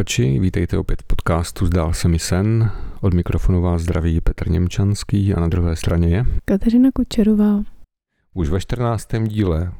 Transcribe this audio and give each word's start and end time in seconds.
Posluchači, 0.00 0.38
vítejte 0.38 0.78
opět 0.78 1.02
v 1.02 1.04
podcastu 1.04 1.66
Zdál 1.66 1.92
se 1.92 2.08
mi 2.08 2.18
sen. 2.18 2.70
Od 3.00 3.14
mikrofonu 3.14 3.62
vás 3.62 3.82
zdraví 3.82 4.20
Petr 4.20 4.50
Němčanský 4.50 5.34
a 5.34 5.40
na 5.40 5.48
druhé 5.48 5.76
straně 5.76 6.08
je 6.08 6.24
Kateřina 6.44 6.88
Kučerová. 6.94 7.62
Už 8.34 8.48
ve 8.48 8.60
14. 8.60 9.08
díle 9.26 9.72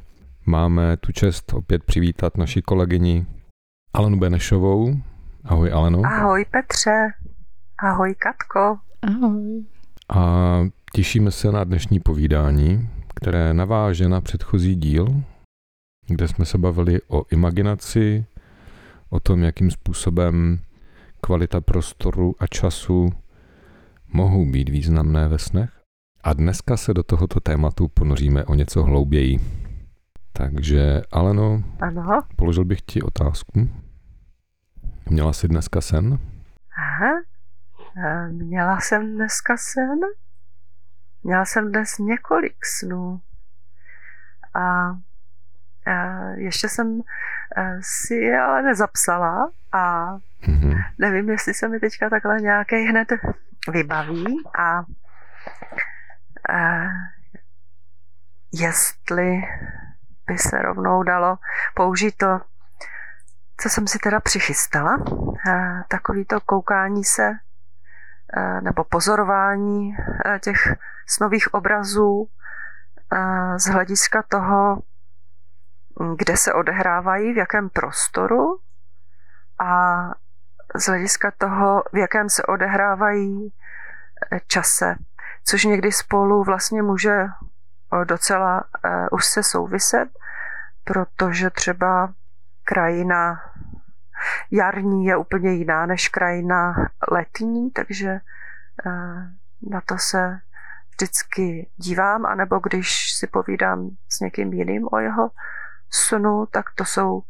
máme 0.45 0.97
tu 0.97 1.11
čest 1.11 1.53
opět 1.53 1.83
přivítat 1.83 2.37
naši 2.37 2.61
kolegyni 2.61 3.25
Alenu 3.93 4.19
Benešovou. 4.19 4.95
Ahoj 5.43 5.71
Aleno. 5.71 6.01
Ahoj 6.05 6.45
Petře. 6.51 7.13
Ahoj 7.83 8.15
Katko. 8.15 8.77
Ahoj. 9.01 9.65
A 10.09 10.59
těšíme 10.93 11.31
se 11.31 11.51
na 11.51 11.63
dnešní 11.63 11.99
povídání, 11.99 12.89
které 13.15 13.53
naváže 13.53 14.09
na 14.09 14.21
předchozí 14.21 14.75
díl, 14.75 15.23
kde 16.07 16.27
jsme 16.27 16.45
se 16.45 16.57
bavili 16.57 16.99
o 17.07 17.23
imaginaci, 17.31 18.25
o 19.11 19.19
tom, 19.19 19.43
jakým 19.43 19.71
způsobem 19.71 20.59
kvalita 21.21 21.61
prostoru 21.61 22.35
a 22.39 22.47
času 22.47 23.09
mohou 24.07 24.51
být 24.51 24.69
významné 24.69 25.27
ve 25.27 25.39
snech. 25.39 25.69
A 26.23 26.33
dneska 26.33 26.77
se 26.77 26.93
do 26.93 27.03
tohoto 27.03 27.39
tématu 27.39 27.87
ponoříme 27.87 28.45
o 28.45 28.55
něco 28.55 28.83
hlouběji. 28.83 29.39
Takže, 30.33 31.01
Aleno, 31.11 31.63
ano. 31.79 32.21
položil 32.35 32.65
bych 32.65 32.81
ti 32.81 33.01
otázku. 33.01 33.69
Měla 35.09 35.33
jsi 35.33 35.47
dneska 35.47 35.81
sen? 35.81 36.19
Aha. 36.77 37.21
E, 37.97 38.27
měla 38.27 38.79
jsem 38.79 39.15
dneska 39.15 39.57
sen? 39.57 39.99
Měla 41.23 41.45
jsem 41.45 41.71
dnes 41.71 41.97
několik 41.97 42.65
snů. 42.65 43.21
A 44.53 44.95
ještě 46.35 46.69
jsem 46.69 46.99
eh, 46.99 47.03
si 47.81 48.15
je 48.15 48.39
ale 48.41 48.61
nezapsala 48.61 49.51
a 49.71 50.15
mm-hmm. 50.47 50.83
nevím, 50.97 51.29
jestli 51.29 51.53
se 51.53 51.67
mi 51.67 51.79
teďka 51.79 52.09
takhle 52.09 52.41
nějaký 52.41 52.75
hned 52.75 53.07
vybaví 53.71 54.37
a 54.57 54.83
eh, 56.49 56.89
jestli 58.53 59.41
by 60.27 60.37
se 60.37 60.61
rovnou 60.61 61.03
dalo 61.03 61.37
použít 61.75 62.17
to, 62.17 62.39
co 63.57 63.69
jsem 63.69 63.87
si 63.87 63.99
teda 63.99 64.19
přichystala, 64.19 65.03
eh, 65.47 65.83
takový 65.87 66.25
to 66.25 66.41
koukání 66.41 67.03
se 67.03 67.31
nebo 68.61 68.83
pozorování 68.83 69.95
těch 70.39 70.75
snových 71.07 71.53
obrazů 71.53 72.29
z 73.57 73.65
hlediska 73.65 74.23
toho, 74.27 74.81
kde 76.15 76.37
se 76.37 76.53
odehrávají, 76.53 77.33
v 77.33 77.37
jakém 77.37 77.69
prostoru 77.69 78.59
a 79.59 80.01
z 80.75 80.85
hlediska 80.85 81.31
toho, 81.37 81.83
v 81.93 81.97
jakém 81.97 82.29
se 82.29 82.43
odehrávají 82.43 83.53
eh, 84.31 84.39
čase, 84.47 84.95
což 85.43 85.63
někdy 85.63 85.91
spolu 85.91 86.43
vlastně 86.43 86.81
může 86.81 87.15
eh, 87.21 88.05
docela 88.05 88.63
už 89.11 89.25
se 89.25 89.43
souviset, 89.43 90.09
protože 90.83 91.49
třeba 91.49 92.13
krajina 92.63 93.41
jarní 94.51 95.05
je 95.05 95.17
úplně 95.17 95.51
jiná 95.51 95.85
než 95.85 96.09
krajina 96.09 96.75
letní, 97.11 97.71
takže 97.71 98.19
na 99.69 99.81
to 99.81 99.97
se 99.97 100.39
vždycky 100.91 101.69
dívám, 101.77 102.25
anebo 102.25 102.59
když 102.59 103.13
si 103.13 103.27
povídám 103.27 103.89
s 104.09 104.19
někým 104.19 104.53
jiným 104.53 104.87
o 104.91 104.99
jeho 104.99 105.29
snu, 105.91 106.45
tak 106.51 106.65
to 106.75 106.85
jsou 106.85 107.21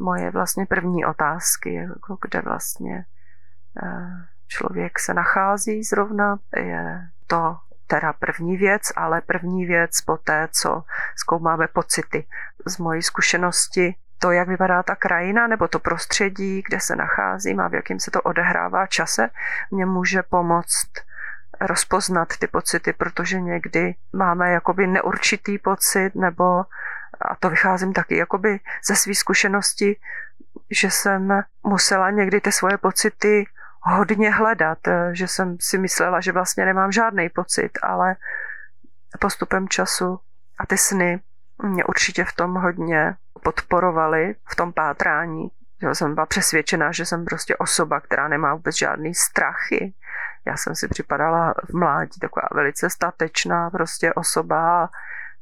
moje 0.00 0.30
vlastně 0.30 0.66
první 0.66 1.04
otázky, 1.04 1.74
jako 1.74 2.18
kde 2.20 2.40
vlastně 2.40 3.04
eh, 3.82 4.26
člověk 4.48 4.98
se 4.98 5.14
nachází 5.14 5.82
zrovna. 5.82 6.38
Je 6.56 7.08
to 7.26 7.56
teda 7.86 8.12
první 8.12 8.56
věc, 8.56 8.82
ale 8.96 9.20
první 9.20 9.66
věc 9.66 10.00
po 10.00 10.16
té, 10.16 10.48
co 10.52 10.82
zkoumáme 11.16 11.68
pocity. 11.68 12.26
Z 12.66 12.78
mojí 12.78 13.02
zkušenosti 13.02 13.94
to, 14.18 14.30
jak 14.30 14.48
vypadá 14.48 14.82
ta 14.82 14.94
krajina 14.94 15.46
nebo 15.46 15.68
to 15.68 15.78
prostředí, 15.78 16.62
kde 16.68 16.80
se 16.80 16.96
nacházím 16.96 17.60
a 17.60 17.68
v 17.68 17.74
jakém 17.74 18.00
se 18.00 18.10
to 18.10 18.22
odehrává 18.22 18.86
čase, 18.86 19.30
mě 19.70 19.86
může 19.86 20.22
pomoct 20.22 20.90
rozpoznat 21.60 22.28
ty 22.38 22.46
pocity, 22.46 22.92
protože 22.92 23.40
někdy 23.40 23.94
máme 24.12 24.52
jakoby 24.52 24.86
neurčitý 24.86 25.58
pocit 25.58 26.14
nebo 26.14 26.64
a 27.22 27.36
to 27.36 27.50
vycházím 27.50 27.92
taky 27.92 28.16
jakoby 28.16 28.60
ze 28.86 28.96
své 28.96 29.14
zkušenosti, 29.14 29.96
že 30.70 30.90
jsem 30.90 31.42
musela 31.62 32.10
někdy 32.10 32.40
ty 32.40 32.52
svoje 32.52 32.78
pocity 32.78 33.44
hodně 33.82 34.30
hledat, 34.30 34.78
že 35.12 35.28
jsem 35.28 35.56
si 35.60 35.78
myslela, 35.78 36.20
že 36.20 36.32
vlastně 36.32 36.64
nemám 36.64 36.92
žádný 36.92 37.28
pocit, 37.28 37.78
ale 37.82 38.16
postupem 39.20 39.68
času 39.68 40.20
a 40.58 40.66
ty 40.66 40.78
sny 40.78 41.20
mě 41.62 41.84
určitě 41.84 42.24
v 42.24 42.32
tom 42.32 42.54
hodně 42.54 43.16
podporovaly, 43.42 44.34
v 44.48 44.56
tom 44.56 44.72
pátrání. 44.72 45.50
Já 45.82 45.94
jsem 45.94 46.14
byla 46.14 46.26
přesvědčená, 46.26 46.92
že 46.92 47.06
jsem 47.06 47.24
prostě 47.24 47.56
osoba, 47.56 48.00
která 48.00 48.28
nemá 48.28 48.54
vůbec 48.54 48.76
žádný 48.76 49.14
strachy. 49.14 49.94
Já 50.46 50.56
jsem 50.56 50.74
si 50.74 50.88
připadala 50.88 51.54
v 51.68 51.74
mládí 51.74 52.20
taková 52.20 52.48
velice 52.54 52.90
statečná 52.90 53.70
prostě 53.70 54.12
osoba 54.12 54.88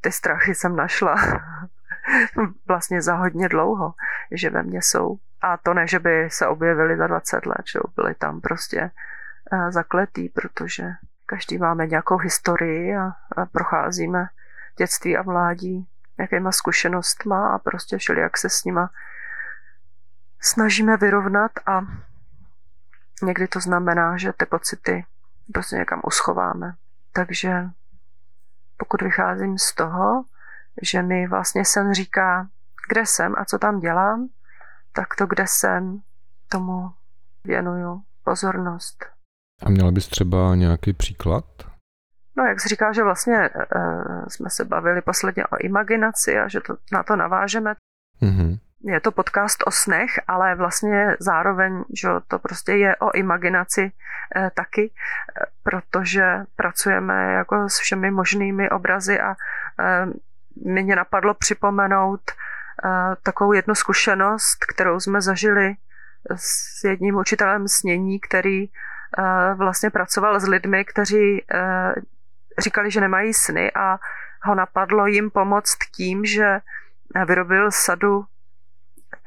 ty 0.00 0.12
strachy 0.12 0.54
jsem 0.54 0.76
našla 0.76 1.16
vlastně 2.68 3.02
za 3.02 3.14
hodně 3.14 3.48
dlouho, 3.48 3.94
že 4.32 4.50
ve 4.50 4.62
mně 4.62 4.82
jsou. 4.82 5.16
A 5.40 5.56
to 5.56 5.74
ne, 5.74 5.86
že 5.86 5.98
by 5.98 6.28
se 6.30 6.46
objevily 6.46 6.96
za 6.96 7.06
20 7.06 7.46
let, 7.46 7.62
že 7.72 7.78
byly 7.96 8.14
tam 8.14 8.40
prostě 8.40 8.90
eh, 9.52 9.72
zakletý, 9.72 10.28
protože 10.28 10.90
každý 11.26 11.58
máme 11.58 11.86
nějakou 11.86 12.16
historii 12.16 12.96
a, 12.96 13.12
procházíme 13.52 14.28
dětství 14.78 15.16
a 15.16 15.22
mládí 15.22 15.88
jakýma 16.18 16.52
zkušenostma 16.52 17.48
a 17.48 17.58
prostě 17.58 17.98
všeli, 17.98 18.20
jak 18.20 18.38
se 18.38 18.48
s 18.48 18.64
nima 18.64 18.90
snažíme 20.40 20.96
vyrovnat 20.96 21.52
a 21.66 21.80
někdy 23.22 23.48
to 23.48 23.60
znamená, 23.60 24.16
že 24.16 24.32
ty 24.32 24.46
pocity 24.46 25.04
prostě 25.52 25.76
někam 25.76 26.00
uschováme. 26.04 26.74
Takže 27.12 27.64
pokud 28.78 29.02
vycházím 29.02 29.58
z 29.58 29.74
toho, 29.74 30.24
že 30.82 31.02
mi 31.02 31.26
vlastně 31.26 31.64
sen 31.64 31.94
říká, 31.94 32.48
kde 32.88 33.06
jsem 33.06 33.34
a 33.38 33.44
co 33.44 33.58
tam 33.58 33.80
dělám, 33.80 34.28
tak 34.92 35.16
to, 35.18 35.26
kde 35.26 35.44
jsem, 35.46 36.00
tomu 36.48 36.90
věnuju 37.44 38.02
pozornost. 38.24 39.04
A 39.62 39.70
měla 39.70 39.90
bys 39.90 40.08
třeba 40.08 40.54
nějaký 40.54 40.92
příklad? 40.92 41.44
No, 42.36 42.44
jak 42.44 42.60
jsi 42.60 42.68
říká, 42.68 42.92
že 42.92 43.02
vlastně 43.02 43.50
uh, 43.76 44.24
jsme 44.28 44.50
se 44.50 44.64
bavili 44.64 45.02
posledně 45.02 45.46
o 45.46 45.56
imaginaci 45.56 46.38
a 46.38 46.48
že 46.48 46.60
to, 46.60 46.76
na 46.92 47.02
to 47.02 47.16
navážeme. 47.16 47.74
Mm-hmm 48.22 48.58
je 48.84 49.00
to 49.00 49.12
podcast 49.12 49.62
o 49.66 49.70
snech, 49.70 50.10
ale 50.28 50.54
vlastně 50.54 51.16
zároveň, 51.20 51.84
že 51.94 52.08
to 52.28 52.38
prostě 52.38 52.72
je 52.72 52.96
o 52.96 53.10
imaginaci 53.14 53.92
eh, 54.36 54.50
taky, 54.54 54.90
eh, 54.92 55.44
protože 55.62 56.44
pracujeme 56.56 57.32
jako 57.32 57.68
s 57.68 57.78
všemi 57.78 58.10
možnými 58.10 58.70
obrazy 58.70 59.20
a 59.20 59.34
eh, 59.80 60.06
mě 60.64 60.96
napadlo 60.96 61.34
připomenout 61.34 62.20
eh, 62.30 63.16
takovou 63.22 63.52
jednu 63.52 63.74
zkušenost, 63.74 64.64
kterou 64.64 65.00
jsme 65.00 65.20
zažili 65.22 65.74
s 66.34 66.84
jedním 66.84 67.16
učitelem 67.16 67.68
snění, 67.68 68.20
který 68.20 68.64
eh, 68.64 69.54
vlastně 69.54 69.90
pracoval 69.90 70.40
s 70.40 70.48
lidmi, 70.48 70.84
kteří 70.84 71.44
eh, 71.54 71.94
říkali, 72.58 72.90
že 72.90 73.00
nemají 73.00 73.34
sny 73.34 73.72
a 73.74 73.98
ho 74.42 74.54
napadlo 74.54 75.06
jim 75.06 75.30
pomoct 75.30 75.78
tím, 75.96 76.24
že 76.24 76.60
vyrobil 77.26 77.70
sadu 77.70 78.24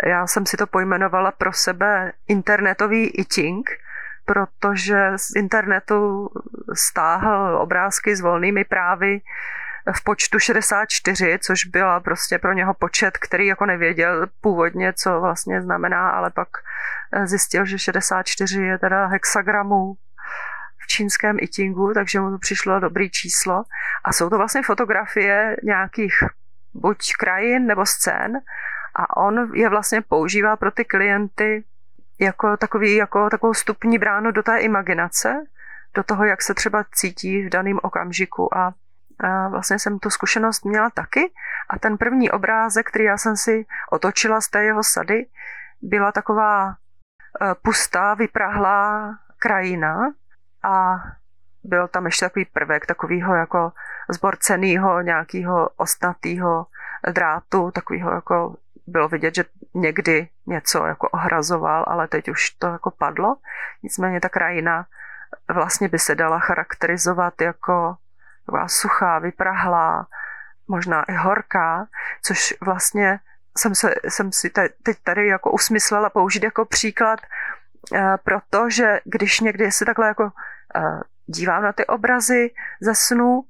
já 0.06 0.28
jsem 0.28 0.46
si 0.46 0.58
to 0.58 0.68
pojmenovala 0.68 1.32
pro 1.32 1.54
sebe 1.54 2.12
internetový 2.28 3.08
itching, 3.08 3.70
protože 4.26 5.12
z 5.16 5.36
internetu 5.36 6.30
stáhl 6.74 7.58
obrázky 7.58 8.16
s 8.16 8.22
volnými 8.22 8.64
právy 8.64 9.22
v 9.96 10.04
počtu 10.04 10.40
64, 10.40 11.40
což 11.42 11.66
byla 11.66 12.00
prostě 12.00 12.40
pro 12.40 12.54
něho 12.54 12.74
počet, 12.74 13.18
který 13.18 13.48
jako 13.48 13.66
nevěděl 13.66 14.28
původně, 14.42 14.94
co 14.94 15.22
vlastně 15.22 15.62
znamená, 15.62 16.10
ale 16.10 16.32
pak 16.32 16.48
zjistil, 17.24 17.66
že 17.66 17.80
64 17.80 18.62
je 18.62 18.78
teda 18.78 19.06
hexagramů 19.06 19.94
v 20.78 20.88
čínském 20.88 21.38
itingu, 21.42 21.94
takže 21.94 22.20
mu 22.20 22.32
to 22.32 22.38
přišlo 22.38 22.80
dobrý 22.80 23.10
číslo. 23.10 23.64
A 24.04 24.14
jsou 24.14 24.30
to 24.30 24.38
vlastně 24.38 24.62
fotografie 24.64 25.58
nějakých 25.64 26.14
buď 26.74 27.14
krajin 27.20 27.66
nebo 27.66 27.86
scén 27.86 28.34
a 28.96 29.18
on 29.18 29.52
je 29.54 29.70
vlastně 29.70 30.02
používá 30.02 30.56
pro 30.56 30.72
ty 30.72 30.86
klienty 30.86 31.64
jako, 32.20 32.58
takový, 32.58 32.96
jako 32.96 33.30
takovou 33.30 33.54
stupní 33.54 33.98
bránu 33.98 34.32
do 34.32 34.44
té 34.44 34.58
imaginace, 34.58 35.44
do 35.94 36.04
toho, 36.04 36.26
jak 36.26 36.42
se 36.42 36.54
třeba 36.54 36.86
cítí 36.94 37.46
v 37.46 37.50
daném 37.50 37.80
okamžiku. 37.84 38.58
A 38.58 38.74
a 39.24 39.48
vlastně 39.48 39.80
jsem 39.80 40.00
tu 40.00 40.10
zkušenost 40.10 40.66
měla 40.66 40.90
taky. 40.90 41.32
A 41.70 41.80
ten 41.80 41.98
první 41.98 42.32
obrázek, 42.32 42.88
který 42.88 43.04
já 43.04 43.18
jsem 43.18 43.38
si 43.38 43.66
otočila 43.92 44.42
z 44.42 44.48
té 44.48 44.64
jeho 44.64 44.84
sady, 44.84 45.26
byla 45.82 46.12
taková 46.12 46.70
eh, 46.70 47.56
pustá, 47.62 48.14
vyprahlá 48.14 49.12
krajina. 49.38 50.14
A 50.64 50.96
byl 51.64 51.88
tam 51.88 52.06
ještě 52.06 52.26
takový 52.26 52.46
prvek 52.46 52.86
takového 52.86 53.36
jako 53.36 53.72
zborcenýho, 54.10 55.02
nějakého 55.02 55.70
ostnatého 55.70 56.66
drátu, 57.12 57.72
takového 57.72 58.12
jako 58.12 58.56
bylo 58.92 59.08
vidět, 59.08 59.36
že 59.36 59.44
někdy 59.74 60.30
něco 60.48 60.86
jako 60.86 61.10
ohrazoval, 61.10 61.86
ale 61.88 62.08
teď 62.08 62.30
už 62.30 62.50
to 62.50 62.68
jako 62.68 62.92
padlo. 62.92 63.36
Nicméně 63.84 64.20
ta 64.20 64.30
krajina 64.30 64.86
vlastně 65.54 65.88
by 65.88 66.00
se 66.00 66.16
dala 66.16 66.40
charakterizovat 66.40 67.42
jako 67.42 67.96
taková 68.46 68.68
suchá, 68.68 69.20
vyprahlá, 69.20 70.08
možná 70.68 71.04
i 71.04 71.14
horká, 71.14 71.88
což 72.24 72.54
vlastně 72.62 73.20
jsem, 73.58 73.76
se, 73.76 73.94
jsem 74.10 74.32
si 74.32 74.50
teď 74.84 74.98
tady 75.04 75.28
jako 75.28 75.52
usmyslela 75.52 76.10
použít 76.10 76.44
jako 76.44 76.66
příklad, 76.66 77.20
eh, 77.96 78.18
protože 78.24 79.00
když 79.04 79.40
někdy 79.40 79.72
se 79.72 79.86
takhle 79.86 80.08
jako 80.08 80.32
eh, 80.76 81.00
dívám 81.26 81.64
na 81.64 81.74
ty 81.74 81.86
obrazy 81.86 82.50
ze 82.82 82.96
snů, 82.96 83.44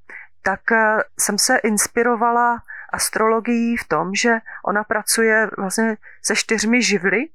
tak 0.43 0.71
eh, 0.71 0.97
jsem 1.19 1.37
se 1.37 1.57
inspirovala 1.57 2.57
astrologií 2.91 3.77
v 3.77 3.87
tom, 3.87 4.15
že 4.15 4.37
ona 4.65 4.83
pracuje 4.83 5.49
vlastně 5.57 5.97
se 6.21 6.35
čtyřmi 6.35 6.81
živly 6.81 7.29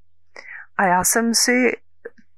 a 0.76 0.84
já 0.84 1.04
jsem 1.04 1.34
si 1.34 1.76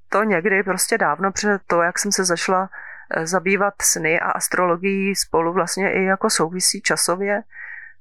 to 0.09 0.23
někdy 0.23 0.63
prostě 0.63 0.99
dávno 0.99 1.33
před 1.33 1.63
to, 1.67 1.83
jak 1.83 1.99
jsem 1.99 2.13
se 2.13 2.25
začala 2.25 2.71
eh, 3.11 3.27
zabývat 3.27 3.75
sny 3.83 4.21
a 4.21 4.31
astrologií 4.31 5.17
spolu 5.17 5.53
vlastně 5.53 5.93
i 5.93 6.05
jako 6.05 6.31
souvisí 6.31 6.81
časově, 6.81 7.43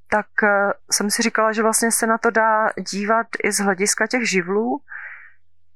tak 0.10 0.28
eh, 0.44 0.74
jsem 0.92 1.12
si 1.12 1.22
říkala, 1.22 1.52
že 1.52 1.64
vlastně 1.64 1.92
se 1.92 2.08
na 2.08 2.18
to 2.18 2.30
dá 2.30 2.70
dívat 2.92 3.28
i 3.44 3.52
z 3.52 3.60
hlediska 3.60 4.08
těch 4.08 4.30
živlů. 4.30 4.82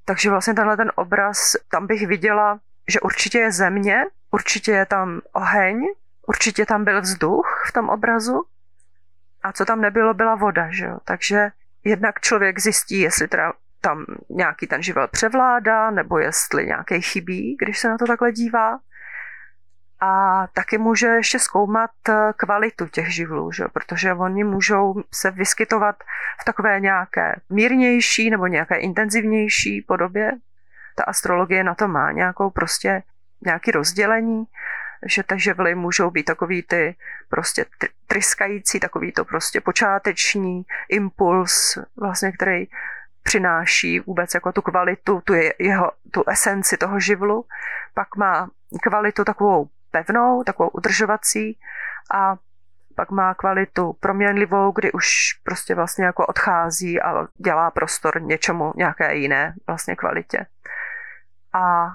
Takže 0.05 0.29
vlastně 0.29 0.53
tenhle 0.53 0.77
ten 0.77 0.91
obraz, 0.95 1.55
tam 1.71 1.87
bych 1.87 2.07
viděla, 2.07 2.59
že 2.87 2.99
určitě 2.99 3.39
je 3.39 3.51
země, 3.51 4.05
určitě 4.31 4.71
je 4.71 4.85
tam 4.85 5.21
oheň, 5.33 5.85
určitě 6.27 6.65
tam 6.65 6.83
byl 6.83 7.01
vzduch 7.01 7.63
v 7.67 7.71
tom 7.71 7.89
obrazu 7.89 8.44
a 9.43 9.51
co 9.51 9.65
tam 9.65 9.81
nebylo, 9.81 10.13
byla 10.13 10.35
voda. 10.35 10.67
Že 10.71 10.85
jo? 10.85 10.97
Takže 11.05 11.49
jednak 11.83 12.19
člověk 12.19 12.59
zjistí, 12.59 12.99
jestli 12.99 13.27
teda 13.27 13.53
tam 13.81 14.05
nějaký 14.29 14.67
ten 14.67 14.83
živel 14.83 15.07
převládá, 15.07 15.91
nebo 15.91 16.19
jestli 16.19 16.65
nějaký 16.65 17.01
chybí, 17.01 17.57
když 17.59 17.79
se 17.79 17.89
na 17.89 17.97
to 17.97 18.05
takhle 18.05 18.31
dívá. 18.31 18.79
A 19.99 20.47
taky 20.53 20.77
může 20.77 21.07
ještě 21.07 21.39
zkoumat 21.39 21.91
eh, 22.09 22.13
kvalitu 22.38 22.88
těch 22.88 23.13
živlů, 23.13 23.51
že? 23.51 23.63
protože 23.73 24.13
oni 24.13 24.43
můžou 24.43 25.03
se 25.11 25.31
vyskytovat 25.31 25.95
v 26.41 26.45
takové 26.45 26.79
nějaké 26.79 27.35
mírnější 27.49 28.29
nebo 28.29 28.47
nějaké 28.47 28.75
intenzivnější 28.75 29.81
podobě. 29.81 30.31
Ta 30.95 31.03
astrologie 31.03 31.63
na 31.63 31.75
to 31.75 31.87
má 31.87 32.11
nějakou 32.11 32.49
prostě 32.49 33.03
nějaký 33.45 33.71
rozdělení, 33.71 34.44
že 35.06 35.24
ty 35.24 35.39
živly 35.39 35.75
můžou 35.75 36.09
být 36.09 36.24
takový 36.24 36.63
ty 36.63 36.95
prostě 37.30 37.65
tryskající, 38.07 38.80
takový 38.80 39.12
to 39.12 39.25
prostě 39.25 39.62
počáteční 39.62 40.65
impuls, 40.89 41.77
vlastně, 41.98 42.31
který 42.31 42.65
přináší 43.24 44.00
vůbec 44.00 44.33
jako 44.33 44.51
tu 44.51 44.62
kvalitu, 44.62 45.21
tu, 45.24 45.33
jeho, 45.59 45.92
tu 46.12 46.24
esenci 46.30 46.77
toho 46.77 47.00
živlu. 47.00 47.45
Pak 47.94 48.15
má 48.15 48.50
kvalitu 48.81 49.24
takovou 49.24 49.69
pevnou, 49.92 50.44
takovou 50.44 50.69
udržovací 50.69 51.59
a 52.13 52.36
pak 52.95 53.12
má 53.12 53.33
kvalitu 53.33 53.94
proměnlivou, 54.00 54.71
kdy 54.71 54.92
už 54.92 55.33
prostě 55.44 55.75
vlastně 55.75 56.06
jako 56.06 56.25
odchází 56.25 57.01
a 57.01 57.27
dělá 57.38 57.71
prostor 57.71 58.21
něčemu, 58.21 58.74
nějaké 58.75 59.15
jiné 59.15 59.54
vlastně 59.68 59.95
kvalitě. 59.95 60.45
A 61.54 61.88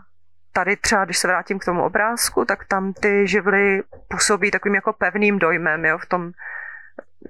tady 0.56 0.76
třeba, 0.76 1.04
když 1.04 1.18
se 1.18 1.28
vrátím 1.28 1.58
k 1.58 1.64
tomu 1.64 1.82
obrázku, 1.82 2.44
tak 2.44 2.64
tam 2.64 2.92
ty 2.92 3.26
živly 3.26 3.82
působí 4.08 4.50
takovým 4.50 4.74
jako 4.74 4.92
pevným 4.92 5.38
dojmem, 5.38 5.84
jo, 5.84 5.98
v 5.98 6.06
tom, 6.06 6.30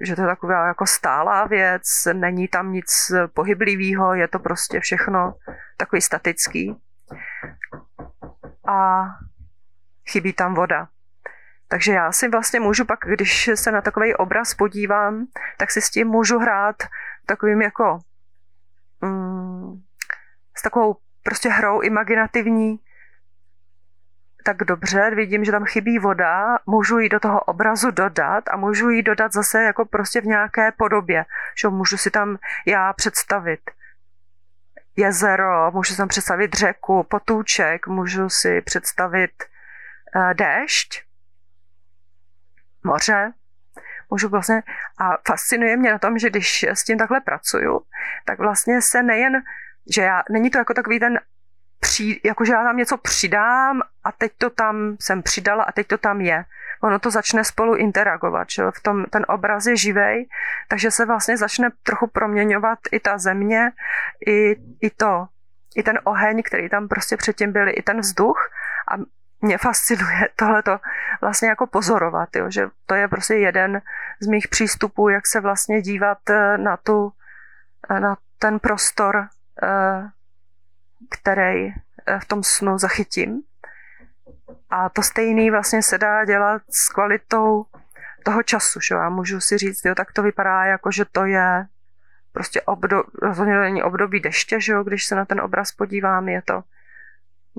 že 0.00 0.14
to 0.16 0.22
je 0.22 0.26
taková 0.26 0.66
jako 0.66 0.86
stálá 0.86 1.46
věc, 1.46 1.82
není 2.12 2.48
tam 2.48 2.72
nic 2.72 3.12
pohyblivého, 3.34 4.14
je 4.14 4.28
to 4.28 4.38
prostě 4.38 4.80
všechno 4.80 5.34
takový 5.76 6.02
statický. 6.02 6.76
A 8.68 9.06
chybí 10.08 10.32
tam 10.32 10.54
voda. 10.54 10.88
Takže 11.68 11.92
já 11.92 12.12
si 12.12 12.28
vlastně 12.28 12.60
můžu 12.60 12.84
pak, 12.84 12.98
když 13.06 13.50
se 13.54 13.70
na 13.70 13.80
takový 13.80 14.14
obraz 14.14 14.54
podívám, 14.54 15.26
tak 15.56 15.70
si 15.70 15.80
s 15.80 15.90
tím 15.90 16.08
můžu 16.08 16.38
hrát 16.38 16.76
takovým 17.26 17.62
jako 17.62 17.98
mm, 19.00 19.82
s 20.56 20.62
takovou 20.62 20.96
prostě 21.22 21.48
hrou 21.48 21.80
imaginativní, 21.80 22.80
tak 24.46 24.56
dobře, 24.56 25.10
vidím, 25.14 25.44
že 25.44 25.52
tam 25.52 25.64
chybí 25.64 25.98
voda, 25.98 26.58
můžu 26.66 26.98
ji 26.98 27.08
do 27.08 27.20
toho 27.20 27.40
obrazu 27.40 27.90
dodat 27.90 28.44
a 28.50 28.56
můžu 28.56 28.90
ji 28.90 29.02
dodat 29.02 29.32
zase 29.32 29.62
jako 29.62 29.84
prostě 29.84 30.20
v 30.20 30.24
nějaké 30.24 30.72
podobě, 30.72 31.24
že 31.60 31.68
můžu 31.68 31.96
si 31.96 32.10
tam 32.10 32.38
já 32.66 32.92
představit 32.92 33.60
jezero, 34.96 35.70
můžu 35.70 35.92
si 35.92 35.96
tam 35.96 36.08
představit 36.08 36.54
řeku, 36.54 37.02
potůček, 37.02 37.86
můžu 37.86 38.28
si 38.28 38.60
představit 38.60 39.30
uh, 40.16 40.34
déšť, 40.34 41.02
moře, 42.84 43.32
můžu 44.10 44.28
vlastně, 44.28 44.62
a 44.98 45.16
fascinuje 45.26 45.76
mě 45.76 45.92
na 45.92 45.98
tom, 45.98 46.18
že 46.18 46.30
když 46.30 46.62
s 46.62 46.84
tím 46.84 46.98
takhle 46.98 47.20
pracuju, 47.20 47.80
tak 48.24 48.38
vlastně 48.38 48.82
se 48.82 49.02
nejen, 49.02 49.42
že 49.94 50.02
já, 50.02 50.22
není 50.30 50.50
to 50.50 50.58
jako 50.58 50.74
takový 50.74 51.00
ten 51.00 51.18
při, 51.80 52.20
jakože 52.24 52.52
já 52.52 52.64
tam 52.64 52.76
něco 52.76 52.96
přidám 52.96 53.82
a 54.04 54.12
teď 54.12 54.32
to 54.38 54.50
tam 54.50 54.96
jsem 55.00 55.22
přidala 55.22 55.64
a 55.64 55.72
teď 55.72 55.86
to 55.86 55.98
tam 55.98 56.20
je. 56.20 56.44
Ono 56.80 56.98
to 56.98 57.10
začne 57.10 57.44
spolu 57.44 57.74
interagovat, 57.74 58.50
že 58.50 58.62
v 58.74 58.82
tom 58.82 59.04
ten 59.04 59.24
obraz 59.28 59.66
je 59.66 59.76
živej, 59.76 60.28
takže 60.68 60.90
se 60.90 61.06
vlastně 61.06 61.36
začne 61.36 61.68
trochu 61.82 62.06
proměňovat 62.06 62.78
i 62.92 63.00
ta 63.00 63.18
země, 63.18 63.72
i, 64.26 64.56
i 64.80 64.90
to, 64.90 65.26
i 65.76 65.82
ten 65.82 65.98
oheň, 66.04 66.42
který 66.42 66.68
tam 66.68 66.88
prostě 66.88 67.16
předtím 67.16 67.52
byl, 67.52 67.68
i 67.68 67.82
ten 67.82 68.00
vzduch 68.00 68.50
a 68.90 68.94
mě 69.40 69.58
fascinuje 69.58 70.28
tohleto 70.36 70.78
vlastně 71.20 71.48
jako 71.48 71.66
pozorovat, 71.66 72.36
jo, 72.36 72.50
že 72.50 72.68
to 72.86 72.94
je 72.94 73.08
prostě 73.08 73.34
jeden 73.34 73.82
z 74.20 74.26
mých 74.26 74.48
přístupů, 74.48 75.08
jak 75.08 75.26
se 75.26 75.40
vlastně 75.40 75.82
dívat 75.82 76.18
eh, 76.30 76.58
na 76.58 76.76
tu, 76.76 77.12
eh, 77.90 78.00
na 78.00 78.16
ten 78.38 78.58
prostor, 78.58 79.28
eh, 79.62 80.10
který 81.10 81.72
v 82.18 82.24
tom 82.26 82.42
snu 82.42 82.78
zachytím. 82.78 83.42
A 84.70 84.88
to 84.88 85.02
stejný 85.02 85.50
vlastně 85.50 85.82
se 85.82 85.98
dá 85.98 86.24
dělat 86.24 86.62
s 86.70 86.88
kvalitou 86.88 87.66
toho 88.22 88.42
času, 88.42 88.80
že 88.80 88.94
já 88.94 89.08
můžu 89.08 89.40
si 89.40 89.58
říct, 89.58 89.84
jo, 89.84 89.94
tak 89.94 90.12
to 90.12 90.22
vypadá 90.22 90.64
jako, 90.64 90.92
že 90.92 91.04
to 91.04 91.24
je 91.24 91.66
prostě 92.32 92.60
období, 92.60 93.08
to 93.36 93.44
není 93.44 93.82
období 93.82 94.20
deště, 94.20 94.60
že 94.60 94.72
jo, 94.72 94.82
když 94.82 95.06
se 95.06 95.14
na 95.14 95.24
ten 95.24 95.40
obraz 95.40 95.72
podívám, 95.72 96.28
je 96.28 96.42
to 96.42 96.62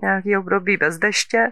nějaký 0.02 0.38
období 0.38 0.78
bez 0.78 0.98
deště. 0.98 1.52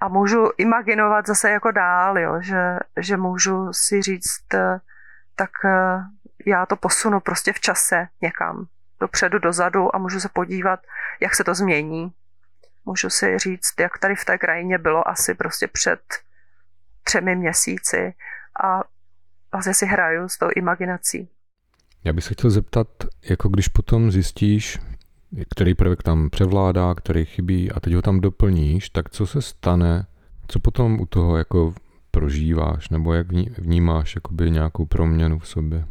A 0.00 0.08
můžu 0.08 0.50
imaginovat 0.58 1.26
zase 1.26 1.50
jako 1.50 1.70
dál, 1.70 2.18
jo, 2.18 2.40
že, 2.40 2.78
že 2.96 3.16
můžu 3.16 3.72
si 3.72 4.02
říct, 4.02 4.46
tak 5.36 5.50
eh, 5.64 6.04
já 6.46 6.66
to 6.66 6.76
posunu 6.76 7.20
prostě 7.20 7.52
v 7.52 7.60
čase 7.60 8.08
někam 8.22 8.66
dopředu, 9.00 9.38
dozadu 9.38 9.96
a 9.96 9.98
můžu 9.98 10.20
se 10.20 10.28
podívat, 10.28 10.80
jak 11.20 11.34
se 11.34 11.44
to 11.44 11.54
změní. 11.54 12.12
Můžu 12.84 13.10
si 13.10 13.38
říct, 13.38 13.80
jak 13.80 13.98
tady 13.98 14.14
v 14.14 14.24
té 14.24 14.38
krajině 14.38 14.78
bylo 14.78 15.08
asi 15.08 15.34
prostě 15.34 15.68
před 15.68 16.00
třemi 17.04 17.36
měsíci 17.36 18.14
a 18.64 18.80
vlastně 19.52 19.74
si 19.74 19.86
hraju 19.86 20.28
s 20.28 20.38
tou 20.38 20.48
imaginací. 20.56 21.28
Já 22.04 22.12
bych 22.12 22.24
se 22.24 22.34
chtěl 22.34 22.50
zeptat, 22.50 22.88
jako 23.22 23.48
když 23.48 23.68
potom 23.68 24.10
zjistíš, 24.10 24.78
který 25.54 25.74
prvek 25.74 26.02
tam 26.02 26.30
převládá, 26.30 26.94
který 26.94 27.24
chybí 27.24 27.72
a 27.72 27.80
teď 27.80 27.94
ho 27.94 28.02
tam 28.02 28.20
doplníš, 28.20 28.90
tak 28.90 29.10
co 29.10 29.26
se 29.26 29.42
stane, 29.42 30.06
co 30.48 30.60
potom 30.60 31.00
u 31.00 31.06
toho 31.06 31.36
jako 31.36 31.74
prožíváš, 32.10 32.88
nebo 32.88 33.14
jak 33.14 33.26
vnímáš 33.58 34.14
jakoby 34.14 34.50
nějakou 34.50 34.86
proměnu 34.86 35.38
v 35.38 35.48
sobě? 35.48 35.84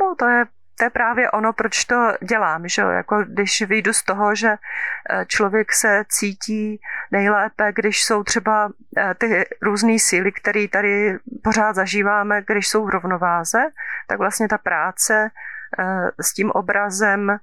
No 0.00 0.14
to 0.18 0.26
je 0.26 0.44
to 0.78 0.84
je 0.84 0.90
právě 0.90 1.30
ono, 1.30 1.52
proč 1.52 1.84
to 1.84 2.12
dělám, 2.22 2.68
že 2.68 2.82
jako 2.82 3.24
když 3.24 3.62
vyjdu 3.62 3.92
z 3.92 4.02
toho, 4.02 4.34
že 4.34 4.48
eh, 4.50 5.24
člověk 5.26 5.72
se 5.72 6.04
cítí 6.08 6.80
nejlépe, 7.10 7.72
když 7.72 8.04
jsou 8.04 8.24
třeba 8.24 8.72
eh, 8.96 9.14
ty 9.14 9.44
různé 9.62 9.98
síly, 9.98 10.32
které 10.32 10.68
tady 10.68 11.18
pořád 11.44 11.76
zažíváme, 11.76 12.42
když 12.46 12.68
jsou 12.68 12.84
v 12.86 12.90
rovnováze, 12.90 13.58
tak 14.06 14.18
vlastně 14.18 14.48
ta 14.48 14.58
práce 14.58 15.30
eh, 15.78 16.10
s 16.20 16.34
tím 16.34 16.50
obrazem 16.50 17.38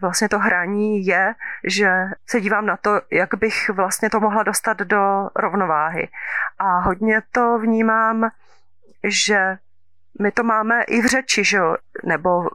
vlastně 0.00 0.28
to 0.28 0.38
hraní 0.38 1.06
je, 1.06 1.34
že 1.64 1.90
se 2.26 2.40
dívám 2.40 2.66
na 2.66 2.76
to, 2.76 3.00
jak 3.10 3.34
bych 3.34 3.70
vlastně 3.70 4.10
to 4.10 4.20
mohla 4.20 4.42
dostat 4.42 4.78
do 4.78 5.30
rovnováhy. 5.36 6.08
A 6.58 6.78
hodně 6.78 7.22
to 7.32 7.58
vnímám, 7.58 8.30
že 9.04 9.58
my 10.20 10.32
to 10.32 10.44
máme 10.44 10.82
i 10.82 11.02
v 11.02 11.06
řeči, 11.06 11.44
že 11.44 11.56
jo? 11.56 11.76
nebo 12.04 12.48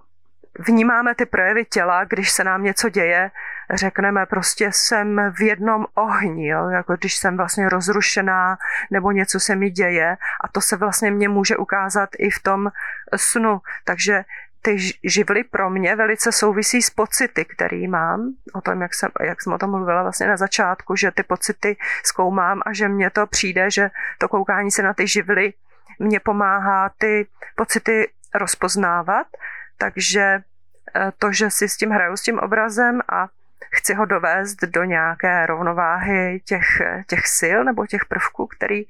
vnímáme 0.59 1.15
ty 1.15 1.25
projevy 1.25 1.65
těla, 1.65 2.03
když 2.03 2.31
se 2.31 2.43
nám 2.43 2.63
něco 2.63 2.89
děje, 2.89 3.31
řekneme 3.73 4.25
prostě 4.25 4.69
jsem 4.73 5.31
v 5.37 5.41
jednom 5.41 5.85
ohni, 5.95 6.47
jo? 6.47 6.69
jako 6.69 6.95
když 6.95 7.15
jsem 7.15 7.37
vlastně 7.37 7.69
rozrušená 7.69 8.57
nebo 8.91 9.11
něco 9.11 9.39
se 9.39 9.55
mi 9.55 9.69
děje 9.69 10.17
a 10.41 10.47
to 10.47 10.61
se 10.61 10.75
vlastně 10.75 11.11
mě 11.11 11.29
může 11.29 11.57
ukázat 11.57 12.09
i 12.17 12.29
v 12.29 12.39
tom 12.43 12.71
snu. 13.15 13.61
Takže 13.83 14.23
ty 14.61 14.77
živly 15.03 15.43
pro 15.43 15.69
mě 15.69 15.95
velice 15.95 16.31
souvisí 16.31 16.81
s 16.81 16.89
pocity, 16.89 17.45
který 17.45 17.87
mám, 17.87 18.33
o 18.53 18.61
tom, 18.61 18.81
jak 18.81 18.93
jsem, 18.93 19.09
jak 19.19 19.41
jsem 19.41 19.53
o 19.53 19.57
tom 19.57 19.71
mluvila 19.71 20.03
vlastně 20.03 20.27
na 20.27 20.37
začátku, 20.37 20.95
že 20.95 21.11
ty 21.11 21.23
pocity 21.23 21.77
zkoumám 22.03 22.61
a 22.65 22.73
že 22.73 22.87
mně 22.87 23.09
to 23.09 23.27
přijde, 23.27 23.71
že 23.71 23.89
to 24.17 24.27
koukání 24.27 24.71
se 24.71 24.83
na 24.83 24.93
ty 24.93 25.07
živly 25.07 25.53
mě 25.99 26.19
pomáhá 26.19 26.89
ty 26.97 27.27
pocity 27.55 28.11
rozpoznávat, 28.35 29.27
takže 29.77 30.21
eh, 30.21 31.11
to, 31.17 31.31
že 31.31 31.49
si 31.49 31.69
s 31.69 31.77
tím 31.77 31.89
hraju 31.89 32.17
s 32.17 32.21
tím 32.21 32.39
obrazem 32.39 33.01
a 33.09 33.27
chci 33.71 33.93
ho 33.93 34.05
dovést 34.05 34.61
do 34.63 34.83
nějaké 34.83 35.45
rovnováhy 35.45 36.41
těch, 36.45 36.81
těch 37.07 37.27
sil 37.37 37.59
nebo 37.63 37.87
těch 37.87 38.05
prvků, 38.05 38.47
který 38.47 38.83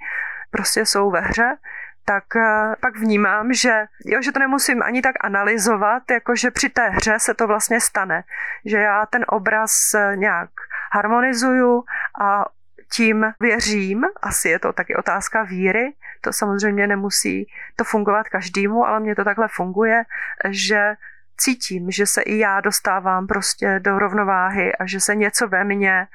prostě 0.51 0.85
jsou 0.85 1.11
ve 1.11 1.21
hře, 1.21 1.57
tak 2.05 2.35
eh, 2.35 2.75
pak 2.79 2.97
vnímám, 2.97 3.53
že, 3.53 3.85
jo, 4.05 4.21
že 4.21 4.31
to 4.31 4.39
nemusím 4.39 4.83
ani 4.83 5.01
tak 5.01 5.15
analyzovat, 5.21 6.03
jako 6.11 6.35
že 6.35 6.51
při 6.51 6.69
té 6.69 6.89
hře 6.89 7.19
se 7.19 7.33
to 7.33 7.47
vlastně 7.47 7.81
stane. 7.81 8.23
Že 8.65 8.77
já 8.77 9.05
ten 9.05 9.25
obraz 9.27 9.93
eh, 9.93 10.15
nějak 10.15 10.49
harmonizuju 10.93 11.83
a 12.21 12.45
tím 12.91 13.33
věřím, 13.39 14.05
asi 14.21 14.49
je 14.49 14.59
to 14.59 14.73
taky 14.73 14.95
otázka 14.95 15.43
víry, 15.43 15.93
to 16.21 16.33
samozřejmě 16.33 16.88
nemusí 16.88 17.47
to 17.75 17.83
fungovat 17.83 18.29
každému, 18.29 18.85
ale 18.85 18.99
mně 18.99 19.15
to 19.15 19.23
takhle 19.23 19.47
funguje, 19.51 20.03
že 20.49 20.93
cítím, 21.38 21.91
že 21.91 22.05
se 22.05 22.21
i 22.21 22.38
já 22.38 22.61
dostávám 22.61 23.27
prostě 23.27 23.79
do 23.79 23.99
rovnováhy 23.99 24.75
a 24.75 24.85
že 24.85 24.99
se 24.99 25.15
něco 25.15 25.47
ve 25.47 25.63
mně 25.63 26.07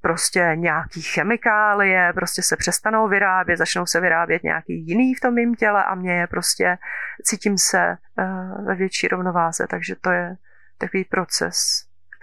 prostě 0.00 0.52
nějaký 0.54 1.02
chemikálie, 1.02 2.12
prostě 2.12 2.42
se 2.42 2.56
přestanou 2.56 3.08
vyrábět, 3.08 3.56
začnou 3.56 3.86
se 3.86 4.00
vyrábět 4.00 4.42
nějaký 4.42 4.86
jiný 4.86 5.14
v 5.14 5.20
tom 5.20 5.34
mým 5.34 5.54
těle 5.54 5.84
a 5.84 5.94
mě 5.94 6.12
je 6.12 6.26
prostě, 6.26 6.78
cítím 7.22 7.58
se 7.58 7.96
uh, 8.18 8.66
ve 8.66 8.74
větší 8.74 9.08
rovnováze, 9.08 9.66
takže 9.70 9.94
to 10.00 10.10
je 10.10 10.36
takový 10.78 11.04
proces, 11.04 11.56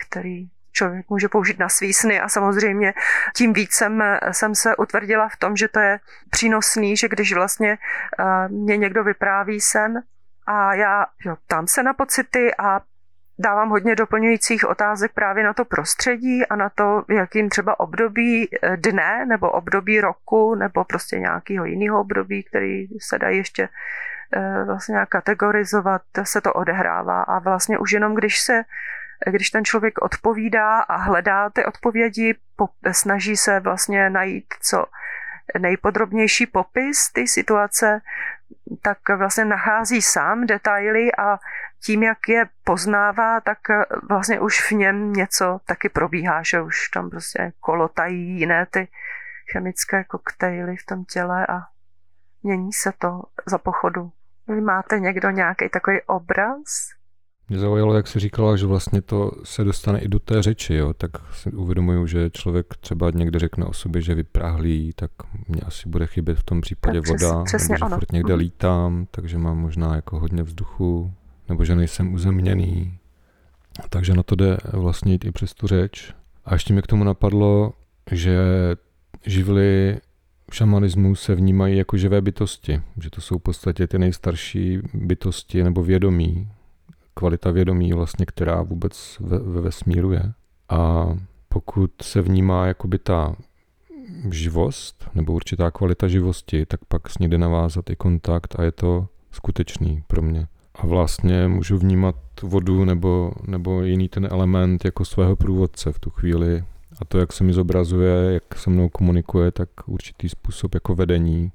který 0.08 0.48
člověk 0.74 1.10
může 1.10 1.30
použít 1.30 1.60
na 1.60 1.70
svý 1.70 1.94
sny 1.94 2.20
a 2.20 2.30
samozřejmě 2.30 2.94
tím 3.36 3.54
víc 3.54 3.74
jsem, 3.74 4.04
jsem 4.32 4.56
se 4.56 4.76
utvrdila 4.76 5.30
v 5.30 5.38
tom, 5.38 5.56
že 5.56 5.68
to 5.68 5.80
je 5.80 6.00
přínosný, 6.30 6.98
že 6.98 7.08
když 7.08 7.34
vlastně 7.34 7.78
uh, 8.20 8.52
mě 8.52 8.78
někdo 8.78 9.04
vypráví 9.04 9.62
sen 9.62 10.04
a 10.48 10.74
já 10.74 11.06
jo, 11.26 11.36
tam 11.48 11.68
se 11.68 11.84
na 11.84 11.94
pocity 11.94 12.56
a 12.58 12.82
dávám 13.40 13.70
hodně 13.70 13.96
doplňujících 13.96 14.70
otázek 14.70 15.12
právě 15.14 15.44
na 15.44 15.54
to 15.54 15.66
prostředí 15.66 16.46
a 16.46 16.56
na 16.56 16.70
to, 16.70 17.04
jakým 17.10 17.50
třeba 17.50 17.80
období 17.80 18.50
eh, 18.52 18.78
dne 18.78 19.26
nebo 19.26 19.52
období 19.52 20.02
roku 20.02 20.56
nebo 20.56 20.84
prostě 20.84 21.20
nějakého 21.20 21.66
jiného 21.66 22.02
období, 22.02 22.44
který 22.44 22.88
se 23.02 23.20
dá 23.20 23.30
ještě 23.30 23.70
eh, 24.34 24.64
vlastně 24.66 24.94
nějak 24.94 25.10
kategorizovat, 25.10 26.02
se 26.24 26.42
to 26.42 26.54
odehrává. 26.54 27.22
A 27.22 27.40
vlastně 27.40 27.78
už 27.78 27.92
jenom 27.92 28.16
když 28.16 28.40
se 28.40 28.64
když 29.32 29.50
ten 29.50 29.66
člověk 29.66 30.02
odpovídá 30.02 30.80
a 30.80 30.96
hledá 30.96 31.50
ty 31.50 31.66
odpovědi, 31.66 32.36
snaží 32.92 33.38
se 33.38 33.60
vlastně 33.60 34.10
najít 34.10 34.54
co 34.62 34.86
nejpodrobnější 35.60 36.46
popis 36.46 37.10
té 37.10 37.28
situace, 37.28 38.02
tak 38.82 38.98
vlastně 39.18 39.46
nachází 39.46 40.02
sám 40.02 40.46
detaily 40.46 41.16
a 41.16 41.40
tím, 41.86 42.04
jak 42.04 42.30
je 42.30 42.46
poznává, 42.64 43.42
tak 43.42 43.58
vlastně 44.10 44.40
už 44.40 44.72
v 44.72 44.72
něm 44.72 45.14
něco 45.14 45.60
taky 45.66 45.90
probíhá, 45.90 46.42
že 46.44 46.62
už 46.62 46.90
tam 46.90 47.10
prostě 47.10 47.54
kolotají 47.60 48.40
jiné 48.40 48.66
ty 48.66 48.88
chemické 49.52 50.04
koktejly 50.04 50.78
v 50.78 50.86
tom 50.86 51.06
těle 51.06 51.48
a 51.48 51.62
mění 52.44 52.74
se 52.74 52.92
to 52.98 53.22
za 53.46 53.58
pochodu. 53.58 54.12
Vy 54.48 54.62
máte 54.62 55.00
někdo 55.00 55.30
nějaký 55.30 55.70
takový 55.70 56.02
obraz? 56.02 56.90
Mě 57.50 57.60
zaujalo, 57.60 57.94
jak 57.94 58.08
jsi 58.08 58.20
říkala, 58.20 58.58
že 58.58 58.66
vlastně 58.66 59.02
to 59.02 59.32
se 59.44 59.64
dostane 59.64 60.00
i 60.00 60.08
do 60.08 60.20
té 60.20 60.44
řeči, 60.44 60.74
jo? 60.74 60.94
tak 60.94 61.12
si 61.34 61.52
uvědomuju, 61.52 62.08
že 62.08 62.30
člověk 62.30 62.66
třeba 62.80 63.12
někde 63.12 63.40
řekne 63.40 63.66
o 63.66 63.74
sobě, 63.74 64.02
že 64.02 64.16
vyprahlí, 64.16 64.92
tak 64.96 65.12
mě 65.48 65.62
asi 65.62 65.90
bude 65.90 66.06
chybět 66.06 66.40
v 66.40 66.44
tom 66.44 66.62
případě 66.62 67.02
tak 67.02 67.10
voda, 67.10 67.44
přes, 67.44 67.70
nebo 67.70 67.78
že 67.78 67.86
ono. 67.86 67.98
furt 67.98 68.12
někde 68.12 68.34
mhm. 68.34 68.40
lítám, 68.40 69.08
takže 69.12 69.38
mám 69.38 69.58
možná 69.58 69.96
jako 69.96 70.20
hodně 70.20 70.44
vzduchu, 70.44 71.14
nebo 71.50 71.66
že 71.66 71.76
nejsem 71.76 72.14
uzemněný. 72.14 72.98
Takže 73.90 74.14
na 74.14 74.24
to 74.24 74.36
jde 74.36 74.58
vlastně 74.74 75.12
jít 75.12 75.26
i 75.26 75.32
přes 75.32 75.54
tu 75.54 75.68
řeč. 75.68 76.14
A 76.46 76.54
ještě 76.54 76.74
mi 76.74 76.82
k 76.82 76.88
tomu 76.88 77.04
napadlo, 77.04 77.74
že 78.12 78.38
živly 79.26 79.98
v 80.52 80.56
šamanismu 80.56 81.16
se 81.16 81.36
vnímají 81.36 81.78
jako 81.78 81.98
živé 81.98 82.22
bytosti, 82.22 82.82
že 83.02 83.10
to 83.10 83.22
jsou 83.22 83.38
v 83.38 83.42
podstatě 83.42 83.88
ty 83.88 84.00
nejstarší 84.00 84.80
bytosti 84.94 85.64
nebo 85.64 85.84
vědomí, 85.84 86.50
kvalita 87.14 87.52
vědomí 87.52 87.94
vlastně, 87.94 88.26
která 88.26 88.62
vůbec 88.62 89.18
ve, 89.20 89.40
ve 89.40 89.62
vesmíru 89.62 90.12
je. 90.12 90.34
A 90.70 91.08
pokud 91.50 91.92
se 92.02 92.22
vnímá 92.22 92.68
jakoby 92.68 93.00
ta 93.00 93.36
živost 94.32 95.10
nebo 95.16 95.34
určitá 95.34 95.72
kvalita 95.72 96.08
živosti, 96.08 96.66
tak 96.66 96.86
pak 96.86 97.10
s 97.10 97.18
ní 97.18 97.30
jde 97.30 97.38
navázat 97.38 97.90
i 97.90 97.96
kontakt 97.96 98.60
a 98.60 98.64
je 98.64 98.72
to 98.72 99.08
skutečný 99.32 100.04
pro 100.08 100.22
mě. 100.22 100.48
A 100.76 100.88
vlastně 100.88 101.48
můžu 101.48 101.78
vnímat 101.78 102.16
vodu 102.42 102.86
nebo, 102.86 103.32
nebo 103.48 103.82
jiný 103.82 104.10
ten 104.10 104.28
element 104.32 104.86
jako 104.86 105.06
svého 105.06 105.36
průvodce 105.36 105.92
v 105.92 106.00
tu 106.00 106.10
chvíli. 106.10 106.64
A 107.02 107.06
to, 107.06 107.20
jak 107.20 107.34
se 107.34 107.44
mi 107.44 107.54
zobrazuje, 107.54 108.34
jak 108.34 108.58
se 108.58 108.70
mnou 108.70 108.90
komunikuje, 108.90 109.52
tak 109.52 109.70
určitý 109.86 110.30
způsob 110.30 110.74
jako 110.74 110.96
vedení 110.96 111.52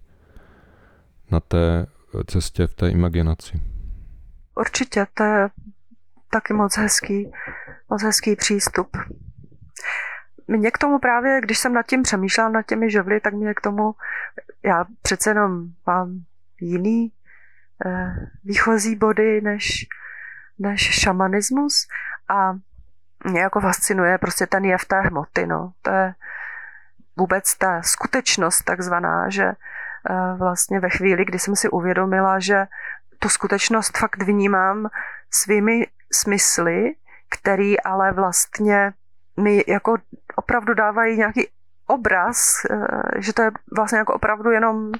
na 1.30 1.40
té 1.40 1.86
cestě 2.26 2.66
v 2.66 2.74
té 2.74 2.90
imaginaci. 2.90 3.60
Určitě, 4.58 5.06
to 5.14 5.22
je 5.22 5.50
taky 6.30 6.52
moc 6.52 6.76
hezký, 6.76 7.32
moc 7.90 8.02
hezký 8.02 8.36
přístup. 8.36 8.96
Mě 10.48 10.70
k 10.70 10.78
tomu 10.78 10.98
právě, 10.98 11.40
když 11.40 11.58
jsem 11.58 11.72
nad 11.72 11.86
tím 11.86 12.02
přemýšlela, 12.02 12.48
nad 12.48 12.66
těmi 12.66 12.90
žovly, 12.90 13.20
tak 13.20 13.34
mě 13.34 13.54
k 13.54 13.60
tomu, 13.60 13.94
já 14.62 14.84
přece 15.02 15.30
jenom 15.30 15.64
mám 15.86 16.24
jiný 16.60 17.12
eh, 17.86 18.14
výchozí 18.44 18.96
body 18.96 19.40
než, 19.40 19.86
než 20.58 21.00
šamanismus 21.00 21.88
a 22.28 22.52
mě 23.24 23.40
jako 23.40 23.60
fascinuje 23.60 24.18
prostě 24.18 24.46
ten 24.46 24.64
jev 24.64 24.84
té 24.84 25.00
hmoty, 25.00 25.46
no. 25.46 25.72
To 25.82 25.90
je 25.90 26.14
vůbec 27.16 27.54
ta 27.58 27.82
skutečnost 27.82 28.62
takzvaná, 28.62 29.30
že 29.30 29.44
eh, 29.44 30.36
vlastně 30.38 30.80
ve 30.80 30.90
chvíli, 30.90 31.24
kdy 31.24 31.38
jsem 31.38 31.56
si 31.56 31.68
uvědomila, 31.68 32.38
že 32.38 32.66
tu 33.18 33.28
skutečnost 33.28 33.98
fakt 33.98 34.22
vnímám 34.22 34.88
svými 35.30 35.86
smysly, 36.12 36.94
který 37.28 37.80
ale 37.80 38.12
vlastně 38.12 38.92
mi 39.36 39.64
jako 39.68 39.96
opravdu 40.36 40.74
dávají 40.74 41.16
nějaký 41.16 41.48
obraz, 41.86 42.64
eh, 42.70 42.76
že 43.18 43.32
to 43.32 43.42
je 43.42 43.50
vlastně 43.76 43.98
jako 43.98 44.14
opravdu 44.14 44.50
jenom 44.50 44.92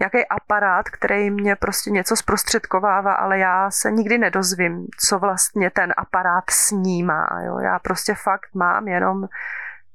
nějaký 0.00 0.26
aparát, 0.26 0.88
který 0.88 1.30
mě 1.30 1.56
prostě 1.56 1.90
něco 1.90 2.16
zprostředkovává, 2.16 3.14
ale 3.14 3.38
já 3.38 3.70
se 3.70 3.90
nikdy 3.90 4.18
nedozvím, 4.18 4.86
co 5.00 5.18
vlastně 5.18 5.70
ten 5.70 5.94
aparát 5.96 6.44
snímá. 6.50 7.28
Jo? 7.44 7.58
Já 7.58 7.78
prostě 7.78 8.14
fakt 8.14 8.54
mám 8.54 8.88
jenom 8.88 9.28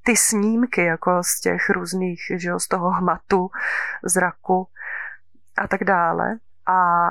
ty 0.03 0.15
snímky 0.15 0.85
jako 0.85 1.23
z 1.23 1.39
těch 1.39 1.69
různých, 1.69 2.31
že 2.35 2.49
jo, 2.49 2.59
z 2.59 2.67
toho 2.67 2.89
hmatu, 2.89 3.51
zraku 4.03 4.67
a 5.57 5.67
tak 5.67 5.83
dále. 5.83 6.37
A 6.67 7.09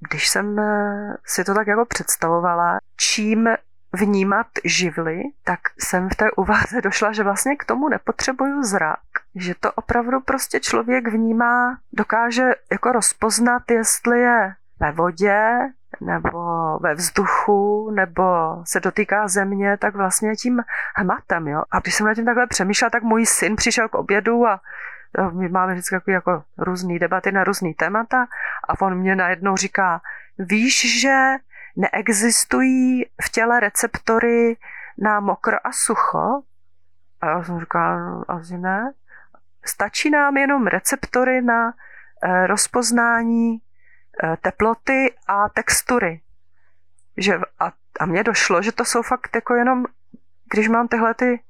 když 0.00 0.28
jsem 0.28 0.58
eh, 0.58 1.16
si 1.24 1.44
to 1.44 1.54
tak 1.54 1.66
jako 1.66 1.84
představovala, 1.84 2.78
čím 2.96 3.48
vnímat 3.92 4.46
živly, 4.64 5.22
tak 5.44 5.60
jsem 5.78 6.08
v 6.08 6.16
té 6.16 6.30
úvaze 6.30 6.80
došla, 6.82 7.12
že 7.12 7.22
vlastně 7.22 7.56
k 7.56 7.64
tomu 7.64 7.88
nepotřebuju 7.88 8.62
zrak. 8.62 9.00
Že 9.34 9.54
to 9.60 9.72
opravdu 9.72 10.20
prostě 10.20 10.60
člověk 10.60 11.08
vnímá, 11.08 11.78
dokáže 11.92 12.50
jako 12.70 12.92
rozpoznat, 12.92 13.70
jestli 13.70 14.20
je 14.20 14.54
ve 14.80 14.92
vodě, 14.92 15.58
nebo 16.00 16.38
ve 16.78 16.94
vzduchu, 16.94 17.90
nebo 17.90 18.22
se 18.64 18.80
dotýká 18.80 19.28
země, 19.28 19.76
tak 19.76 19.96
vlastně 19.96 20.36
tím 20.36 20.62
hmatem. 20.96 21.48
Jo? 21.48 21.62
A 21.70 21.80
když 21.80 21.94
jsem 21.94 22.06
na 22.06 22.14
tím 22.14 22.24
takhle 22.24 22.46
přemýšlela, 22.46 22.90
tak 22.90 23.02
můj 23.02 23.26
syn 23.26 23.56
přišel 23.56 23.88
k 23.88 23.94
obědu 23.94 24.46
a 24.46 24.60
my 25.32 25.48
máme 25.48 25.72
vždycky 25.72 25.94
jako, 25.94 26.10
jako 26.10 26.44
různé 26.58 26.98
debaty 26.98 27.32
na 27.32 27.44
různý 27.44 27.74
témata 27.74 28.26
a 28.68 28.80
on 28.80 28.94
mě 28.94 29.16
najednou 29.16 29.56
říká, 29.56 30.00
víš, 30.38 31.00
že 31.00 31.34
neexistují 31.76 33.04
v 33.22 33.30
těle 33.32 33.60
receptory 33.60 34.56
na 34.98 35.20
mokro 35.20 35.66
a 35.66 35.72
sucho? 35.72 36.42
A 37.20 37.26
já 37.26 37.44
jsem 37.44 37.60
říkala, 37.60 38.24
asi 38.28 38.58
ne. 38.58 38.92
Stačí 39.64 40.10
nám 40.10 40.36
jenom 40.36 40.66
receptory 40.66 41.42
na 41.42 41.72
e, 42.22 42.46
rozpoznání 42.46 43.54
e, 43.54 43.60
teploty 44.36 45.14
a 45.26 45.48
textury. 45.48 46.20
že 47.16 47.40
a, 47.60 47.72
a 48.00 48.06
mně 48.06 48.24
došlo, 48.24 48.62
že 48.62 48.72
to 48.72 48.84
jsou 48.84 49.02
fakt 49.02 49.34
jako 49.34 49.54
jenom, 49.54 49.84
když 50.52 50.68
mám 50.68 50.88
tyhle 50.88 51.14
ty 51.14 51.40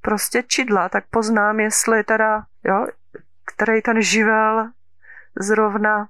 prostě 0.00 0.42
čidla, 0.42 0.88
tak 0.88 1.04
poznám, 1.10 1.60
jestli 1.60 2.04
teda, 2.04 2.44
jo, 2.64 2.86
který 3.44 3.82
ten 3.82 4.02
živel 4.02 4.70
zrovna 5.40 6.08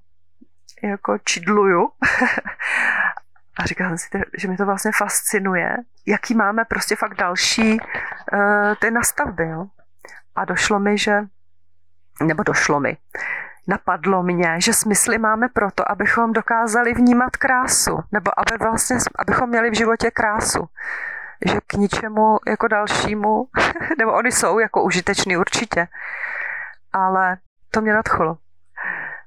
jako 0.83 1.19
čidluju. 1.19 1.91
a 3.59 3.67
říkala 3.67 3.89
jsem 3.89 3.99
si, 3.99 4.09
že 4.39 4.49
mi 4.49 4.57
to 4.57 4.67
vlastně 4.67 4.91
fascinuje, 4.97 5.77
jaký 6.07 6.35
máme 6.35 6.65
prostě 6.65 6.97
fakt 6.97 7.15
další 7.15 7.81
uh, 7.81 8.75
ty 8.81 8.91
nastavby. 8.91 9.49
Jo. 9.49 9.67
A 10.37 10.45
došlo 10.45 10.79
mi, 10.79 10.99
že, 10.99 11.25
nebo 12.23 12.43
došlo 12.43 12.81
mi, 12.81 12.97
napadlo 13.67 14.23
mě, 14.23 14.57
že 14.61 14.73
smysly 14.73 15.19
máme 15.19 15.49
proto, 15.49 15.91
abychom 15.91 16.33
dokázali 16.33 16.95
vnímat 16.95 17.37
krásu, 17.37 17.99
nebo 18.13 18.31
aby 18.39 18.59
vlastně, 18.59 18.97
abychom 19.19 19.49
měli 19.49 19.71
v 19.71 19.77
životě 19.77 20.11
krásu. 20.11 20.69
Že 21.47 21.59
k 21.67 21.73
ničemu 21.73 22.39
jako 22.47 22.69
dalšímu, 22.69 23.49
nebo 23.99 24.13
oni 24.13 24.33
jsou 24.33 24.59
jako 24.59 24.83
užitečný 24.83 25.37
určitě, 25.37 25.89
ale 26.95 27.37
to 27.71 27.81
mě 27.81 27.93
nadchlo, 27.93 28.39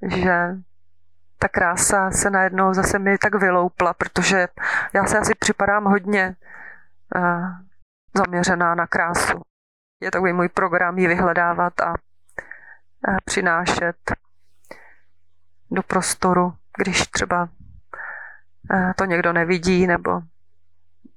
že 0.01 0.55
ta 1.39 1.47
krása 1.47 2.12
se 2.12 2.29
najednou 2.29 2.74
zase 2.74 3.00
mi 3.00 3.17
tak 3.17 3.36
vyloupla, 3.36 3.93
protože 3.93 4.47
já 4.93 5.05
se 5.05 5.17
asi 5.17 5.36
připadám 5.39 5.86
hodně 5.86 6.36
uh, 7.15 7.47
zaměřená 8.17 8.75
na 8.75 8.88
krásu. 8.88 9.41
Je 10.01 10.12
takový 10.12 10.33
můj 10.33 10.50
program 10.50 10.97
ji 10.97 11.07
vyhledávat 11.07 11.81
a, 11.81 11.89
a 11.89 13.17
přinášet 13.25 13.95
do 15.71 15.83
prostoru, 15.83 16.53
když 16.77 17.07
třeba 17.07 17.50
uh, 18.74 18.91
to 18.95 19.05
někdo 19.05 19.33
nevidí 19.33 19.88
nebo, 19.88 20.21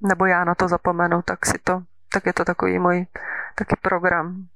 nebo 0.00 0.26
já 0.26 0.44
na 0.44 0.54
to 0.54 0.68
zapomenu, 0.68 1.22
tak 1.22 1.46
si 1.46 1.58
to, 1.58 1.82
tak 2.12 2.26
je 2.26 2.32
to 2.32 2.44
takový 2.44 2.78
můj 2.78 3.06
taky 3.54 3.76
program, 3.82 4.46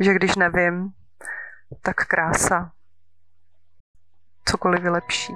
že 0.00 0.14
když 0.14 0.36
nevím, 0.36 0.92
tak 1.82 1.96
krása 1.96 2.72
cokoliv 4.44 4.82
vylepší. 4.82 5.32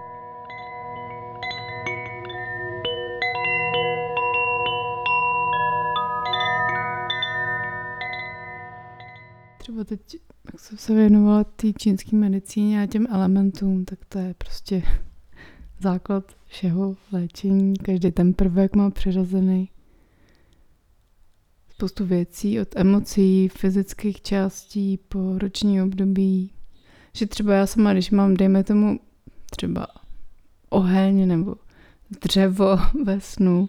Třeba 9.59 9.85
teď, 9.85 10.17
jak 10.45 10.61
jsem 10.61 10.79
se 10.79 10.95
věnovala 10.95 11.45
té 11.45 11.73
čínské 11.73 12.17
medicíně 12.17 12.83
a 12.83 12.87
těm 12.87 13.07
elementům, 13.11 13.85
tak 13.85 13.99
to 14.09 14.19
je 14.19 14.35
prostě 14.35 14.83
základ 15.81 16.25
všeho 16.47 16.97
léčení. 17.13 17.77
Každý 17.77 18.13
ten 18.13 18.35
prvek 18.35 18.77
má 18.77 18.91
přirozený 18.91 19.71
spoustu 21.77 22.07
věcí, 22.07 22.61
od 22.61 22.69
emocí, 22.77 23.49
fyzických 23.49 24.23
částí 24.23 24.99
po 25.09 25.39
roční 25.39 25.83
období. 25.83 26.51
Že 27.13 27.27
třeba 27.27 27.55
já 27.55 27.67
sama, 27.67 27.93
když 27.93 28.11
mám, 28.11 28.35
dejme 28.35 28.65
tomu, 28.65 29.01
třeba 29.51 29.87
oheň 30.69 31.29
nebo 31.29 31.57
dřevo 32.23 32.77
ve 33.05 33.21
snu, 33.21 33.67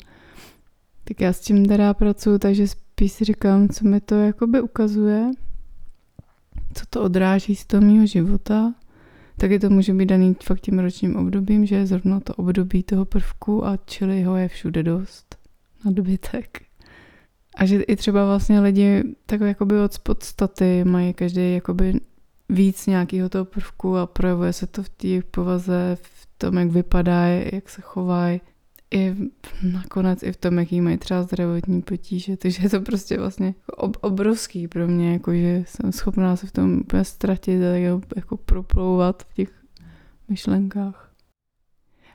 tak 1.04 1.22
já 1.22 1.34
s 1.34 1.40
tím 1.40 1.66
teda 1.66 1.94
pracuji, 1.94 2.40
takže 2.40 2.68
spíš 2.68 3.12
si 3.12 3.26
říkám, 3.26 3.70
co 3.70 3.88
mi 3.88 4.02
to 4.02 4.16
jakoby 4.16 4.62
ukazuje, 4.62 5.32
co 6.74 6.86
to 6.90 7.04
odráží 7.04 7.56
z 7.56 7.66
toho 7.66 7.82
mého 7.82 8.06
života, 8.06 8.74
taky 9.38 9.60
to 9.60 9.70
může 9.70 9.94
být 9.94 10.06
daný 10.06 10.36
fakt 10.44 10.62
tím 10.62 10.80
ročním 10.80 11.16
obdobím, 11.16 11.66
že 11.66 11.76
je 11.76 11.88
zrovna 11.88 12.20
to 12.20 12.36
období 12.36 12.84
toho 12.84 13.06
prvku 13.06 13.66
a 13.66 13.78
čili 13.86 14.24
ho 14.24 14.36
je 14.36 14.48
všude 14.48 14.84
dost 14.84 15.36
nadbytek. 15.86 16.65
A 17.56 17.66
že 17.66 17.82
i 17.82 17.96
třeba 17.96 18.26
vlastně 18.26 18.60
lidi 18.60 19.04
tak 19.26 19.42
jakoby 19.42 19.80
od 19.80 20.00
podstaty 20.00 20.84
mají 20.84 21.14
každý 21.14 21.54
jakoby 21.54 21.94
víc 22.50 22.88
nějakého 22.88 23.30
toho 23.30 23.46
prvku 23.46 23.98
a 23.98 24.06
projevuje 24.06 24.54
se 24.54 24.68
to 24.68 24.84
v 24.84 24.90
té 24.90 25.22
povaze, 25.32 25.98
v 26.02 26.28
tom, 26.38 26.58
jak 26.58 26.70
vypadá, 26.70 27.28
jak 27.28 27.70
se 27.70 27.82
chovají, 27.82 28.42
i 28.92 29.16
nakonec 29.64 30.24
i 30.24 30.32
v 30.32 30.38
tom, 30.38 30.60
jaký 30.60 30.82
mají 30.82 30.98
třeba 30.98 31.24
zdravotní 31.24 31.82
potíže, 31.82 32.38
takže 32.38 32.64
je 32.64 32.70
to 32.70 32.82
prostě 32.82 33.18
vlastně 33.18 33.56
ob- 33.78 33.98
obrovský 34.02 34.68
pro 34.68 34.88
mě, 34.88 35.14
jako 35.14 35.34
že 35.34 35.64
jsem 35.68 35.92
schopná 35.92 36.36
se 36.36 36.48
v 36.48 36.52
tom 36.52 36.80
úplně 36.80 37.04
ztratit 37.04 37.62
a 37.64 37.76
jako 38.16 38.38
proplouvat 38.38 39.24
v 39.24 39.34
těch 39.34 39.50
myšlenkách. 40.30 41.12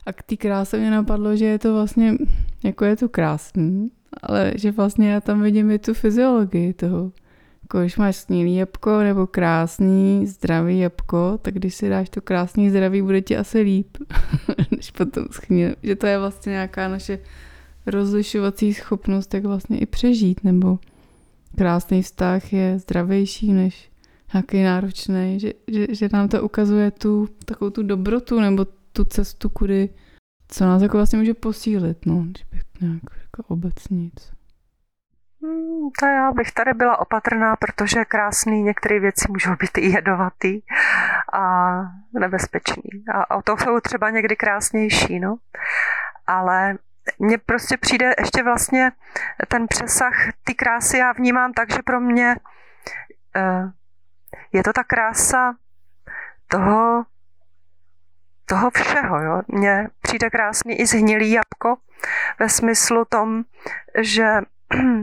A 0.05 0.13
k 0.13 0.23
té 0.23 0.37
kráse 0.37 0.77
mě 0.77 0.91
napadlo, 0.91 1.35
že 1.35 1.45
je 1.45 1.59
to 1.59 1.73
vlastně, 1.73 2.17
jako 2.63 2.85
je 2.85 2.95
to 2.95 3.09
krásný, 3.09 3.91
ale 4.23 4.53
že 4.55 4.71
vlastně 4.71 5.11
já 5.11 5.21
tam 5.21 5.41
vidím 5.41 5.71
i 5.71 5.79
tu 5.79 5.93
fyziologii 5.93 6.73
toho. 6.73 7.11
Jako 7.61 7.79
když 7.79 7.97
máš 7.97 8.15
snílý 8.15 8.55
jabko 8.55 8.99
nebo 8.99 9.27
krásný, 9.27 10.27
zdravý 10.27 10.79
jabko, 10.79 11.39
tak 11.41 11.53
když 11.53 11.75
si 11.75 11.89
dáš 11.89 12.09
to 12.09 12.21
krásný, 12.21 12.69
zdravý, 12.69 13.01
bude 13.01 13.21
ti 13.21 13.37
asi 13.37 13.59
líp, 13.59 13.97
než 14.77 14.91
potom 14.91 15.25
schnil. 15.31 15.75
Že 15.83 15.95
to 15.95 16.07
je 16.07 16.19
vlastně 16.19 16.49
nějaká 16.49 16.87
naše 16.87 17.19
rozlišovací 17.85 18.73
schopnost, 18.73 19.33
jak 19.33 19.45
vlastně 19.45 19.79
i 19.79 19.85
přežít, 19.85 20.43
nebo 20.43 20.79
krásný 21.57 22.01
vztah 22.01 22.53
je 22.53 22.79
zdravější 22.79 23.53
než 23.53 23.91
nějaký 24.33 24.63
náročný, 24.63 25.39
že, 25.39 25.53
že, 25.67 25.87
že 25.95 26.09
nám 26.13 26.29
to 26.29 26.43
ukazuje 26.43 26.91
tu 26.91 27.27
takovou 27.45 27.71
tu 27.71 27.83
dobrotu 27.83 28.39
nebo 28.39 28.65
tu 28.93 29.03
cestu, 29.03 29.49
kudy, 29.49 29.89
co 30.47 30.65
nás 30.65 30.81
jako 30.81 30.97
vlastně 30.97 31.19
může 31.19 31.33
posílit, 31.33 32.05
no, 32.05 32.25
když 32.29 32.43
bych 32.51 32.61
nějak 32.81 33.01
jako 33.37 33.53
obecně 33.53 33.97
nic. 33.97 34.33
Hmm, 35.43 35.89
to 35.99 36.05
já 36.05 36.31
bych 36.31 36.51
tady 36.51 36.73
byla 36.73 36.99
opatrná, 36.99 37.55
protože 37.55 38.05
krásný 38.05 38.63
některé 38.63 38.99
věci 38.99 39.25
můžou 39.29 39.55
být 39.55 39.77
i 39.77 39.89
jedovatý 39.89 40.61
a 41.33 41.71
nebezpečný. 42.19 42.83
A, 43.13 43.23
a 43.23 43.41
to 43.41 43.57
jsou 43.57 43.79
třeba 43.79 44.09
někdy 44.09 44.35
krásnější, 44.35 45.19
no. 45.19 45.37
Ale 46.27 46.77
mně 47.19 47.37
prostě 47.37 47.77
přijde 47.77 48.13
ještě 48.19 48.43
vlastně 48.43 48.91
ten 49.47 49.67
přesah 49.67 50.13
ty 50.43 50.53
krásy, 50.53 50.97
já 50.97 51.11
vnímám 51.11 51.53
tak, 51.53 51.71
že 51.71 51.79
pro 51.85 51.99
mě 51.99 52.35
uh, 53.35 53.71
je 54.53 54.63
to 54.63 54.73
ta 54.73 54.83
krása 54.83 55.55
toho, 56.47 57.05
toho 58.51 58.69
všeho. 58.69 59.21
Jo. 59.21 59.41
Mně 59.47 59.87
přijde 60.01 60.29
krásný 60.29 60.79
i 60.79 60.85
zhnilý 60.85 61.31
jabko 61.31 61.77
ve 62.39 62.49
smyslu 62.49 63.05
tom, 63.05 63.43
že 64.01 64.27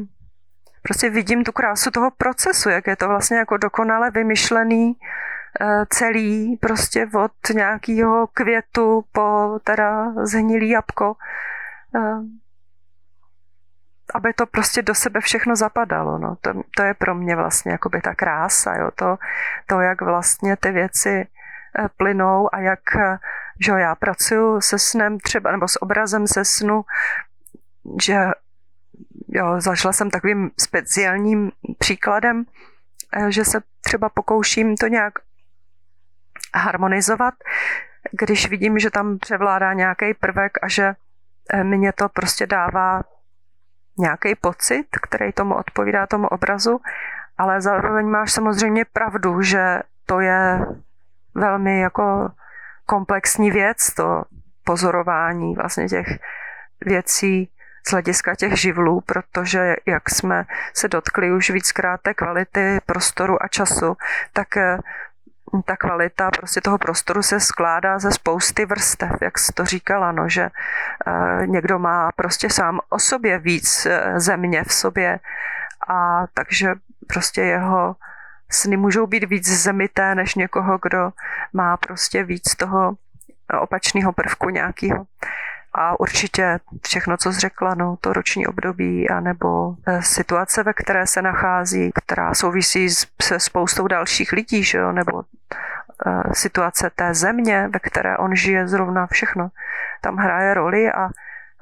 prostě 0.83 1.11
vidím 1.11 1.45
tu 1.45 1.53
krásu 1.53 1.91
toho 1.91 2.11
procesu, 2.11 2.69
jak 2.69 2.87
je 2.87 2.97
to 2.97 3.09
vlastně 3.09 3.39
jako 3.39 3.57
dokonale 3.57 4.11
vymyšlený 4.11 4.97
eh, 5.61 5.87
celý, 5.89 6.57
prostě 6.57 7.09
od 7.15 7.55
nějakého 7.55 8.27
květu 8.27 9.05
po 9.13 9.59
teda 9.65 10.13
zhnilý 10.23 10.69
jabko, 10.69 11.17
eh, 11.97 12.21
aby 14.15 14.33
to 14.33 14.47
prostě 14.47 14.83
do 14.83 14.95
sebe 14.95 15.21
všechno 15.21 15.57
zapadalo. 15.57 16.19
No. 16.19 16.37
To, 16.41 16.63
to 16.77 16.83
je 16.83 16.95
pro 16.95 17.15
mě 17.15 17.37
vlastně 17.37 17.73
jakoby 17.73 18.01
ta 18.01 18.15
krása, 18.15 18.77
jo. 18.77 18.91
To, 18.95 19.17
to, 19.67 19.81
jak 19.81 20.01
vlastně 20.01 20.57
ty 20.57 20.73
věci 20.73 21.27
plynou 21.97 22.55
a 22.55 22.61
jak 22.61 22.81
že 23.61 23.73
já 23.73 23.95
pracuji 23.95 24.61
se 24.61 24.79
snem 24.79 25.19
třeba, 25.19 25.53
nebo 25.53 25.69
s 25.69 25.83
obrazem 25.83 26.27
se 26.27 26.45
snu, 26.45 26.85
že 28.03 28.27
jo, 29.29 29.61
zašla 29.61 29.93
jsem 29.93 30.11
takovým 30.11 30.51
speciálním 30.59 31.53
příkladem, 31.79 32.45
eh, 33.12 33.33
že 33.33 33.45
se 33.45 33.61
třeba 33.81 34.09
pokouším 34.09 34.77
to 34.77 34.87
nějak 34.87 35.14
harmonizovat, 36.55 37.35
když 38.12 38.49
vidím, 38.49 38.79
že 38.79 38.91
tam 38.91 39.19
převládá 39.19 39.73
nějaký 39.73 40.14
prvek 40.14 40.59
a 40.62 40.69
že 40.69 40.95
eh, 41.53 41.64
mě 41.64 41.93
to 41.93 42.09
prostě 42.09 42.47
dává 42.47 43.03
nějaký 43.99 44.35
pocit, 44.35 44.87
který 45.03 45.33
tomu 45.33 45.55
odpovídá 45.55 46.07
tomu 46.07 46.29
obrazu, 46.29 46.81
ale 47.38 47.61
zároveň 47.61 48.07
máš 48.07 48.33
samozřejmě 48.33 48.85
pravdu, 48.85 49.43
že 49.43 49.83
to 50.07 50.21
je 50.21 50.67
velmi 51.38 51.81
jako 51.81 52.31
komplexní 52.87 53.51
věc, 53.51 53.94
to 53.94 54.22
pozorování 54.64 55.55
vlastně 55.55 55.88
těch 55.88 56.18
věcí 56.81 57.51
z 57.88 57.90
hlediska 57.90 58.35
těch 58.35 58.61
živlů, 58.61 59.01
protože 59.01 59.77
jak 59.87 60.11
jsme 60.11 60.44
se 60.74 60.88
dotkli 60.88 61.33
už 61.33 61.51
víckrát 61.51 62.01
té 62.01 62.14
kvality 62.14 62.79
prostoru 62.87 63.42
a 63.42 63.48
času, 63.48 63.96
tak 64.33 64.57
eh, 64.57 64.79
ta 65.64 65.77
kvalita 65.77 66.31
prostě 66.31 66.61
toho 66.61 66.79
prostoru 66.79 67.22
se 67.22 67.40
skládá 67.40 67.98
ze 67.98 68.11
spousty 68.11 68.66
vrstev, 68.66 69.11
jak 69.22 69.38
jsi 69.38 69.53
to 69.53 69.64
říkala, 69.64 70.12
no, 70.12 70.29
že 70.29 70.48
uh, 70.48 71.46
někdo 71.46 71.79
má 71.79 72.11
prostě 72.16 72.51
sám 72.51 72.81
o 72.88 72.98
sobě 72.98 73.38
víc 73.38 73.87
uh, 73.87 74.18
země 74.18 74.64
v 74.64 74.72
sobě 74.72 75.20
a 75.88 76.27
takže 76.35 76.74
prostě 77.07 77.42
jeho 77.42 77.96
sny 78.51 78.77
můžou 78.77 79.07
být 79.07 79.25
víc 79.25 79.49
zemité 79.49 80.15
než 80.15 80.35
někoho, 80.35 80.79
kdo 80.83 81.11
má 81.53 81.77
prostě 81.77 82.25
víc 82.25 82.55
toho 82.55 82.97
opačného 83.61 84.13
prvku 84.13 84.51
nějakého. 84.51 85.07
a 85.73 86.01
určitě 86.01 86.61
všechno, 86.83 87.17
co 87.17 87.33
jsi 87.33 87.41
řekla, 87.41 87.75
no, 87.75 87.97
to 88.01 88.13
roční 88.13 88.47
období, 88.47 89.09
anebo 89.09 89.75
e, 89.87 90.03
situace, 90.03 90.63
ve 90.63 90.73
které 90.73 91.07
se 91.07 91.23
nachází, 91.23 91.91
která 91.95 92.35
souvisí 92.35 92.89
se 93.23 93.41
spoustou 93.41 93.87
dalších 93.87 94.33
lidí, 94.33 94.65
že 94.65 94.79
jo, 94.79 94.93
nebo 94.93 95.23
e, 95.23 96.35
situace 96.35 96.91
té 96.95 97.15
země, 97.15 97.69
ve 97.73 97.79
které 97.79 98.17
on 98.17 98.37
žije 98.37 98.69
zrovna 98.69 99.07
všechno. 99.07 99.49
Tam 100.01 100.17
hraje 100.17 100.55
roli 100.55 100.93
a, 100.93 101.09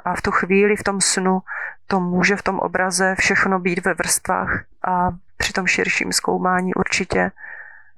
a 0.05 0.15
v 0.15 0.23
tu 0.23 0.31
chvíli, 0.31 0.77
v 0.77 0.85
tom 0.85 1.01
snu, 1.01 1.43
to 1.87 2.01
může 2.01 2.37
v 2.37 2.43
tom 2.43 2.59
obraze 2.59 3.15
všechno 3.19 3.59
být 3.59 3.85
ve 3.85 3.95
vrstvách 3.95 4.65
a 4.89 5.11
při 5.37 5.53
tom 5.53 5.67
širším 5.67 6.13
zkoumání 6.13 6.75
určitě 6.75 7.31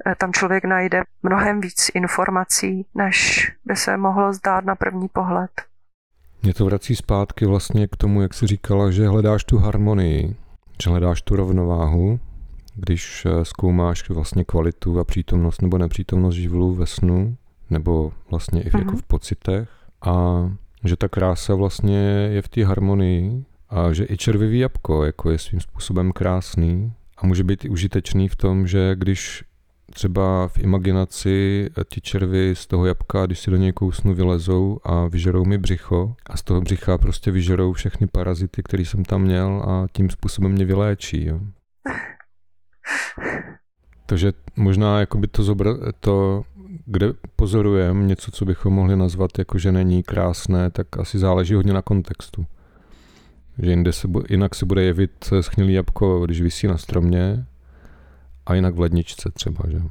Eh, 0.07 0.15
tam 0.15 0.33
člověk 0.33 0.65
najde 0.65 1.03
mnohem 1.23 1.61
víc 1.61 1.91
informací, 1.95 2.87
než 2.95 3.47
by 3.65 3.77
se 3.77 3.97
mohlo 3.97 4.33
zdát 4.33 4.65
na 4.65 4.75
první 4.75 5.09
pohled. 5.09 5.51
Mě 6.43 6.55
to 6.55 6.65
vrací 6.65 6.97
zpátky 6.97 7.47
vlastně 7.47 7.87
k 7.87 7.97
tomu, 7.97 8.23
jak 8.23 8.35
jsi 8.35 8.47
říkala, 8.47 8.91
že 8.91 9.09
hledáš 9.09 9.45
tu 9.45 9.59
harmonii, 9.59 10.37
že 10.83 10.91
hledáš 10.91 11.23
tu 11.23 11.37
rovnováhu, 11.37 12.21
když 12.75 13.27
eh, 13.27 13.45
zkoumáš 13.45 14.11
vlastně 14.11 14.45
kvalitu 14.45 15.01
a 15.01 15.05
přítomnost 15.05 15.63
nebo 15.63 15.79
nepřítomnost 15.79 16.35
živlů 16.35 16.75
ve 16.75 16.87
snu, 16.87 17.37
nebo 17.71 18.13
vlastně 18.31 18.63
i 18.63 18.71
v, 18.71 18.75
jako 18.75 18.97
v 18.97 19.03
pocitech 19.03 19.69
a 20.03 20.15
že 20.85 20.97
ta 20.97 21.09
krása 21.09 21.55
vlastně 21.55 21.99
je 22.33 22.43
v 22.43 22.49
té 22.49 22.65
harmonii 22.65 23.45
a 23.69 23.93
že 23.93 24.07
i 24.11 24.17
červivý 24.17 24.59
jabko 24.59 25.05
jako 25.05 25.31
je 25.31 25.39
svým 25.39 25.61
způsobem 25.61 26.13
krásný 26.13 26.93
a 27.19 27.27
může 27.27 27.45
být 27.45 27.65
i 27.65 27.69
užitečný 27.69 28.29
v 28.29 28.37
tom, 28.37 28.67
že 28.67 28.95
když 28.95 29.45
třeba 29.93 30.49
v 30.49 30.59
imaginaci 30.59 31.69
ti 31.89 32.01
červy 32.01 32.55
z 32.57 32.67
toho 32.67 32.87
jabka, 32.87 33.27
když 33.27 33.41
si 33.41 33.51
do 33.51 33.57
něj 33.57 33.73
kousnu, 33.73 34.15
vylezou 34.15 34.79
a 34.85 35.09
vyžerou 35.09 35.45
mi 35.45 35.59
břicho 35.59 36.15
a 36.27 36.37
z 36.37 36.43
toho 36.43 36.61
břicha 36.61 36.99
prostě 36.99 37.31
vyžerou 37.31 37.73
všechny 37.73 38.07
parazity, 38.07 38.63
které 38.63 38.85
jsem 38.85 39.05
tam 39.05 39.23
měl 39.23 39.63
a 39.69 39.87
tím 39.93 40.11
způsobem 40.11 40.53
mě 40.53 40.65
vyléčí. 40.65 41.25
Jo. 41.25 41.41
Takže 44.07 44.33
možná 44.57 45.01
jakoby 45.01 45.27
to, 45.27 45.43
zobra- 45.43 45.93
to 46.01 46.43
kde 46.87 47.13
pozorujeme 47.37 48.05
něco, 48.05 48.31
co 48.31 48.45
bychom 48.45 48.73
mohli 48.73 48.97
nazvat 48.97 49.39
jako, 49.39 49.59
že 49.59 49.73
není 49.73 50.03
krásné, 50.03 50.71
tak 50.71 50.99
asi 50.99 51.19
záleží 51.19 51.55
hodně 51.55 51.73
na 51.73 51.83
kontextu. 51.83 52.47
Že 53.59 53.71
jinde 53.71 53.93
se, 53.93 54.09
jinak 54.29 54.55
se 54.55 54.67
bude 54.67 54.83
jevit 54.83 55.33
schnilý 55.41 55.75
jabko, 55.75 56.25
když 56.25 56.41
visí 56.41 56.67
na 56.67 56.79
stromě, 56.79 57.47
a 58.47 58.55
jinak 58.55 58.75
v 58.75 58.81
ledničce 58.81 59.31
třeba, 59.31 59.65
že 59.69 59.79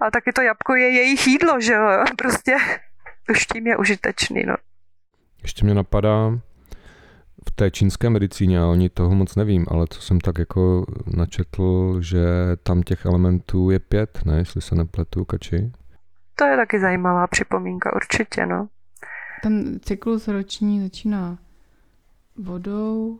A 0.00 0.10
taky 0.10 0.32
to 0.32 0.42
jabko 0.42 0.74
je 0.74 0.90
jejich 0.90 1.26
jídlo, 1.26 1.60
že 1.60 1.72
jo? 1.72 2.04
Prostě 2.18 2.56
už 3.30 3.46
tím 3.46 3.66
je 3.66 3.76
užitečný, 3.76 4.42
no. 4.46 4.54
Ještě 5.42 5.64
mě 5.64 5.74
napadá, 5.74 6.38
v 7.48 7.50
té 7.50 7.70
čínské 7.70 8.10
medicíně, 8.10 8.60
a 8.60 8.66
oni 8.66 8.88
toho 8.88 9.14
moc 9.14 9.36
nevím, 9.36 9.66
ale 9.68 9.86
co 9.90 10.00
jsem 10.00 10.20
tak 10.20 10.38
jako 10.38 10.86
načetl, 11.16 11.96
že 12.00 12.26
tam 12.62 12.82
těch 12.82 13.06
elementů 13.06 13.70
je 13.70 13.78
pět, 13.78 14.20
ne, 14.24 14.38
jestli 14.38 14.60
se 14.60 14.74
nepletu, 14.74 15.24
kači? 15.24 15.72
To 16.34 16.44
je 16.44 16.56
taky 16.56 16.80
zajímavá 16.80 17.26
připomínka, 17.26 17.96
určitě, 17.96 18.46
no. 18.46 18.68
Ten 19.42 19.80
cyklus 19.82 20.28
roční 20.28 20.80
začíná 20.80 21.38
vodou, 22.36 23.18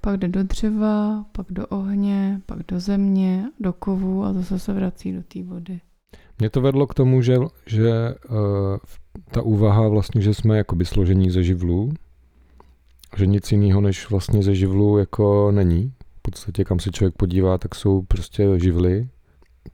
pak 0.00 0.16
jde 0.16 0.28
do 0.28 0.42
dřeva, 0.42 1.24
pak 1.32 1.46
do 1.50 1.66
ohně, 1.66 2.40
pak 2.46 2.58
do 2.68 2.80
země, 2.80 3.50
do 3.60 3.72
kovu 3.72 4.24
a 4.24 4.32
zase 4.32 4.58
se 4.58 4.72
vrací 4.72 5.12
do 5.12 5.22
té 5.22 5.42
vody. 5.42 5.80
Mě 6.38 6.50
to 6.50 6.60
vedlo 6.60 6.86
k 6.86 6.94
tomu, 6.94 7.22
že, 7.22 7.36
že 7.66 8.14
uh, 8.30 8.36
ta 9.30 9.42
úvaha 9.42 9.88
vlastně, 9.88 10.20
že 10.20 10.34
jsme 10.34 10.56
jakoby 10.56 10.84
složení 10.84 11.30
ze 11.30 11.42
živlů, 11.42 11.92
že 13.16 13.26
nic 13.26 13.52
jiného 13.52 13.80
než 13.80 14.10
vlastně 14.10 14.42
ze 14.42 14.54
živlů 14.54 14.98
jako 14.98 15.50
není. 15.52 15.92
V 16.18 16.22
podstatě 16.22 16.64
kam 16.64 16.78
se 16.78 16.90
člověk 16.90 17.14
podívá, 17.16 17.58
tak 17.58 17.74
jsou 17.74 18.02
prostě 18.02 18.48
živly. 18.56 19.08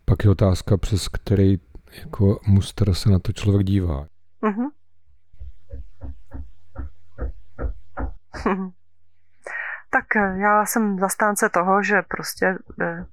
Pak 0.04 0.24
je 0.24 0.30
otázka, 0.30 0.76
přes 0.76 1.09
který 1.09 1.59
jako 2.00 2.40
muster 2.46 2.94
se 2.94 3.11
na 3.11 3.18
to 3.18 3.32
člověk 3.32 3.66
dívá. 3.66 4.06
Uh-huh. 4.42 4.70
Tak 9.90 10.16
eh, 10.16 10.35
já 10.38 10.66
jsem 10.66 10.99
zastánce 10.99 11.49
toho, 11.49 11.83
že 11.83 12.03
prostě 12.03 12.59
eh, 12.81 13.05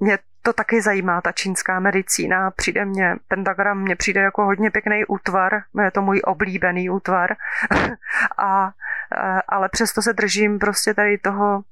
mě 0.00 0.18
to 0.42 0.52
taky 0.52 0.82
zajímá, 0.82 1.20
ta 1.20 1.32
čínská 1.32 1.80
medicína. 1.80 2.50
Přijde 2.50 2.84
mě, 2.84 3.16
pentagram 3.28 3.78
mě 3.78 3.96
přijde 3.96 4.20
jako 4.20 4.44
hodně 4.44 4.70
pěkný 4.70 5.04
útvar, 5.04 5.62
je 5.84 5.90
to 5.90 6.02
můj 6.02 6.20
oblíbený 6.24 6.90
útvar, 6.90 7.36
a, 8.38 8.72
eh, 9.16 9.42
ale 9.48 9.68
přesto 9.68 10.02
se 10.02 10.12
držím 10.12 10.58
prostě 10.58 10.94
tady 10.94 11.18
toho, 11.18 11.62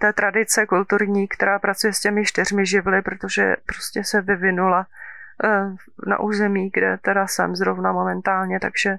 té 0.00 0.12
tradice 0.12 0.66
kulturní, 0.66 1.28
která 1.28 1.58
pracuje 1.58 1.92
s 1.92 2.00
těmi 2.00 2.24
čtyřmi 2.24 2.66
živly, 2.66 3.02
protože 3.02 3.56
prostě 3.66 4.04
se 4.04 4.20
vyvinula 4.20 4.86
na 6.06 6.20
území, 6.20 6.70
kde 6.72 6.98
teda 6.98 7.26
jsem 7.26 7.56
zrovna 7.56 7.92
momentálně, 7.92 8.60
takže 8.60 8.98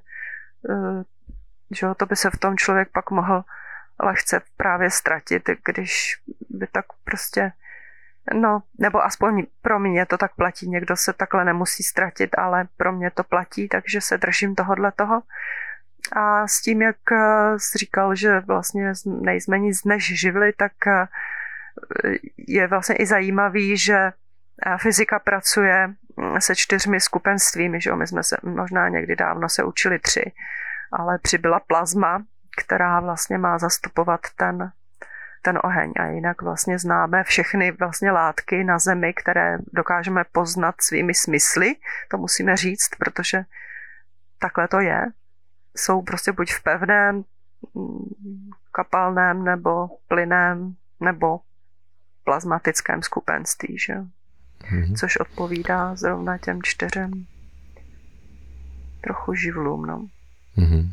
že 1.71 1.87
to 1.97 2.05
by 2.05 2.15
se 2.15 2.29
v 2.29 2.37
tom 2.37 2.57
člověk 2.57 2.89
pak 2.91 3.11
mohl 3.11 3.43
lehce 4.03 4.41
právě 4.57 4.89
ztratit, 4.89 5.49
když 5.65 6.21
by 6.49 6.67
tak 6.67 6.85
prostě, 7.03 7.51
no, 8.33 8.63
nebo 8.77 9.05
aspoň 9.05 9.45
pro 9.61 9.79
mě 9.79 10.05
to 10.05 10.17
tak 10.17 10.35
platí, 10.35 10.69
někdo 10.69 10.95
se 10.95 11.13
takhle 11.13 11.45
nemusí 11.45 11.83
ztratit, 11.83 12.37
ale 12.37 12.67
pro 12.77 12.91
mě 12.91 13.11
to 13.11 13.23
platí, 13.23 13.67
takže 13.67 14.01
se 14.01 14.17
držím 14.17 14.55
tohodle 14.55 14.91
toho. 14.91 15.21
A 16.11 16.47
s 16.47 16.61
tím, 16.61 16.81
jak 16.81 17.11
eh, 17.11 17.53
jsi 17.57 17.77
říkal, 17.77 18.15
že 18.15 18.39
vlastně 18.39 18.93
nejsme 19.05 19.59
nic 19.59 19.83
než 19.83 20.19
živli, 20.19 20.53
tak 20.53 20.71
eh, 20.87 21.07
je 22.37 22.67
vlastně 22.67 22.95
i 22.95 23.05
zajímavý, 23.05 23.77
že 23.77 23.95
eh, 23.95 24.77
fyzika 24.77 25.19
pracuje 25.19 25.87
mm, 25.87 26.41
se 26.41 26.55
čtyřmi 26.55 26.99
skupenstvími, 26.99 27.81
že 27.81 27.89
jo? 27.89 27.95
my 27.95 28.07
jsme 28.07 28.23
se 28.23 28.37
možná 28.43 28.89
někdy 28.89 29.15
dávno 29.15 29.49
se 29.49 29.63
učili 29.63 29.99
tři, 29.99 30.31
ale 30.91 31.17
přibyla 31.17 31.59
plazma, 31.59 32.23
která 32.63 32.99
vlastně 32.99 33.37
má 33.37 33.59
zastupovat 33.59 34.19
ten, 34.35 34.71
ten 35.41 35.59
oheň. 35.63 35.93
A 35.99 36.05
jinak 36.05 36.41
vlastně 36.41 36.79
známe 36.79 37.23
všechny 37.23 37.71
vlastně 37.71 38.11
látky 38.11 38.63
na 38.63 38.79
Zemi, 38.79 39.13
které 39.13 39.57
dokážeme 39.73 40.23
poznat 40.31 40.75
svými 40.81 41.13
smysly, 41.13 41.75
to 42.11 42.17
musíme 42.17 42.57
říct, 42.57 42.89
protože 42.99 43.43
takhle 44.39 44.67
to 44.67 44.79
je. 44.79 45.05
Jsou 45.77 46.01
prostě 46.01 46.31
buď 46.31 46.53
v 46.53 46.63
pevném, 46.63 47.23
kapalném 48.71 49.43
nebo 49.43 49.87
plyném 50.07 50.75
nebo 50.99 51.39
plazmatickém 52.23 53.01
skupenství, 53.01 53.79
že? 53.79 53.93
Mm-hmm. 54.59 54.95
což 54.95 55.17
odpovídá 55.17 55.95
zrovna 55.95 56.37
těm 56.37 56.61
čtyřem 56.63 57.25
trochu 59.01 59.33
živlům. 59.33 59.85
No. 59.85 60.07
Mm-hmm. 60.59 60.89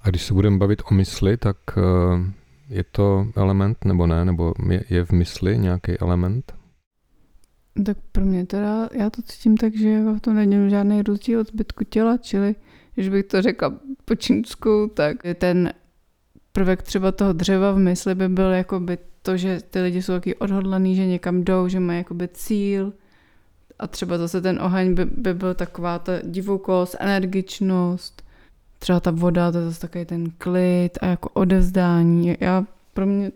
A 0.00 0.10
když 0.10 0.22
se 0.22 0.34
budeme 0.34 0.58
bavit 0.58 0.82
o 0.90 0.94
mysli, 0.94 1.36
tak 1.36 1.56
eh, 1.76 2.32
je 2.68 2.84
to 2.84 3.26
element 3.36 3.84
nebo 3.84 4.06
ne? 4.06 4.24
Nebo 4.24 4.54
je, 4.70 4.84
je 4.90 5.04
v 5.04 5.10
mysli 5.10 5.58
nějaký 5.58 5.98
element? 6.00 6.54
Tak 7.84 7.96
pro 8.12 8.24
mě 8.24 8.46
teda, 8.46 8.88
já 8.92 9.10
to 9.10 9.22
cítím 9.22 9.56
tak, 9.56 9.76
že 9.76 10.02
v 10.02 10.20
tom 10.20 10.34
není 10.34 10.70
žádný 10.70 11.02
rozdíl 11.02 11.40
od 11.40 11.48
zbytku 11.48 11.84
těla, 11.84 12.16
čili 12.16 12.54
když 12.94 13.08
bych 13.08 13.24
to 13.24 13.42
řekla 13.42 13.74
po 14.04 14.14
čínsku, 14.14 14.90
tak 14.94 15.16
ten 15.38 15.72
prvek 16.52 16.82
třeba 16.82 17.12
toho 17.12 17.32
dřeva 17.32 17.72
v 17.72 17.78
mysli 17.78 18.14
by 18.14 18.28
byl 18.28 18.52
jako 18.52 18.80
by 18.80 18.98
to, 19.22 19.36
že 19.36 19.60
ty 19.70 19.80
lidi 19.80 20.02
jsou 20.02 20.12
taky 20.12 20.34
odhodlaný, 20.34 20.96
že 20.96 21.06
někam 21.06 21.44
jdou, 21.44 21.68
že 21.68 21.80
mají 21.80 21.98
jakoby 21.98 22.28
cíl 22.28 22.92
a 23.78 23.86
třeba 23.86 24.18
zase 24.18 24.40
ten 24.40 24.62
oheň 24.62 24.94
by, 24.94 25.04
by 25.04 25.34
byl 25.34 25.54
taková 25.54 25.98
ta 25.98 26.12
divokost, 26.22 26.96
energičnost, 27.00 28.23
třeba 28.78 29.00
ta 29.00 29.10
voda, 29.10 29.52
to 29.52 29.58
je 29.58 29.64
zase 29.64 29.80
takový 29.80 30.04
ten 30.04 30.30
klid 30.30 30.90
a 31.02 31.06
jako 31.06 31.28
odevzdání. 31.28 32.36
Já 32.40 32.64
pro 32.94 33.06
mě, 33.06 33.32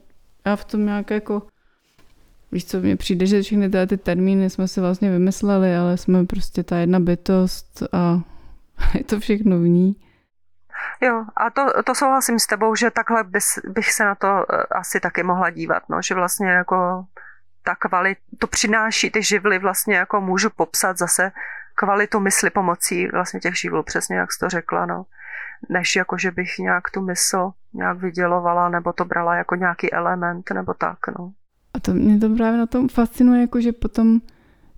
já 0.47 0.57
v 0.57 0.65
tom 0.65 0.87
nějak 0.87 1.11
jako, 1.11 1.43
víš 2.53 2.65
co, 2.65 2.81
mně 2.81 2.97
přijde, 2.97 3.27
že 3.27 3.43
všechny 3.43 3.71
ty 3.87 3.97
termíny 3.97 4.51
jsme 4.51 4.69
si 4.69 4.81
vlastně 4.81 5.11
vymysleli, 5.11 5.77
ale 5.77 5.97
jsme 5.97 6.25
prostě 6.27 6.63
ta 6.63 6.77
jedna 6.77 7.01
bytost 7.01 7.83
a 7.93 8.21
je 8.95 9.05
to 9.05 9.21
všechno 9.21 9.59
v 9.59 9.63
ní. 9.63 9.97
Jo, 11.01 11.25
a 11.37 11.51
to, 11.51 11.83
to 11.83 11.95
souhlasím 11.95 12.39
s 12.39 12.47
tebou, 12.47 12.75
že 12.75 12.91
takhle 12.91 13.25
bys, 13.25 13.59
bych 13.69 13.93
se 13.93 14.05
na 14.05 14.15
to 14.15 14.27
eh, 14.27 14.63
asi 14.71 15.01
taky 15.01 15.23
mohla 15.23 15.51
dívat, 15.51 15.83
no, 15.89 16.03
že 16.03 16.15
vlastně 16.15 16.49
jako 16.49 17.05
ta 17.63 17.75
kvalit, 17.75 18.19
to 18.39 18.47
přináší 18.47 19.11
ty 19.11 19.23
živly, 19.23 19.59
vlastně 19.59 19.97
jako 19.97 20.21
můžu 20.21 20.51
popsat 20.51 20.99
zase 20.99 21.33
kvalitu 21.75 22.21
mysli 22.21 22.51
pomocí 22.51 23.09
vlastně 23.09 23.41
těch 23.41 23.59
živlů, 23.59 23.83
přesně 23.83 24.17
jak 24.17 24.33
jsi 24.33 24.39
to 24.39 24.49
řekla, 24.49 24.87
no 24.87 25.05
než 25.69 25.97
jako, 25.97 26.19
že 26.19 26.31
bych 26.31 26.59
nějak 26.59 26.91
tu 26.91 27.01
mysl 27.01 27.53
nějak 27.75 27.99
vydělovala, 27.99 28.69
nebo 28.69 28.93
to 28.93 29.05
brala 29.05 29.35
jako 29.35 29.55
nějaký 29.55 29.93
element, 29.93 30.51
nebo 30.55 30.75
tak, 30.75 30.99
no. 31.19 31.33
A 31.75 31.81
to 31.81 31.95
mě 31.95 32.19
to 32.19 32.35
právě 32.37 32.59
na 32.59 32.67
tom 32.67 32.89
fascinuje, 32.89 33.41
jako 33.41 33.61
že 33.61 33.73
potom 33.73 34.21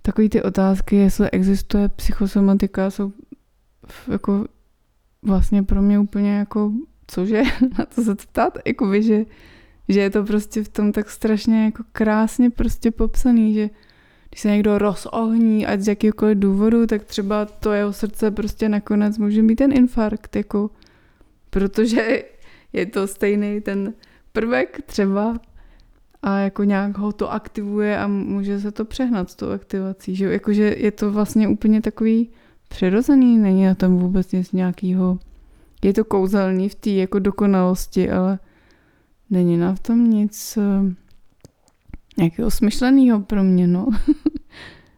takové 0.01 0.29
ty 0.29 0.41
otázky, 0.43 0.95
jestli 0.95 1.31
existuje 1.31 1.89
psychosomatika, 1.89 2.89
jsou 2.89 3.13
jako 4.11 4.45
vlastně 5.21 5.63
pro 5.63 5.81
mě 5.81 5.99
úplně 5.99 6.37
jako, 6.37 6.71
cože, 7.07 7.41
na 7.79 7.85
to 7.85 8.01
se 8.01 8.15
ptát, 8.15 8.57
jakoby, 8.65 9.03
že, 9.03 9.25
že 9.89 9.99
je 9.99 10.09
to 10.09 10.23
prostě 10.23 10.63
v 10.63 10.69
tom 10.69 10.91
tak 10.91 11.09
strašně 11.09 11.65
jako 11.65 11.83
krásně 11.91 12.49
prostě 12.49 12.91
popsaný, 12.91 13.53
že 13.53 13.69
když 14.31 14.41
se 14.41 14.47
někdo 14.47 14.77
rozohní, 14.77 15.65
ať 15.65 15.79
z 15.79 15.87
jakýkoliv 15.87 16.37
důvodu, 16.37 16.87
tak 16.87 17.03
třeba 17.03 17.45
to 17.45 17.73
jeho 17.73 17.93
srdce 17.93 18.31
prostě 18.31 18.69
nakonec 18.69 19.17
může 19.17 19.41
mít 19.41 19.55
ten 19.55 19.71
infarkt, 19.77 20.35
jako, 20.35 20.69
protože 21.49 22.23
je 22.73 22.85
to 22.85 23.07
stejný 23.07 23.61
ten 23.61 23.93
prvek 24.33 24.81
třeba 24.85 25.39
a 26.21 26.37
jako 26.37 26.63
nějak 26.63 26.97
ho 26.97 27.11
to 27.11 27.31
aktivuje 27.31 27.97
a 27.97 28.07
může 28.07 28.59
se 28.59 28.71
to 28.71 28.85
přehnat 28.85 29.29
s 29.29 29.35
tou 29.35 29.51
aktivací, 29.51 30.15
že 30.15 30.25
jakože 30.25 30.75
je 30.77 30.91
to 30.91 31.11
vlastně 31.11 31.47
úplně 31.47 31.81
takový 31.81 32.29
přirozený, 32.69 33.37
není 33.37 33.65
na 33.65 33.75
tom 33.75 33.97
vůbec 33.97 34.31
nic 34.31 34.51
nějakého, 34.51 35.19
je 35.83 35.93
to 35.93 36.05
kouzelný 36.05 36.69
v 36.69 36.75
té 36.75 36.89
jako 36.89 37.19
dokonalosti, 37.19 38.09
ale 38.09 38.39
není 39.29 39.57
na 39.57 39.75
tom 39.75 40.09
nic 40.09 40.57
uh, 40.57 40.93
nějakého 42.21 42.51
smyšleného 42.51 43.19
pro 43.19 43.43
mě, 43.43 43.67
no. 43.67 43.87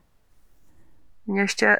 mě 1.25 1.41
ještě 1.41 1.77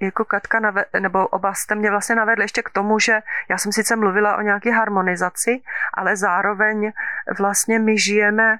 jako 0.00 0.24
Katka, 0.24 0.60
nave, 0.60 0.84
nebo 1.00 1.26
oba 1.26 1.54
jste 1.54 1.74
mě 1.74 1.90
vlastně 1.90 2.14
navedli 2.14 2.44
ještě 2.44 2.62
k 2.62 2.70
tomu, 2.70 2.98
že 2.98 3.20
já 3.48 3.58
jsem 3.58 3.72
sice 3.72 3.96
mluvila 3.96 4.36
o 4.36 4.40
nějaké 4.40 4.72
harmonizaci, 4.72 5.62
ale 5.94 6.16
zároveň 6.16 6.92
vlastně 7.38 7.78
my 7.78 7.98
žijeme 7.98 8.56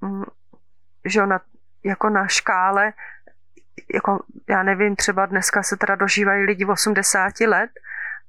mm, 0.00 0.24
že 1.04 1.26
na, 1.26 1.40
jako 1.84 2.08
na 2.08 2.26
škále, 2.26 2.92
jako 3.94 4.24
já 4.48 4.62
nevím, 4.62 4.96
třeba 4.96 5.26
dneska 5.26 5.62
se 5.62 5.76
teda 5.76 5.94
dožívají 5.94 6.44
lidi 6.44 6.64
v 6.64 6.70
80 6.70 7.40
let 7.40 7.70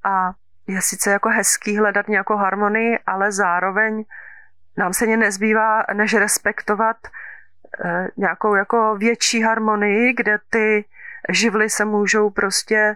a 0.04 0.32
je 0.68 0.82
sice 0.82 1.12
jako 1.12 1.30
hezký 1.30 1.78
hledat 1.78 2.08
nějakou 2.08 2.36
harmonii, 2.36 3.00
ale 3.06 3.32
zároveň 3.32 4.04
nám 4.80 4.94
se 4.94 5.06
nezbývá, 5.06 5.84
než 5.94 6.14
respektovat 6.14 6.98
eh, 7.86 8.08
nějakou 8.18 8.56
jako 8.56 8.96
větší 8.96 9.42
harmonii, 9.42 10.14
kde 10.14 10.38
ty 10.50 10.86
živly 11.30 11.70
se 11.70 11.86
můžou 11.86 12.30
prostě 12.30 12.96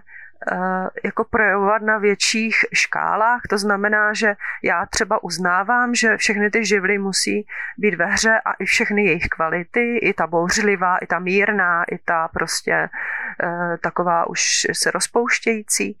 eh, 0.52 0.88
jako 1.04 1.24
projevovat 1.24 1.82
na 1.82 1.98
větších 1.98 2.56
škálách. 2.72 3.40
To 3.50 3.58
znamená, 3.58 4.12
že 4.12 4.36
já 4.62 4.86
třeba 4.86 5.24
uznávám, 5.24 5.94
že 5.94 6.16
všechny 6.16 6.50
ty 6.50 6.64
živly 6.64 6.98
musí 6.98 7.46
být 7.78 7.94
ve 7.94 8.06
hře 8.06 8.40
a 8.44 8.52
i 8.52 8.64
všechny 8.64 9.04
jejich 9.04 9.28
kvality, 9.28 9.98
i 9.98 10.12
ta 10.12 10.26
bouřlivá, 10.26 10.98
i 10.98 11.06
ta 11.06 11.18
mírná, 11.18 11.84
i 11.84 11.98
ta 11.98 12.28
prostě 12.28 12.72
eh, 13.42 13.78
taková 13.80 14.28
už 14.28 14.66
se 14.72 14.90
rozpouštějící. 14.90 15.98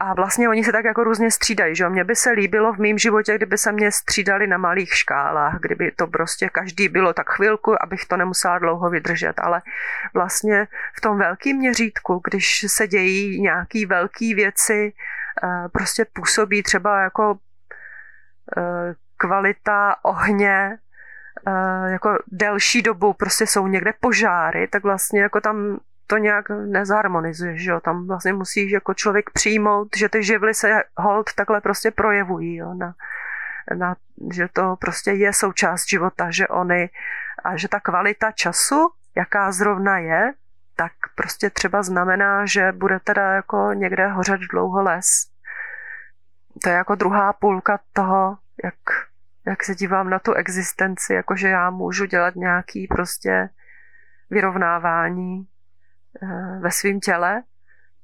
A 0.00 0.14
vlastně 0.14 0.48
oni 0.48 0.64
se 0.64 0.72
tak 0.72 0.84
jako 0.84 1.04
různě 1.04 1.30
střídají, 1.30 1.76
že 1.76 1.88
Mně 1.88 2.04
by 2.04 2.16
se 2.16 2.30
líbilo 2.30 2.72
v 2.72 2.78
mém 2.78 2.98
životě, 2.98 3.34
kdyby 3.34 3.58
se 3.58 3.72
mě 3.72 3.92
střídali 3.92 4.46
na 4.46 4.56
malých 4.56 4.94
škálách, 4.94 5.60
kdyby 5.60 5.90
to 5.90 6.06
prostě 6.06 6.48
každý 6.48 6.88
bylo 6.88 7.12
tak 7.12 7.30
chvilku, 7.30 7.82
abych 7.82 8.04
to 8.04 8.16
nemusela 8.16 8.58
dlouho 8.58 8.90
vydržet, 8.90 9.38
ale 9.38 9.62
vlastně 10.14 10.68
v 10.96 11.00
tom 11.00 11.18
velkém 11.18 11.56
měřítku, 11.56 12.20
když 12.30 12.64
se 12.68 12.88
dějí 12.88 13.40
nějaký 13.40 13.86
velké 13.86 14.34
věci, 14.34 14.92
eh, 15.44 15.68
prostě 15.68 16.06
působí 16.12 16.62
třeba 16.62 17.02
jako 17.02 17.38
eh, 18.56 18.94
kvalita 19.16 19.96
ohně, 20.02 20.78
eh, 21.46 21.90
jako 21.90 22.18
delší 22.26 22.82
dobu 22.82 23.12
prostě 23.12 23.46
jsou 23.46 23.66
někde 23.66 23.92
požáry, 24.00 24.68
tak 24.68 24.82
vlastně 24.82 25.22
jako 25.22 25.40
tam 25.40 25.80
to 26.10 26.18
nějak 26.18 26.48
nezharmonizuje, 26.48 27.58
že 27.58 27.70
jo? 27.70 27.80
Tam 27.80 28.06
vlastně 28.06 28.32
musíš 28.32 28.72
jako 28.72 28.94
člověk 28.94 29.30
přijmout, 29.30 29.88
že 29.96 30.08
ty 30.08 30.22
živly 30.22 30.54
se 30.54 30.82
hold 30.96 31.34
takhle 31.34 31.60
prostě 31.60 31.90
projevují, 31.90 32.56
jo? 32.56 32.74
Na, 32.74 32.94
na, 33.76 33.96
že 34.32 34.48
to 34.52 34.76
prostě 34.76 35.10
je 35.10 35.32
součást 35.32 35.88
života, 35.88 36.30
že 36.30 36.48
oni 36.48 36.90
a 37.44 37.56
že 37.56 37.68
ta 37.68 37.80
kvalita 37.80 38.32
času, 38.32 38.90
jaká 39.16 39.52
zrovna 39.52 39.98
je, 39.98 40.32
tak 40.76 40.92
prostě 41.14 41.50
třeba 41.50 41.82
znamená, 41.82 42.46
že 42.46 42.72
bude 42.72 43.00
teda 43.00 43.32
jako 43.32 43.70
někde 43.74 44.08
hořet 44.08 44.40
dlouho 44.40 44.82
les. 44.82 45.30
To 46.62 46.68
je 46.68 46.74
jako 46.74 46.94
druhá 46.94 47.32
půlka 47.32 47.78
toho, 47.92 48.38
jak, 48.64 48.74
jak 49.46 49.64
se 49.64 49.74
dívám 49.74 50.10
na 50.10 50.18
tu 50.18 50.34
existenci, 50.34 51.14
jakože 51.14 51.48
já 51.48 51.70
můžu 51.70 52.04
dělat 52.04 52.34
nějaký 52.34 52.86
prostě 52.86 53.48
vyrovnávání 54.30 55.46
ve 56.60 56.70
svém 56.70 57.00
těle, 57.00 57.42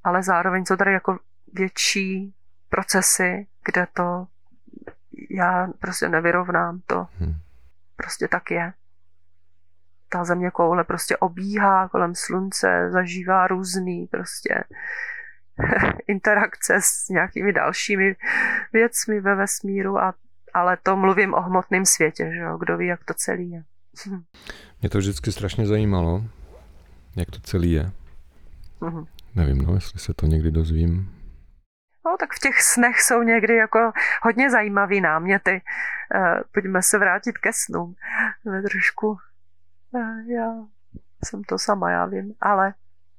ale 0.03 0.23
zároveň 0.23 0.65
jsou 0.65 0.75
tady 0.75 0.93
jako 0.93 1.19
větší 1.53 2.33
procesy, 2.69 3.47
kde 3.65 3.87
to 3.93 4.27
já 5.29 5.67
prostě 5.79 6.09
nevyrovnám 6.09 6.81
to. 6.85 7.07
Hmm. 7.19 7.35
Prostě 7.95 8.27
tak 8.27 8.51
je. 8.51 8.73
Ta 10.09 10.23
země 10.23 10.51
koule 10.51 10.83
prostě 10.83 11.17
obíhá 11.17 11.87
kolem 11.89 12.15
slunce, 12.15 12.89
zažívá 12.91 13.47
různý 13.47 14.07
prostě 14.07 14.63
interakce 16.07 16.75
s 16.81 17.09
nějakými 17.09 17.53
dalšími 17.53 18.15
věcmi 18.73 19.21
ve 19.21 19.35
vesmíru, 19.35 19.99
a, 19.99 20.13
ale 20.53 20.77
to 20.83 20.95
mluvím 20.95 21.33
o 21.33 21.41
hmotném 21.41 21.85
světě, 21.85 22.31
že 22.33 22.39
jo? 22.39 22.57
kdo 22.57 22.77
ví, 22.77 22.87
jak 22.87 23.03
to 23.03 23.13
celý 23.13 23.51
je. 23.51 23.63
Mě 24.81 24.89
to 24.89 24.97
vždycky 24.97 25.31
strašně 25.31 25.65
zajímalo, 25.65 26.23
jak 27.17 27.31
to 27.31 27.39
celý 27.39 27.71
je. 27.71 27.91
Uh-huh. 28.81 29.07
Nevím, 29.35 29.57
no, 29.57 29.73
jestli 29.73 29.99
se 29.99 30.13
to 30.13 30.25
někdy 30.25 30.51
dozvím. 30.51 31.13
No, 32.05 32.17
tak 32.19 32.33
v 32.33 32.39
těch 32.39 32.61
snech 32.61 33.01
jsou 33.01 33.21
někdy 33.21 33.55
jako 33.55 33.91
hodně 34.23 34.51
zajímavý 34.51 35.01
náměty. 35.01 35.61
Uh, 36.15 36.41
pojďme 36.53 36.81
se 36.83 36.97
vrátit 36.97 37.37
ke 37.37 37.53
snům. 37.53 37.95
Ve 38.45 38.61
trošku, 38.61 39.17
uh, 39.91 40.19
já 40.27 40.53
jsem 41.25 41.43
to 41.43 41.57
sama, 41.57 41.91
já 41.91 42.05
vím, 42.05 42.33
ale 42.41 42.73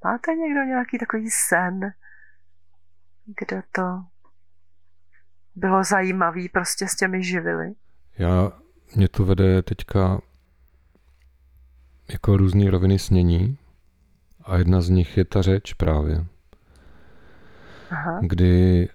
máte 0.04 0.34
někdo 0.34 0.62
nějaký 0.62 0.98
takový 0.98 1.30
sen, 1.30 1.92
kde 3.26 3.62
to 3.72 4.04
bylo 5.54 5.84
zajímavý 5.84 6.48
prostě 6.48 6.88
s 6.88 6.96
těmi 6.96 7.24
živily? 7.24 7.74
Já, 8.18 8.52
mě 8.96 9.08
to 9.08 9.24
vede 9.24 9.62
teďka 9.62 10.20
jako 12.12 12.37
různé 12.37 12.70
roviny 12.70 12.98
snění, 12.98 13.58
a 14.48 14.56
jedna 14.58 14.80
z 14.80 14.88
nich 14.88 15.16
je 15.16 15.24
ta 15.24 15.42
řeč 15.42 15.72
právě. 15.72 16.24
Aha. 17.90 18.20
Kdy 18.22 18.88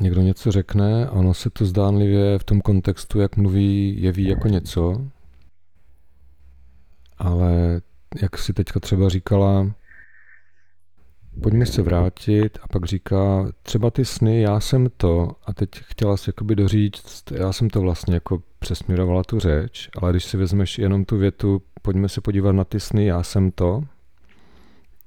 někdo 0.00 0.20
něco 0.20 0.52
řekne 0.52 1.06
a 1.06 1.10
ono 1.10 1.34
se 1.34 1.50
to 1.50 1.64
zdánlivě 1.64 2.38
v 2.38 2.44
tom 2.44 2.60
kontextu, 2.60 3.20
jak 3.20 3.36
mluví, 3.36 4.02
jeví 4.02 4.28
jako 4.28 4.48
něco, 4.48 5.06
ale 7.18 7.80
jak 8.22 8.38
si 8.38 8.52
teďka 8.52 8.80
třeba 8.80 9.08
říkala, 9.08 9.70
pojďme 11.42 11.66
se 11.66 11.82
vrátit 11.82 12.58
a 12.62 12.68
pak 12.68 12.84
říká, 12.84 13.46
třeba 13.62 13.90
ty 13.90 14.04
sny, 14.04 14.40
já 14.40 14.60
jsem 14.60 14.88
to 14.96 15.30
a 15.46 15.52
teď 15.52 15.70
chtěla 15.72 16.16
si 16.16 16.28
jakoby 16.28 16.56
doříct, 16.56 17.32
já 17.32 17.52
jsem 17.52 17.70
to 17.70 17.80
vlastně 17.80 18.14
jako 18.14 18.42
přesměrovala 18.58 19.24
tu 19.24 19.38
řeč, 19.38 19.90
ale 19.96 20.10
když 20.10 20.24
si 20.24 20.36
vezmeš 20.36 20.78
jenom 20.78 21.04
tu 21.04 21.18
větu, 21.18 21.62
pojďme 21.82 22.08
se 22.08 22.20
podívat 22.20 22.52
na 22.52 22.64
ty 22.64 22.80
sny, 22.80 23.06
já 23.06 23.22
jsem 23.22 23.50
to, 23.50 23.82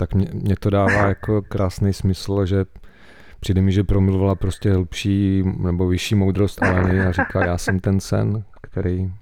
tak 0.02 0.14
mě, 0.14 0.28
mě 0.34 0.56
to 0.56 0.70
dává 0.70 1.08
jako 1.08 1.42
krásný 1.42 1.94
smysl, 1.94 2.46
že 2.46 2.66
přijde 3.40 3.62
mi, 3.62 3.72
že 3.72 3.84
promluvala 3.84 4.36
prostě 4.36 4.74
hlubší 4.74 5.44
nebo 5.58 5.88
vyšší 5.88 6.16
moudrost 6.16 6.64
Aleny 6.64 7.02
a 7.02 7.12
říká, 7.12 7.46
já 7.46 7.58
jsem 7.58 7.80
ten 7.80 8.00
sen, 8.00 8.44
který 8.62 9.14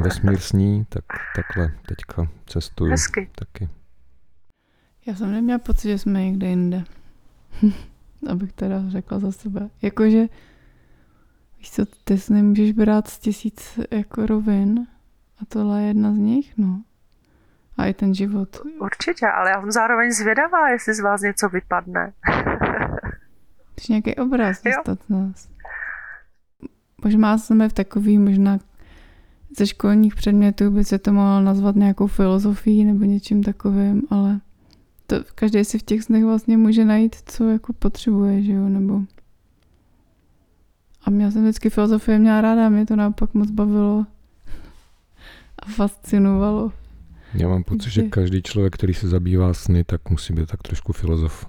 vesmír 0.00 0.38
sní, 0.38 0.86
tak 0.88 1.04
takhle 1.36 1.72
teďka 1.88 2.28
cestuju 2.46 2.90
Hezky. 2.90 3.30
taky. 3.34 3.68
Já 5.06 5.14
jsem 5.14 5.32
neměla 5.32 5.58
pocit, 5.58 5.88
že 5.88 5.98
jsme 5.98 6.24
někde 6.24 6.46
jinde. 6.46 6.84
Abych 8.30 8.52
teda 8.52 8.82
řekla 8.88 9.18
za 9.18 9.32
sebe. 9.32 9.70
Jakože, 9.82 10.26
víš 11.58 11.70
co, 11.70 11.84
ty 12.04 12.18
si 12.18 12.32
nemůžeš 12.32 12.72
brát 12.72 13.08
z 13.08 13.18
tisíc 13.18 13.78
jako 13.90 14.26
rovin 14.26 14.86
a 15.42 15.44
tohle 15.48 15.82
je 15.82 15.88
jedna 15.88 16.12
z 16.12 16.16
nich, 16.16 16.54
no 16.56 16.82
a 17.78 17.86
i 17.86 17.94
ten 17.94 18.14
život. 18.14 18.60
Určitě, 18.80 19.26
ale 19.26 19.50
já 19.50 19.60
jsem 19.60 19.70
zároveň 19.70 20.12
zvědavá, 20.12 20.68
jestli 20.68 20.94
z 20.94 21.00
vás 21.00 21.20
něco 21.20 21.48
vypadne. 21.48 22.12
Když 23.74 23.88
nějaký 23.88 24.14
obraz 24.14 24.62
dostat 24.62 25.02
z 25.02 25.08
nás. 25.08 25.48
Možná 27.04 27.38
jsme 27.38 27.68
v 27.68 27.72
takový, 27.72 28.18
možná 28.18 28.58
ze 29.58 29.66
školních 29.66 30.14
předmětů 30.14 30.70
by 30.70 30.84
se 30.84 30.98
to 30.98 31.12
mohlo 31.12 31.40
nazvat 31.40 31.76
nějakou 31.76 32.06
filozofií 32.06 32.84
nebo 32.84 33.04
něčím 33.04 33.42
takovým, 33.42 34.02
ale 34.10 34.40
to 35.06 35.16
každý 35.34 35.64
si 35.64 35.78
v 35.78 35.82
těch 35.82 36.02
snech 36.02 36.24
vlastně 36.24 36.56
může 36.56 36.84
najít, 36.84 37.16
co 37.26 37.48
jako 37.48 37.72
potřebuje, 37.72 38.42
že 38.42 38.52
jo, 38.52 38.68
nebo 38.68 39.00
a 41.06 41.10
já 41.10 41.30
jsem 41.30 41.42
vždycky 41.42 41.70
filozofie 41.70 42.18
měla 42.18 42.40
ráda, 42.40 42.68
mě 42.68 42.86
to 42.86 42.96
naopak 42.96 43.34
moc 43.34 43.50
bavilo 43.50 44.06
a 45.58 45.66
fascinovalo. 45.66 46.72
Já 47.36 47.48
mám 47.48 47.64
pocit, 47.64 47.90
že 47.90 48.02
každý 48.02 48.42
člověk, 48.42 48.74
který 48.74 48.94
se 48.94 49.08
zabývá 49.08 49.54
sny, 49.54 49.84
tak 49.84 50.10
musí 50.10 50.32
být 50.34 50.48
tak 50.48 50.62
trošku 50.62 50.92
filozof. 50.92 51.46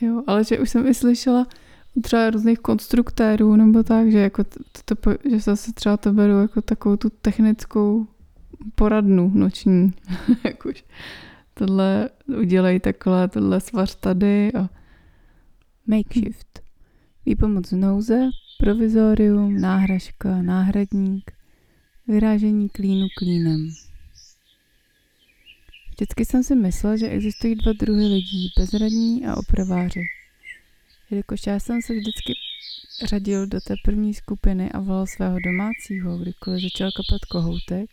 Jo, 0.00 0.22
ale 0.26 0.44
že 0.44 0.58
už 0.58 0.70
jsem 0.70 0.86
i 0.86 0.94
slyšela 0.94 1.46
třeba 2.02 2.30
různých 2.30 2.58
konstruktérů 2.58 3.56
nebo 3.56 3.82
tak, 3.82 4.10
že, 4.10 4.18
jako 4.18 4.44
to, 4.84 4.94
to, 4.94 5.10
že 5.30 5.40
zase 5.40 5.72
třeba 5.72 5.96
to 5.96 6.12
beru 6.12 6.40
jako 6.40 6.62
takovou 6.62 6.96
tu 6.96 7.10
technickou 7.10 8.06
poradnu 8.74 9.30
noční. 9.34 9.92
Jakož 10.44 10.84
tohle 11.54 12.10
udělej 12.38 12.80
takhle, 12.80 13.28
tohle 13.28 13.60
svař 13.60 13.94
tady 13.94 14.52
a 14.52 14.68
makeshift. 15.86 16.60
Výpomoc 17.26 17.68
z 17.68 17.72
nouze, 17.72 18.28
provizorium, 18.62 19.60
náhražka, 19.60 20.42
náhradník, 20.42 21.30
vyrážení 22.08 22.68
klínu 22.68 23.06
klínem. 23.18 23.70
Vždycky 25.90 26.24
jsem 26.24 26.42
si 26.42 26.54
myslel, 26.54 26.96
že 26.96 27.08
existují 27.08 27.54
dva 27.54 27.72
druhy 27.72 28.06
lidí, 28.06 28.52
bezradní 28.58 29.26
a 29.26 29.36
opraváři. 29.36 30.00
Jelikož 31.10 31.46
já 31.46 31.60
jsem 31.60 31.82
se 31.82 31.92
vždycky 31.92 32.32
řadil 33.04 33.46
do 33.46 33.60
té 33.60 33.74
první 33.84 34.14
skupiny 34.14 34.72
a 34.72 34.80
volal 34.80 35.06
svého 35.06 35.38
domácího, 35.40 36.18
kdykoliv 36.18 36.62
začal 36.62 36.90
kapat 36.92 37.24
kohoutek, 37.24 37.90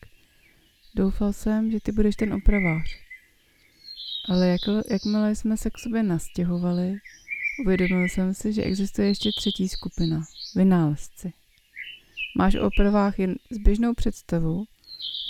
doufal 0.96 1.34
jsem, 1.34 1.72
že 1.72 1.80
ty 1.84 1.92
budeš 1.92 2.16
ten 2.16 2.34
opravář. 2.34 2.96
Ale 4.30 4.48
jak, 4.48 4.62
jakmile 4.92 5.36
jsme 5.36 5.58
se 5.58 5.70
k 5.70 5.78
sobě 5.78 6.04
nastěhovali, 6.04 6.98
uvědomil 7.66 8.04
jsem 8.04 8.34
si, 8.34 8.54
že 8.54 8.64
existuje 8.64 9.08
ještě 9.08 9.30
třetí 9.38 9.70
skupina, 9.70 10.24
vynálezci. 10.56 11.34
Máš 12.38 12.56
o 12.56 12.68
opravách 12.68 13.20
jen 13.20 13.36
zběžnou 13.52 13.94
představu, 13.94 14.64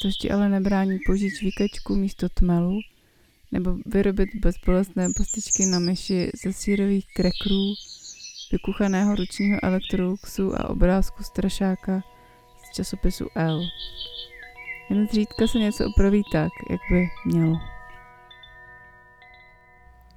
což 0.02 0.16
ti 0.16 0.32
ale 0.32 0.50
nebrání 0.50 0.98
použít 1.06 1.36
žvíkačku 1.36 1.96
místo 1.96 2.30
tmelu 2.30 2.80
nebo 3.52 3.78
vyrobit 3.86 4.30
bezbolestné 4.36 5.08
postičky 5.18 5.66
na 5.66 5.80
myši 5.80 6.32
ze 6.44 6.54
sírových 6.54 7.06
krekrů, 7.16 7.74
vykuchaného 8.52 9.16
ručního 9.16 9.60
elektroluxu 9.64 10.56
a 10.56 10.70
obrázku 10.70 11.24
strašáka 11.24 12.02
z 12.64 12.76
časopisu 12.76 13.28
L. 13.36 13.62
Jen 14.90 15.08
zřídka 15.08 15.48
se 15.48 15.60
něco 15.60 15.86
opraví 15.86 16.24
tak, 16.32 16.52
jak 16.70 16.80
by 16.92 17.08
mělo. 17.26 17.58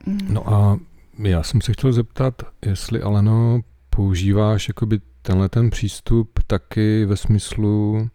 No 0.06 0.54
a 0.54 0.78
já 1.18 1.42
jsem 1.42 1.60
se 1.60 1.72
chtěl 1.72 1.92
zeptat, 1.92 2.34
jestli 2.66 3.02
Aleno 3.02 3.60
používáš 3.96 4.68
jakoby 4.68 5.00
tenhle 5.22 5.48
ten 5.48 5.70
přístup 5.70 6.38
taky 6.46 7.04
ve 7.04 7.16
smyslu, 7.16 8.08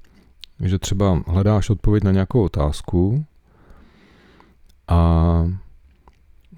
že 0.63 0.79
třeba 0.79 1.21
hledáš 1.27 1.69
odpověď 1.69 2.03
na 2.03 2.11
nějakou 2.11 2.43
otázku 2.43 3.25
a 4.87 5.43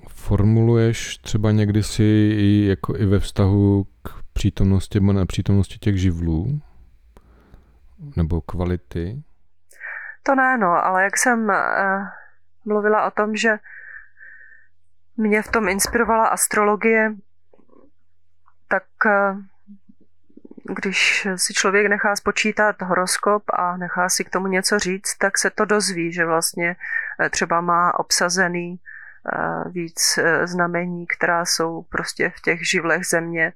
formuluješ 0.10 1.18
třeba 1.18 1.52
někdy 1.52 1.84
si 1.84 2.04
i, 2.38 2.66
jako 2.70 2.96
i 2.96 3.06
ve 3.06 3.20
vztahu 3.20 3.88
k 4.04 4.10
přítomnosti 4.34 5.00
nebo 5.00 5.14
nepřítomnosti 5.14 5.78
těch 5.80 5.98
živlů 5.98 6.62
nebo 8.16 8.42
kvality? 8.42 9.24
To 10.24 10.36
ne, 10.36 10.58
no, 10.58 10.86
ale 10.86 11.04
jak 11.04 11.18
jsem 11.18 11.44
uh, 11.44 11.56
mluvila 12.66 13.08
o 13.08 13.12
tom, 13.12 13.36
že 13.36 13.58
mě 15.18 15.42
v 15.42 15.52
tom 15.52 15.70
inspirovala 15.70 16.28
astrologie, 16.28 17.16
tak 18.70 18.84
uh, 19.06 19.42
když 20.74 21.28
si 21.36 21.54
člověk 21.54 21.88
nechá 21.88 22.16
spočítat 22.16 22.82
horoskop 22.82 23.44
a 23.54 23.78
nechá 23.78 24.10
si 24.10 24.24
k 24.24 24.30
tomu 24.30 24.48
něco 24.48 24.80
říct, 24.80 25.18
tak 25.18 25.38
se 25.38 25.50
to 25.50 25.66
dozví, 25.66 26.14
že 26.14 26.26
vlastně 26.26 26.76
eh, 27.20 27.30
třeba 27.30 27.62
má 27.62 28.00
obsazený 28.00 28.80
eh, 28.80 29.70
víc 29.70 30.18
eh, 30.18 30.48
znamení, 30.48 31.08
která 31.08 31.46
jsou 31.46 31.82
prostě 31.82 32.30
v 32.30 32.42
těch 32.42 32.70
živlech 32.70 33.06
země, 33.06 33.54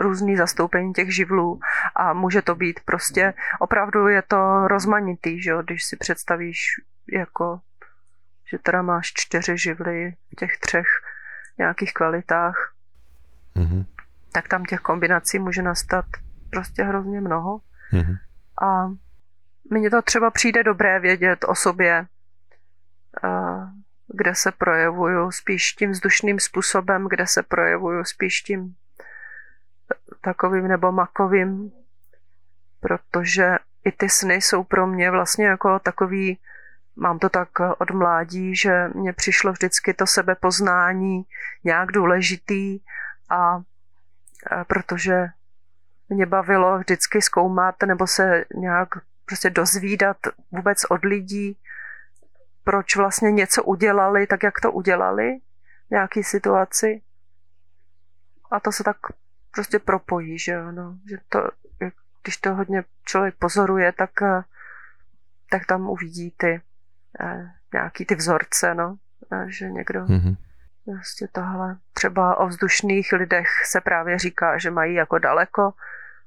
různý 0.00 0.36
zastoupení 0.36 0.92
těch 0.92 1.14
živlů 1.14 1.60
a 1.96 2.12
může 2.12 2.42
to 2.42 2.54
být 2.54 2.80
prostě, 2.84 3.34
opravdu 3.58 4.08
je 4.08 4.22
to 4.22 4.68
rozmanitý, 4.68 5.42
že 5.42 5.50
jo, 5.50 5.62
když 5.62 5.84
si 5.84 5.96
představíš 5.96 6.58
jako, 7.12 7.60
že 8.50 8.58
teda 8.58 8.82
máš 8.82 9.12
čtyři 9.14 9.58
živly 9.58 10.14
v 10.32 10.36
těch 10.36 10.58
třech 10.58 10.86
nějakých 11.58 11.94
kvalitách, 11.94 12.72
mm-hmm 13.56 13.84
tak 14.32 14.48
tam 14.48 14.64
těch 14.64 14.80
kombinací 14.80 15.38
může 15.38 15.62
nastat 15.62 16.04
prostě 16.50 16.82
hrozně 16.82 17.20
mnoho. 17.20 17.60
Mm-hmm. 17.92 18.16
A 18.62 18.92
mně 19.70 19.90
to 19.90 20.02
třeba 20.02 20.30
přijde 20.30 20.64
dobré 20.64 21.00
vědět 21.00 21.44
o 21.48 21.54
sobě, 21.54 22.06
kde 24.08 24.34
se 24.34 24.52
projevuju 24.52 25.30
spíš 25.30 25.72
tím 25.72 25.90
vzdušným 25.90 26.40
způsobem, 26.40 27.08
kde 27.08 27.26
se 27.26 27.42
projevuju 27.42 28.04
spíš 28.04 28.40
tím 28.42 28.74
takovým 30.20 30.68
nebo 30.68 30.92
makovým, 30.92 31.72
protože 32.80 33.58
i 33.84 33.92
ty 33.92 34.08
sny 34.08 34.34
jsou 34.34 34.64
pro 34.64 34.86
mě 34.86 35.10
vlastně 35.10 35.46
jako 35.46 35.78
takový, 35.78 36.38
mám 36.96 37.18
to 37.18 37.28
tak 37.28 37.48
od 37.78 37.90
mládí, 37.90 38.56
že 38.56 38.88
mně 38.94 39.12
přišlo 39.12 39.52
vždycky 39.52 39.94
to 39.94 40.06
sebepoznání 40.06 41.22
nějak 41.64 41.92
důležitý 41.92 42.80
a 43.30 43.62
protože 44.66 45.26
mě 46.08 46.26
bavilo 46.26 46.78
vždycky 46.78 47.22
zkoumat 47.22 47.74
nebo 47.86 48.06
se 48.06 48.44
nějak 48.54 48.88
prostě 49.24 49.50
dozvídat 49.50 50.16
vůbec 50.52 50.84
od 50.84 51.04
lidí, 51.04 51.58
proč 52.64 52.96
vlastně 52.96 53.32
něco 53.32 53.64
udělali 53.64 54.26
tak, 54.26 54.42
jak 54.42 54.60
to 54.60 54.72
udělali 54.72 55.38
v 55.86 55.90
nějaké 55.90 56.24
situaci. 56.24 57.02
A 58.50 58.60
to 58.60 58.72
se 58.72 58.84
tak 58.84 58.96
prostě 59.54 59.78
propojí, 59.78 60.38
že 60.38 60.52
jo, 60.52 60.72
no. 60.72 60.98
Že 61.10 61.16
to, 61.28 61.50
když 62.22 62.36
to 62.36 62.54
hodně 62.54 62.84
člověk 63.04 63.34
pozoruje, 63.34 63.92
tak, 63.92 64.10
tak 65.50 65.66
tam 65.66 65.88
uvidí 65.90 66.30
ty 66.36 66.60
eh, 67.20 67.50
nějaký 67.72 68.04
ty 68.04 68.14
vzorce, 68.14 68.74
no. 68.74 68.96
Že 69.46 69.70
někdo 69.70 70.04
mm-hmm 70.04 70.36
Prostě 70.94 71.28
tohle. 71.32 71.76
Třeba 71.92 72.36
o 72.36 72.46
vzdušných 72.46 73.12
lidech 73.12 73.48
se 73.64 73.80
právě 73.80 74.18
říká, 74.18 74.58
že 74.58 74.70
mají 74.70 74.94
jako 74.94 75.18
daleko, 75.18 75.72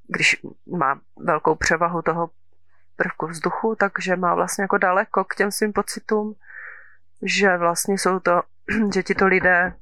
když 0.08 0.42
má 0.78 1.00
velkou 1.18 1.56
převahu 1.56 2.02
toho 2.02 2.30
prvku 2.96 3.28
vzduchu, 3.28 3.76
takže 3.76 4.16
má 4.16 4.36
vlastně 4.36 4.62
jako 4.62 4.78
daleko 4.78 5.24
k 5.24 5.36
těm 5.36 5.52
svým 5.52 5.74
pocitům, 5.74 6.36
že 7.22 7.58
vlastně 7.58 7.98
jsou 7.98 8.20
to, 8.20 8.42
že 8.94 9.04
ti 9.04 9.16
to 9.16 9.28
lidé 9.28 9.74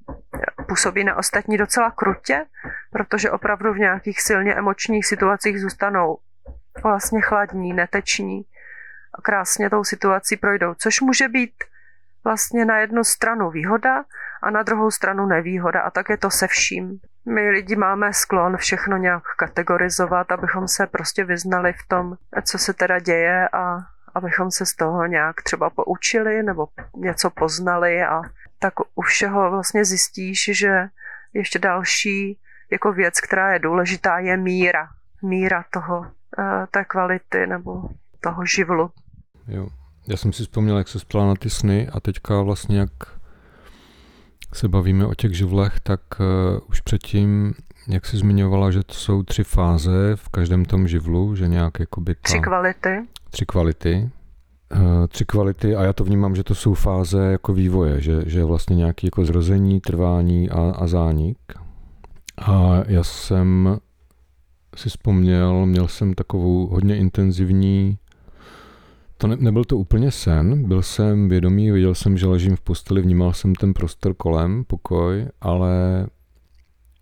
působí 0.67 1.03
na 1.03 1.15
ostatní 1.15 1.57
docela 1.57 1.91
krutě, 1.91 2.45
protože 2.91 3.31
opravdu 3.31 3.73
v 3.73 3.79
nějakých 3.79 4.21
silně 4.21 4.55
emočních 4.55 5.05
situacích 5.05 5.61
zůstanou 5.61 6.17
vlastně 6.83 7.21
chladní, 7.21 7.73
neteční 7.73 8.45
a 9.13 9.21
krásně 9.21 9.69
tou 9.69 9.83
situací 9.83 10.37
projdou, 10.37 10.73
což 10.73 11.01
může 11.01 11.27
být 11.27 11.53
vlastně 12.23 12.65
na 12.65 12.77
jednu 12.77 13.03
stranu 13.03 13.49
výhoda 13.49 14.03
a 14.41 14.49
na 14.49 14.63
druhou 14.63 14.91
stranu 14.91 15.25
nevýhoda 15.25 15.82
a 15.82 15.89
tak 15.89 16.10
je 16.10 16.17
to 16.17 16.30
se 16.30 16.47
vším. 16.47 16.99
My 17.25 17.49
lidi 17.49 17.75
máme 17.75 18.13
sklon 18.13 18.58
všechno 18.58 18.97
nějak 18.97 19.23
kategorizovat, 19.38 20.32
abychom 20.32 20.67
se 20.67 20.88
prostě 20.88 21.23
vyznali 21.23 21.73
v 21.73 21.88
tom, 21.88 22.15
co 22.43 22.57
se 22.57 22.74
teda 22.74 22.99
děje 22.99 23.49
a 23.49 23.78
abychom 24.16 24.51
se 24.51 24.66
z 24.66 24.76
toho 24.76 25.05
nějak 25.05 25.41
třeba 25.41 25.70
poučili 25.70 26.43
nebo 26.43 26.68
něco 26.95 27.30
poznali 27.30 28.03
a 28.03 28.22
tak 28.59 28.74
u 28.95 29.01
všeho 29.01 29.51
vlastně 29.51 29.86
zjistíš, 29.86 30.49
že 30.53 30.89
ještě 31.34 31.59
další 31.59 32.39
jako 32.72 32.93
věc, 32.93 33.22
která 33.22 33.53
je 33.53 33.59
důležitá, 33.59 34.20
je 34.20 34.38
míra. 34.38 34.89
Míra 35.24 35.66
toho, 35.74 36.05
eh, 36.39 36.68
té 36.72 36.86
kvality 36.86 37.47
nebo 37.47 37.89
toho 38.22 38.45
živlu. 38.45 38.91
Jo. 39.47 39.68
Já 40.07 40.18
jsem 40.18 40.34
si 40.34 40.43
vzpomněl, 40.43 40.78
jak 40.78 40.88
se 40.88 40.99
spala 40.99 41.28
na 41.28 41.36
ty 41.36 41.49
sny 41.49 41.89
a 41.93 41.99
teďka 41.99 42.41
vlastně 42.41 42.80
jak 42.80 43.18
se 44.54 44.68
bavíme 44.68 45.06
o 45.06 45.14
těch 45.14 45.34
živlech, 45.34 45.80
tak 45.80 46.02
uh, 46.20 46.60
už 46.70 46.82
předtím, 46.82 47.54
jak 47.88 48.06
jsi 48.06 48.18
zmiňovala, 48.18 48.72
že 48.72 48.84
to 48.84 48.93
jsou 48.93 49.24
tři 49.24 49.43
fáze 49.43 50.16
v 50.16 50.30
každém 50.30 50.66
tom 50.66 50.88
živlu, 50.88 51.36
že 51.36 51.47
nějak 51.47 51.80
jakoby 51.80 52.16
ta... 52.16 52.22
Tři 52.22 52.39
kvality. 52.39 53.08
Tři 53.30 53.45
kvality. 53.45 54.10
Uh, 54.76 55.08
tři 55.08 55.26
kvality 55.26 55.76
a 55.76 55.84
já 55.84 55.93
to 55.93 56.04
vnímám, 56.04 56.36
že 56.36 56.43
to 56.43 56.56
jsou 56.56 56.74
fáze 56.74 57.32
jako 57.32 57.54
vývoje, 57.54 58.02
že, 58.02 58.24
že 58.26 58.43
vlastně 58.43 58.76
nějaký 58.76 59.08
jako 59.08 59.26
zrození, 59.26 59.82
trvání 59.82 60.50
a, 60.50 60.62
a 60.62 60.88
zánik. 60.88 61.38
A 62.38 62.84
já 62.88 63.04
jsem 63.04 63.78
si 64.76 64.89
vzpomněl, 64.89 65.66
měl 65.66 65.88
jsem 65.88 66.14
takovou 66.14 66.68
hodně 66.68 66.97
intenzivní 66.97 67.97
to 69.22 69.28
ne, 69.28 69.36
nebyl 69.39 69.63
to 69.63 69.78
úplně 69.78 70.11
sen, 70.11 70.67
byl 70.67 70.82
jsem 70.82 71.30
vědomý, 71.30 71.72
viděl 71.72 71.95
jsem, 71.95 72.17
že 72.17 72.28
ležím 72.28 72.55
v 72.55 72.61
posteli, 72.61 73.01
vnímal 73.01 73.34
jsem 73.34 73.55
ten 73.55 73.74
prostor 73.74 74.13
kolem, 74.13 74.63
pokoj, 74.67 75.28
ale 75.41 76.07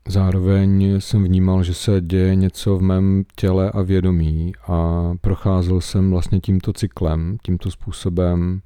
zároveň 0.08 1.02
jsem 1.02 1.24
vnímal, 1.24 1.64
že 1.64 1.74
se 1.74 2.02
děje 2.02 2.36
něco 2.36 2.78
v 2.78 2.82
mém 2.82 3.24
těle 3.36 3.72
a 3.72 3.82
vědomí 3.82 4.54
a 4.68 5.12
procházel 5.22 5.82
jsem 5.82 6.12
vlastně 6.12 6.40
tímto 6.40 6.74
cyklem, 6.74 7.38
tímto 7.44 7.72
způsobem, 7.72 8.62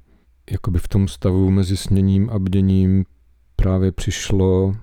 jakoby 0.50 0.78
v 0.78 0.88
tom 0.88 1.08
stavu 1.08 1.50
mezi 1.50 1.76
sněním 1.76 2.30
a 2.30 2.38
bděním 2.38 3.04
právě 3.56 3.92
přišlo 3.92 4.74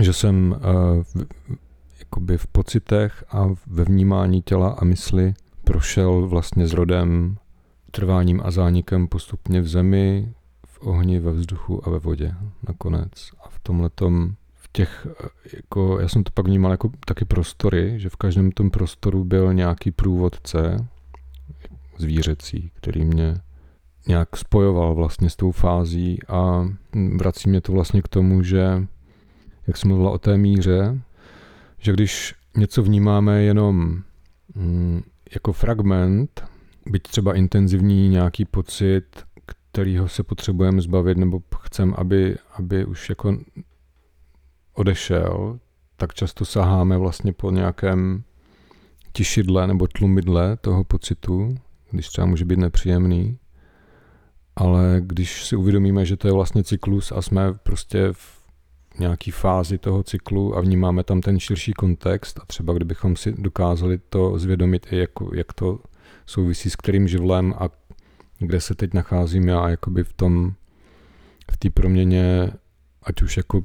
že 0.00 0.12
jsem 0.12 0.56
uh, 1.16 1.22
jakoby 1.98 2.38
v 2.38 2.46
pocitech 2.46 3.24
a 3.30 3.48
ve 3.66 3.84
vnímání 3.84 4.42
těla 4.42 4.70
a 4.70 4.84
mysli 4.84 5.34
prošel 5.64 6.26
vlastně 6.26 6.66
s 6.66 6.72
rodem, 6.72 7.36
trváním 7.96 8.40
a 8.44 8.50
zánikem 8.50 9.08
postupně 9.08 9.60
v 9.60 9.68
zemi, 9.68 10.34
v 10.66 10.86
ohni, 10.86 11.20
ve 11.20 11.32
vzduchu 11.32 11.88
a 11.88 11.90
ve 11.90 11.98
vodě 11.98 12.34
nakonec. 12.68 13.10
A 13.44 13.48
v 13.48 13.58
tomhle 13.58 13.90
v 14.54 14.68
těch, 14.72 15.06
jako, 15.56 16.00
já 16.00 16.08
jsem 16.08 16.24
to 16.24 16.30
pak 16.34 16.46
vnímal 16.46 16.70
jako 16.70 16.90
taky 17.06 17.24
prostory, 17.24 18.00
že 18.00 18.08
v 18.08 18.16
každém 18.16 18.52
tom 18.52 18.70
prostoru 18.70 19.24
byl 19.24 19.54
nějaký 19.54 19.90
průvodce 19.90 20.88
zvířecí, 21.98 22.70
který 22.74 23.04
mě 23.04 23.40
nějak 24.08 24.36
spojoval 24.36 24.94
vlastně 24.94 25.30
s 25.30 25.36
tou 25.36 25.50
fází 25.50 26.18
a 26.28 26.68
vrací 27.16 27.48
mě 27.48 27.60
to 27.60 27.72
vlastně 27.72 28.02
k 28.02 28.08
tomu, 28.08 28.42
že 28.42 28.86
jak 29.66 29.76
jsem 29.76 29.88
mluvila 29.88 30.10
o 30.10 30.18
té 30.18 30.36
míře, 30.38 31.00
že 31.78 31.92
když 31.92 32.34
něco 32.56 32.82
vnímáme 32.82 33.42
jenom 33.42 34.02
mm, 34.54 35.02
jako 35.34 35.52
fragment, 35.52 36.55
byť 36.86 37.02
třeba 37.02 37.34
intenzivní 37.34 38.08
nějaký 38.08 38.44
pocit, 38.44 39.04
kterýho 39.46 40.08
se 40.08 40.22
potřebujeme 40.22 40.80
zbavit, 40.80 41.18
nebo 41.18 41.40
chcem, 41.60 41.94
aby, 41.96 42.36
aby 42.58 42.84
už 42.84 43.08
jako 43.08 43.38
odešel, 44.74 45.58
tak 45.96 46.14
často 46.14 46.44
saháme 46.44 46.98
vlastně 46.98 47.32
po 47.32 47.50
nějakém 47.50 48.24
tišidle 49.12 49.66
nebo 49.66 49.86
tlumidle 49.86 50.56
toho 50.56 50.84
pocitu, 50.84 51.54
když 51.90 52.08
třeba 52.08 52.26
může 52.26 52.44
být 52.44 52.58
nepříjemný. 52.58 53.38
Ale 54.56 54.96
když 55.00 55.44
si 55.44 55.56
uvědomíme, 55.56 56.04
že 56.06 56.16
to 56.16 56.28
je 56.28 56.32
vlastně 56.32 56.64
cyklus 56.64 57.12
a 57.12 57.22
jsme 57.22 57.54
prostě 57.54 58.08
v 58.12 58.36
nějaký 58.98 59.30
fázi 59.30 59.78
toho 59.78 60.02
cyklu 60.02 60.56
a 60.56 60.60
vnímáme 60.60 61.04
tam 61.04 61.20
ten 61.20 61.40
širší 61.40 61.72
kontext 61.72 62.38
a 62.42 62.44
třeba 62.46 62.72
kdybychom 62.72 63.16
si 63.16 63.32
dokázali 63.32 63.98
to 63.98 64.38
zvědomit 64.38 64.86
i 64.90 64.96
jako, 64.96 65.30
jak 65.34 65.52
to 65.52 65.78
souvisí 66.26 66.70
s 66.70 66.76
kterým 66.76 67.08
živlem 67.08 67.54
a 67.58 67.68
kde 68.38 68.60
se 68.60 68.74
teď 68.74 68.94
nacházím 68.94 69.48
já 69.48 69.68
jakoby 69.68 70.04
v 70.04 70.12
tom, 70.12 70.52
v 71.52 71.56
té 71.56 71.70
proměně, 71.70 72.50
ať 73.02 73.22
už 73.22 73.36
jako 73.36 73.64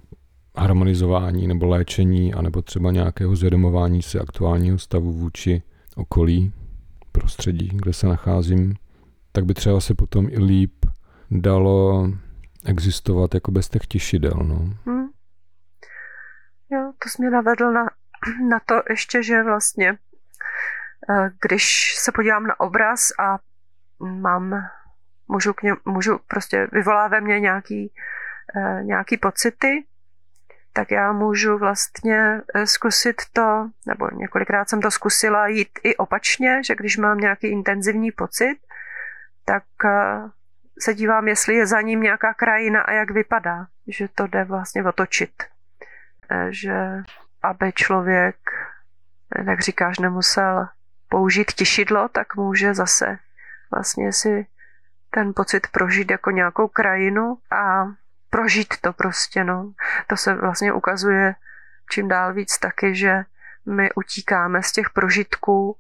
harmonizování 0.56 1.48
nebo 1.48 1.66
léčení, 1.66 2.34
anebo 2.34 2.62
třeba 2.62 2.92
nějakého 2.92 3.36
zvědomování 3.36 4.02
si 4.02 4.20
aktuálního 4.20 4.78
stavu 4.78 5.12
vůči 5.12 5.64
okolí, 5.96 6.54
prostředí, 7.12 7.70
kde 7.74 7.94
se 7.94 8.08
nacházím, 8.08 8.76
tak 9.32 9.46
by 9.46 9.54
třeba 9.54 9.80
se 9.80 9.96
potom 9.96 10.28
i 10.30 10.40
líp 10.40 10.86
dalo 11.32 12.10
existovat 12.66 13.34
jako 13.34 13.52
bez 13.52 13.70
těch 13.70 13.88
tišidel. 13.88 14.40
No. 14.44 14.56
Hmm. 14.86 15.08
Jo, 16.70 16.94
to 17.04 17.10
jsi 17.10 17.22
mě 17.22 17.30
navedl 17.32 17.72
na, 17.72 17.86
na 18.50 18.60
to 18.66 18.76
ještě, 18.90 19.24
že 19.24 19.44
vlastně, 19.44 19.98
když 21.42 21.96
se 21.96 22.12
podívám 22.12 22.48
na 22.48 22.60
obraz 22.60 23.12
a 23.20 23.38
mám, 24.00 24.68
můžu, 25.28 25.54
k 25.54 25.62
ně, 25.64 25.74
můžu 25.86 26.20
prostě 26.28 26.68
vyvolá 26.72 27.08
ve 27.08 27.22
mně 27.22 27.40
nějaký, 27.40 27.94
eh, 28.56 28.84
nějaký 28.84 29.18
pocity, 29.18 29.86
tak 30.74 30.92
já 30.92 31.14
můžu 31.14 31.58
vlastně 31.58 32.42
eh, 32.56 32.68
zkusit 32.68 33.22
to, 33.34 33.70
nebo 33.86 34.10
několikrát 34.14 34.70
jsem 34.70 34.82
to 34.82 34.92
zkusila 34.92 35.48
jít 35.48 35.80
i 35.84 35.96
opačně, 35.96 36.64
že 36.64 36.76
když 36.76 36.98
mám 36.98 37.18
nějaký 37.18 37.48
intenzivní 37.48 38.12
pocit, 38.12 38.58
tak 39.46 39.64
se 40.80 40.94
dívám, 40.94 41.28
jestli 41.28 41.56
je 41.56 41.68
za 41.68 41.82
ním 41.82 42.02
nějaká 42.02 42.34
krajina 42.34 42.82
a 42.82 42.92
jak 42.92 43.12
vypadá, 43.12 43.68
že 43.88 44.08
to 44.16 44.28
jde 44.28 44.44
vlastně 44.44 44.84
otočit. 44.84 45.44
Eh, 46.32 46.48
že 46.50 47.04
aby 47.44 47.72
člověk, 47.74 48.36
jak 49.48 49.62
říkáš, 49.62 50.00
nemusel 50.00 50.68
použít 51.12 51.54
tišidlo, 51.54 52.10
tak 52.10 52.36
může 52.36 52.74
zase 52.74 53.20
vlastně 53.72 54.14
si 54.14 54.48
ten 55.10 55.34
pocit 55.36 55.68
prožít 55.68 56.12
jako 56.12 56.32
nějakou 56.32 56.68
krajinu 56.68 57.38
a 57.52 57.86
prožít 58.30 58.74
to 58.82 58.94
prostě, 58.94 59.44
no. 59.44 59.74
To 60.08 60.18
se 60.18 60.34
vlastně 60.34 60.74
ukazuje 60.74 61.36
čím 61.90 62.08
dál 62.08 62.34
víc 62.34 62.58
taky, 62.58 62.96
že 62.96 63.24
my 63.66 63.94
utíkáme 63.94 64.64
z 64.64 64.72
těch 64.72 64.90
prožitků, 64.90 65.78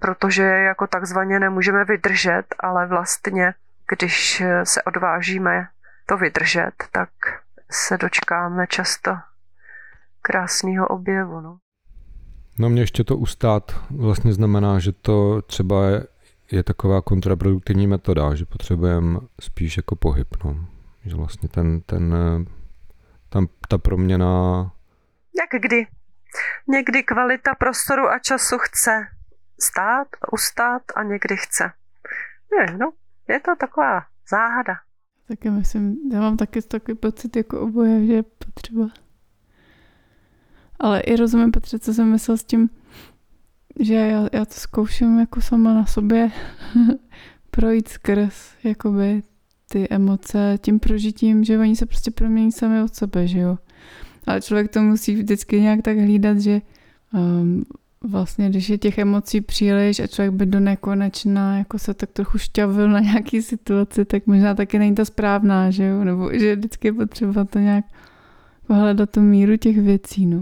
protože 0.00 0.42
jako 0.42 0.86
takzvaně 0.86 1.40
nemůžeme 1.40 1.84
vydržet, 1.84 2.44
ale 2.58 2.86
vlastně, 2.86 3.54
když 3.88 4.42
se 4.64 4.82
odvážíme 4.82 5.68
to 6.06 6.16
vydržet, 6.16 6.72
tak 6.92 7.08
se 7.70 7.96
dočkáme 7.98 8.66
často 8.66 9.18
krásného 10.22 10.86
objevu. 10.86 11.40
No. 11.40 11.58
No 12.58 12.68
mě 12.68 12.82
ještě 12.82 13.04
to 13.04 13.16
ustát 13.16 13.80
vlastně 13.90 14.32
znamená, 14.32 14.78
že 14.78 14.92
to 14.92 15.42
třeba 15.42 15.86
je, 15.86 16.06
je 16.50 16.62
taková 16.62 17.02
kontraproduktivní 17.02 17.86
metoda, 17.86 18.34
že 18.34 18.44
potřebujeme 18.44 19.18
spíš 19.40 19.76
jako 19.76 19.96
pohyb. 19.96 20.44
No. 20.44 20.66
Že 21.04 21.16
vlastně 21.16 21.48
ten, 21.48 21.80
ten, 21.80 22.14
tam 23.28 23.48
ta 23.68 23.78
proměna... 23.78 24.62
Jak 25.40 25.62
kdy? 25.62 25.86
Někdy 26.68 27.02
kvalita 27.02 27.54
prostoru 27.54 28.08
a 28.08 28.18
času 28.18 28.58
chce 28.58 29.06
stát, 29.60 30.08
ustát 30.32 30.82
a 30.96 31.02
někdy 31.02 31.36
chce. 31.36 31.72
Je, 32.58 32.76
no, 32.76 32.92
je 33.28 33.40
to 33.40 33.56
taková 33.56 34.02
záhada. 34.30 34.74
Taky 35.28 35.50
myslím, 35.50 35.96
já 36.12 36.20
mám 36.20 36.36
taky 36.36 36.62
takový 36.62 36.96
pocit 36.98 37.36
jako 37.36 37.60
oboje, 37.60 38.06
že 38.06 38.12
je 38.12 38.22
potřeba 38.22 38.88
ale 40.78 41.00
i 41.00 41.16
rozumím, 41.16 41.50
Petře, 41.50 41.78
co 41.78 41.94
jsem 41.94 42.10
myslel 42.10 42.36
s 42.36 42.44
tím, 42.44 42.70
že 43.80 43.94
já, 43.94 44.28
já 44.32 44.44
to 44.44 44.54
zkouším 44.54 45.18
jako 45.18 45.40
sama 45.40 45.74
na 45.74 45.86
sobě 45.86 46.30
projít 47.50 47.88
skrz 47.88 48.34
jakoby 48.64 49.22
ty 49.68 49.86
emoce 49.90 50.58
tím 50.60 50.80
prožitím, 50.80 51.44
že 51.44 51.58
oni 51.58 51.76
se 51.76 51.86
prostě 51.86 52.10
promění 52.10 52.52
sami 52.52 52.82
od 52.82 52.94
sebe, 52.94 53.26
že 53.26 53.38
jo. 53.38 53.58
Ale 54.26 54.40
člověk 54.40 54.70
to 54.70 54.82
musí 54.82 55.14
vždycky 55.14 55.60
nějak 55.60 55.82
tak 55.82 55.98
hlídat, 55.98 56.38
že 56.38 56.60
um, 57.14 57.64
vlastně, 58.04 58.48
když 58.48 58.68
je 58.68 58.78
těch 58.78 58.98
emocí 58.98 59.40
příliš 59.40 60.00
a 60.00 60.06
člověk 60.06 60.34
by 60.34 60.46
do 60.46 60.60
nekonečna 60.60 61.58
jako 61.58 61.78
se 61.78 61.94
tak 61.94 62.10
trochu 62.10 62.38
šťavil 62.38 62.88
na 62.88 63.00
nějaký 63.00 63.42
situaci, 63.42 64.04
tak 64.04 64.26
možná 64.26 64.54
taky 64.54 64.78
není 64.78 64.94
ta 64.94 65.04
správná, 65.04 65.70
že 65.70 65.84
jo, 65.84 66.04
nebo 66.04 66.30
že 66.32 66.56
vždycky 66.56 66.88
je 66.88 66.92
potřeba 66.92 67.44
to 67.44 67.58
nějak 67.58 67.84
hledat 68.68 69.10
tu 69.10 69.20
míru 69.20 69.56
těch 69.56 69.78
věcí, 69.78 70.26
no. 70.26 70.40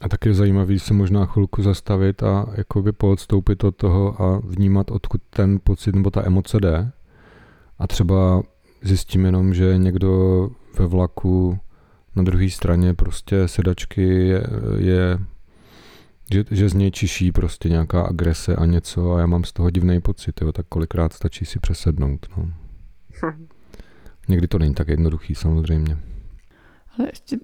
A 0.00 0.08
tak 0.08 0.26
je 0.26 0.34
zajímavý 0.34 0.78
se 0.78 0.94
možná 0.94 1.26
chvilku 1.26 1.62
zastavit 1.62 2.22
a 2.22 2.46
jakoby 2.56 2.92
poodstoupit 2.92 3.64
od 3.64 3.76
toho 3.76 4.22
a 4.22 4.40
vnímat, 4.44 4.90
odkud 4.90 5.22
ten 5.30 5.60
pocit 5.64 5.94
nebo 5.94 6.10
ta 6.10 6.26
emoce 6.26 6.60
jde. 6.60 6.92
A 7.78 7.86
třeba 7.86 8.42
zjistím 8.82 9.24
jenom, 9.24 9.54
že 9.54 9.78
někdo 9.78 10.50
ve 10.78 10.86
vlaku 10.86 11.58
na 12.16 12.22
druhé 12.22 12.50
straně 12.50 12.94
prostě 12.94 13.48
sedačky 13.48 14.02
je, 14.02 14.42
je 14.78 15.18
že, 16.32 16.44
že 16.50 16.68
z 16.68 16.74
něj 16.74 16.90
čiší 16.90 17.32
prostě 17.32 17.68
nějaká 17.68 18.02
agrese 18.02 18.56
a 18.56 18.66
něco 18.66 19.12
a 19.12 19.20
já 19.20 19.26
mám 19.26 19.44
z 19.44 19.52
toho 19.52 19.70
divný 19.70 20.00
pocit, 20.00 20.40
jo, 20.40 20.52
tak 20.52 20.66
kolikrát 20.68 21.12
stačí 21.12 21.44
si 21.44 21.58
přesednout. 21.58 22.26
No. 22.36 22.52
Někdy 24.28 24.48
to 24.48 24.58
není 24.58 24.74
tak 24.74 24.88
jednoduchý 24.88 25.34
samozřejmě. 25.34 25.98
Ale 26.98 27.08
ještě 27.12 27.36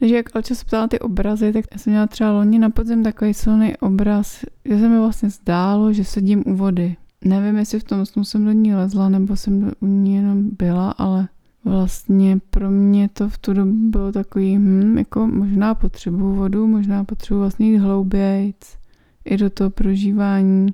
takže 0.00 0.16
jak 0.16 0.36
Alča 0.36 0.54
se 0.54 0.64
ptala 0.64 0.88
ty 0.88 0.98
obrazy, 0.98 1.52
tak 1.52 1.64
já 1.72 1.78
jsem 1.78 1.92
měla 1.92 2.06
třeba 2.06 2.32
loni 2.32 2.58
na 2.58 2.70
podzim 2.70 3.02
takový 3.02 3.34
silný 3.34 3.76
obraz, 3.76 4.44
že 4.64 4.78
se 4.78 4.88
mi 4.88 4.98
vlastně 4.98 5.30
zdálo, 5.30 5.92
že 5.92 6.04
sedím 6.04 6.42
u 6.46 6.54
vody. 6.54 6.96
Nevím, 7.24 7.56
jestli 7.56 7.80
v 7.80 7.84
tom 7.84 8.06
snu 8.06 8.24
jsem 8.24 8.44
do 8.44 8.52
ní 8.52 8.74
lezla, 8.74 9.08
nebo 9.08 9.36
jsem 9.36 9.72
u 9.80 9.86
ní 9.86 10.14
jenom 10.14 10.50
byla, 10.58 10.90
ale 10.90 11.28
vlastně 11.64 12.38
pro 12.50 12.70
mě 12.70 13.08
to 13.08 13.28
v 13.28 13.38
tu 13.38 13.52
dobu 13.52 13.90
bylo 13.90 14.12
takový, 14.12 14.56
hm, 14.58 14.98
jako 14.98 15.26
možná 15.26 15.74
potřebuju 15.74 16.34
vodu, 16.34 16.66
možná 16.66 17.04
potřebuji 17.04 17.40
vlastně 17.40 17.70
jít 17.70 17.78
hloubějc 17.78 18.78
i 19.24 19.36
do 19.36 19.50
toho 19.50 19.70
prožívání. 19.70 20.72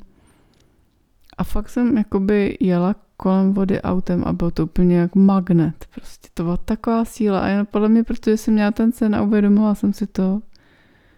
A 1.38 1.44
fakt 1.44 1.68
jsem 1.68 1.98
jakoby 1.98 2.56
jela 2.60 2.94
kolem 3.16 3.52
vody 3.52 3.82
autem 3.82 4.24
a 4.26 4.32
byl 4.32 4.50
to 4.50 4.64
úplně 4.64 4.96
jak 4.96 5.14
magnet. 5.14 5.86
Prostě 5.94 6.28
to 6.34 6.42
byla 6.42 6.56
taková 6.56 7.04
síla 7.04 7.40
a 7.40 7.46
jen 7.48 7.66
podle 7.66 7.88
mě, 7.88 8.04
protože 8.04 8.36
jsem 8.36 8.54
měla 8.54 8.70
ten 8.70 8.92
sen 8.92 9.14
a 9.14 9.22
uvědomila 9.22 9.74
jsem 9.74 9.92
si 9.92 10.06
to, 10.06 10.40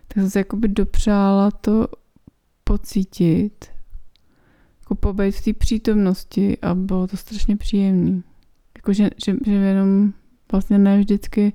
tak 0.08 0.14
jsem 0.14 0.30
si 0.30 0.38
jakoby 0.38 0.68
dopřála 0.68 1.50
to 1.50 1.88
pocítit, 2.64 3.66
jako 4.80 4.94
pobejt 4.94 5.34
v 5.34 5.44
té 5.44 5.52
přítomnosti 5.52 6.58
a 6.62 6.74
bylo 6.74 7.06
to 7.06 7.16
strašně 7.16 7.56
příjemné. 7.56 8.22
Jako, 8.76 8.92
že, 8.92 9.10
že, 9.24 9.36
že 9.46 9.52
jenom 9.52 10.12
vlastně 10.52 10.78
ne 10.78 10.98
vždycky 10.98 11.52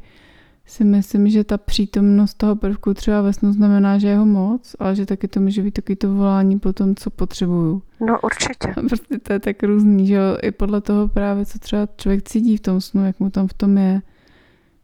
si 0.65 0.83
myslím, 0.83 1.29
že 1.29 1.43
ta 1.43 1.57
přítomnost 1.57 2.33
toho 2.33 2.55
prvku 2.55 2.93
třeba 2.93 3.21
ve 3.21 3.33
snu 3.33 3.53
znamená, 3.53 3.97
že 3.97 4.07
je 4.07 4.17
ho 4.17 4.25
moc, 4.25 4.75
ale 4.79 4.95
že 4.95 5.05
taky 5.05 5.27
to 5.27 5.39
může 5.39 5.61
být 5.61 5.71
taky 5.71 5.95
to 5.95 6.13
volání 6.13 6.59
po 6.59 6.73
tom, 6.73 6.95
co 6.95 7.09
potřebuju. 7.09 7.81
No 8.07 8.19
určitě. 8.23 8.73
Prostě 8.87 9.19
to 9.19 9.33
je 9.33 9.39
tak 9.39 9.63
různý, 9.63 10.07
že 10.07 10.13
jo? 10.13 10.37
I 10.41 10.51
podle 10.51 10.81
toho 10.81 11.07
právě, 11.07 11.45
co 11.45 11.59
třeba 11.59 11.87
člověk 11.97 12.23
cítí 12.23 12.57
v 12.57 12.61
tom 12.61 12.81
snu, 12.81 13.05
jak 13.05 13.19
mu 13.19 13.29
tam 13.29 13.47
v 13.47 13.53
tom 13.53 13.77
je. 13.77 14.01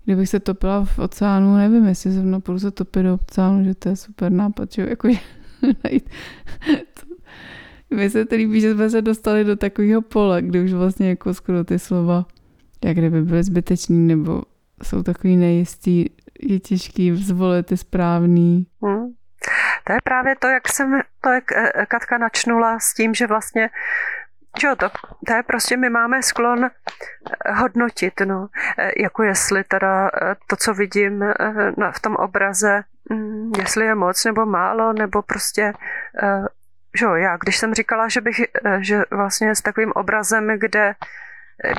kdybych 0.05 0.29
se 0.29 0.39
topila 0.39 0.85
v 0.85 0.99
oceánu, 0.99 1.55
nevím, 1.55 1.85
jestli 1.85 2.11
zrovna 2.11 2.39
půjdu 2.39 2.59
se 2.59 2.71
topit 2.71 3.03
do 3.03 3.13
oceánu, 3.13 3.63
že 3.63 3.75
to 3.75 3.89
je 3.89 3.95
super 3.95 4.31
nápad, 4.31 4.71
že 4.71 4.87
jako 4.89 5.07
najít. 5.83 6.09
Mně 7.89 8.09
se 8.09 8.25
to 8.25 8.35
líbí, 8.35 8.61
že 8.61 8.73
jsme 8.73 8.89
se 8.89 9.01
dostali 9.01 9.43
do 9.43 9.55
takového 9.55 10.01
pole, 10.01 10.41
kdy 10.41 10.63
už 10.63 10.73
vlastně 10.73 11.09
jako 11.09 11.33
skoro 11.33 11.63
ty 11.63 11.79
slova, 11.79 12.25
jak 12.85 12.97
kdyby 12.97 13.21
byly 13.21 13.43
zbytečný, 13.43 14.07
nebo 14.07 14.43
jsou 14.83 15.03
takový 15.03 15.37
nejistý, 15.37 16.05
je 16.39 16.59
těžký 16.59 17.15
zvolit 17.15 17.65
ty 17.65 17.77
správný. 17.77 18.67
Hmm. 18.83 19.07
To 19.83 19.93
je 19.93 19.99
právě 20.03 20.35
to, 20.35 20.47
jak 20.47 20.69
jsem 20.69 21.01
to, 21.21 21.29
jak 21.29 21.51
eh, 21.51 21.85
Katka 21.85 22.17
načnula 22.17 22.79
s 22.79 22.93
tím, 22.93 23.13
že 23.13 23.27
vlastně 23.27 23.69
Jo, 24.63 24.75
to, 24.75 24.89
to 25.27 25.33
je 25.33 25.43
prostě, 25.43 25.77
my 25.77 25.89
máme 25.89 26.23
sklon 26.23 26.65
eh, 26.65 27.51
hodnotit, 27.51 28.13
no, 28.25 28.47
eh, 28.77 28.91
jako 29.01 29.23
jestli 29.23 29.63
teda 29.63 30.11
to, 30.47 30.55
co 30.55 30.73
vidím 30.73 31.23
v 31.91 31.99
tom 31.99 32.15
obraze, 32.15 32.83
mm, 33.09 33.51
jestli 33.57 33.85
je 33.85 33.95
moc 33.95 34.25
nebo 34.25 34.45
málo, 34.45 34.93
nebo 34.93 35.21
prostě, 35.21 35.73
že 36.99 37.05
jo, 37.05 37.15
já, 37.15 37.37
když 37.37 37.57
jsem 37.57 37.73
říkala, 37.73 38.07
že 38.07 38.21
bych, 38.21 38.41
že 38.79 39.03
vlastně 39.11 39.55
s 39.55 39.61
takovým 39.61 39.91
obrazem, 39.91 40.59
kde 40.59 40.95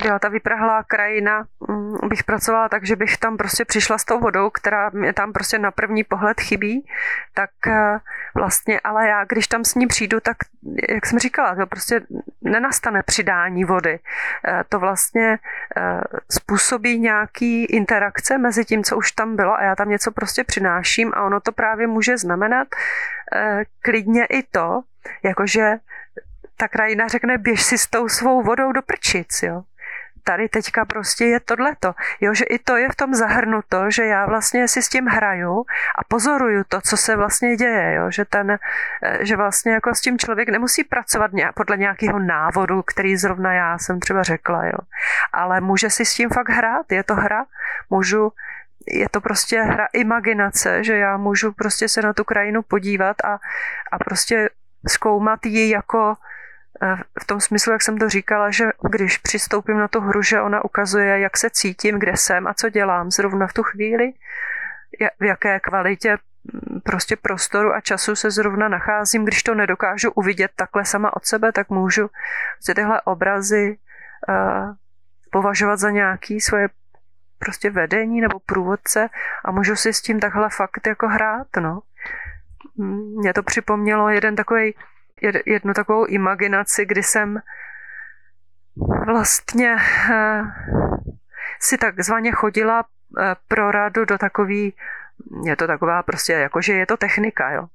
byla 0.03 0.19
ta 0.19 0.29
vyprahlá 0.29 0.83
krajina, 0.83 1.45
mm, 1.69 2.09
bych 2.09 2.25
pracovala 2.25 2.69
tak, 2.69 2.87
že 2.87 2.97
bych 2.97 3.17
tam 3.17 3.37
prostě 3.37 3.65
přišla 3.65 3.99
s 3.99 4.05
tou 4.05 4.21
vodou, 4.21 4.51
která 4.51 4.91
mě 4.93 5.13
tam 5.13 5.33
prostě 5.33 5.59
na 5.59 5.71
první 5.71 6.05
pohled 6.05 6.41
chybí, 6.41 6.87
tak 7.35 7.51
eh, 7.67 7.99
vlastně, 8.35 8.81
ale 8.85 9.09
já, 9.09 9.25
když 9.25 9.49
tam 9.49 9.65
s 9.65 9.75
ní 9.75 9.87
přijdu, 9.87 10.21
tak, 10.21 10.37
jak 10.89 11.07
jsem 11.07 11.19
říkala, 11.19 11.55
to 11.55 11.67
prostě 11.67 12.01
nenastane 12.43 13.03
přidání 13.03 13.65
vody. 13.65 13.99
Eh, 14.49 14.65
to 14.69 14.79
vlastně 14.79 15.39
eh, 15.77 16.01
způsobí 16.31 16.99
nějaký 16.99 17.65
interakce 17.65 18.39
mezi 18.39 18.65
tím, 18.65 18.85
co 18.85 18.97
už 18.97 19.13
tam 19.13 19.37
bylo 19.37 19.55
a 19.55 19.63
já 19.63 19.77
tam 19.77 19.89
něco 19.89 20.13
prostě 20.13 20.45
přináším 20.45 21.13
a 21.15 21.23
ono 21.23 21.41
to 21.41 21.53
právě 21.53 21.87
může 21.87 22.19
znamenat 22.19 22.69
klidně 23.83 24.25
i 24.25 24.43
to, 24.43 24.83
jakože 25.23 25.77
ta 26.57 26.69
krajina 26.69 27.09
řekne, 27.09 27.39
běž 27.39 27.63
si 27.63 27.79
s 27.79 27.87
tou 27.87 28.09
svou 28.09 28.43
vodou 28.43 28.73
do 28.73 28.83
prčic, 28.83 29.43
jo 29.43 29.63
tady 30.25 30.49
teďka 30.49 30.85
prostě 30.85 31.25
je 31.25 31.41
tohleto. 31.41 31.95
Jo, 32.21 32.35
že 32.35 32.45
i 32.45 32.59
to 32.59 32.77
je 32.77 32.89
v 32.93 32.97
tom 32.97 33.15
zahrnuto, 33.15 33.91
že 33.91 34.05
já 34.05 34.27
vlastně 34.27 34.69
si 34.69 34.83
s 34.83 34.89
tím 34.89 35.07
hraju 35.07 35.65
a 35.99 36.05
pozoruju 36.09 36.65
to, 36.69 36.81
co 36.81 36.97
se 36.97 37.17
vlastně 37.17 37.57
děje, 37.57 37.95
jo, 37.95 38.11
že 38.11 38.25
ten, 38.25 38.51
eh, 38.51 38.59
že 39.21 39.37
vlastně 39.37 39.73
jako 39.73 39.95
s 39.95 40.01
tím 40.01 40.19
člověk 40.19 40.49
nemusí 40.49 40.85
pracovat 40.85 41.33
nějak, 41.33 41.55
podle 41.55 41.77
nějakého 41.77 42.19
návodu, 42.19 42.83
který 42.83 43.17
zrovna 43.17 43.53
já 43.53 43.79
jsem 43.79 44.01
třeba 44.01 44.23
řekla, 44.23 44.65
jo. 44.65 44.79
Ale 45.33 45.61
může 45.61 45.91
si 45.91 46.05
s 46.05 46.15
tím 46.15 46.31
fakt 46.31 46.49
hrát, 46.49 46.93
je 46.93 47.03
to 47.03 47.15
hra, 47.15 47.45
můžu 47.91 48.33
je 48.87 49.09
to 49.11 49.21
prostě 49.21 49.63
hra 49.63 49.87
imaginace, 49.93 50.85
že 50.85 50.97
já 50.97 51.17
můžu 51.17 51.53
prostě 51.53 51.89
se 51.89 52.03
na 52.03 52.13
tu 52.13 52.25
krajinu 52.25 52.63
podívat 52.63 53.17
a, 53.25 53.39
a 53.93 53.99
prostě 53.99 54.51
zkoumat 54.89 55.47
ji 55.47 55.71
jako 55.71 56.15
v 57.21 57.27
tom 57.27 57.41
smyslu, 57.41 57.73
jak 57.73 57.83
jsem 57.83 57.99
to 57.99 58.09
říkala, 58.09 58.51
že 58.51 58.71
když 58.91 59.19
přistoupím 59.19 59.79
na 59.79 59.89
tu 59.89 60.01
hru, 60.01 60.23
že 60.23 60.41
ona 60.41 60.65
ukazuje, 60.65 61.19
jak 61.19 61.37
se 61.37 61.51
cítím, 61.51 61.99
kde 61.99 62.17
jsem 62.17 62.47
a 62.47 62.55
co 62.55 62.69
dělám 62.69 63.11
zrovna 63.11 63.47
v 63.47 63.53
tu 63.53 63.63
chvíli, 63.63 64.13
v 65.21 65.25
jaké 65.25 65.61
kvalitě 65.61 66.19
mm, 66.53 66.81
prostě 66.81 67.17
prostoru 67.17 67.75
a 67.75 67.81
času 67.81 68.17
se 68.17 68.31
zrovna 68.31 68.69
nacházím, 68.69 69.25
když 69.25 69.43
to 69.43 69.55
nedokážu 69.55 70.11
uvidět 70.11 70.51
takhle 70.57 70.85
sama 70.85 71.17
od 71.17 71.27
sebe, 71.27 71.53
tak 71.53 71.71
můžu 71.71 72.11
si 72.61 72.75
tyhle 72.75 73.01
obrazy 73.01 73.79
uh, 74.29 74.75
považovat 75.31 75.77
za 75.77 75.91
nějaký 75.91 76.41
svoje 76.41 76.69
prostě 77.39 77.71
vedení 77.71 78.21
nebo 78.21 78.39
průvodce 78.47 79.09
a 79.45 79.51
můžu 79.51 79.77
si 79.77 79.93
s 79.93 80.03
tím 80.03 80.21
takhle 80.21 80.49
fakt 80.51 80.87
jako 80.87 81.09
hrát, 81.09 81.47
no. 81.61 81.81
Mě 83.21 83.33
to 83.33 83.43
připomnělo 83.43 84.09
jeden 84.09 84.37
takový 84.37 84.75
jednu 85.47 85.75
takovou 85.75 86.05
imaginaci, 86.05 86.87
kdy 86.87 87.03
jsem 87.03 87.41
vlastně 89.07 89.77
eh, 90.13 90.43
si 91.61 91.79
takzvaně 91.79 92.33
chodila 92.33 92.85
eh, 92.85 93.37
pro 93.49 93.71
radu 93.71 94.05
do 94.05 94.19
takový, 94.19 94.75
je 95.45 95.57
to 95.57 95.67
taková 95.67 96.03
prostě, 96.03 96.33
jakože 96.33 96.73
je 96.73 96.87
to 96.87 96.97
technika, 96.97 97.51
jo. 97.51 97.67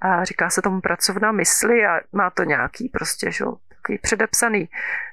A 0.00 0.24
říká 0.24 0.50
se 0.50 0.62
tomu 0.62 0.80
pracovná 0.80 1.32
mysli 1.32 1.86
a 1.86 2.00
má 2.12 2.30
to 2.30 2.44
nějaký 2.44 2.88
prostě, 2.88 3.30
že, 3.30 3.44
takový 3.68 3.98
předepsaný 3.98 4.68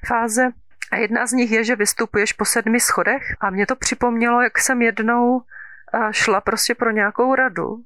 fáze. 0.06 0.50
A 0.90 0.96
jedna 0.96 1.26
z 1.26 1.32
nich 1.32 1.50
je, 1.50 1.64
že 1.64 1.76
vystupuješ 1.76 2.32
po 2.32 2.44
sedmi 2.44 2.80
schodech 2.80 3.22
a 3.40 3.50
mě 3.50 3.66
to 3.66 3.76
připomnělo, 3.76 4.42
jak 4.42 4.58
jsem 4.58 4.82
jednou 4.82 5.42
eh, 5.94 6.08
šla 6.10 6.40
prostě 6.40 6.74
pro 6.74 6.90
nějakou 6.90 7.34
radu 7.34 7.84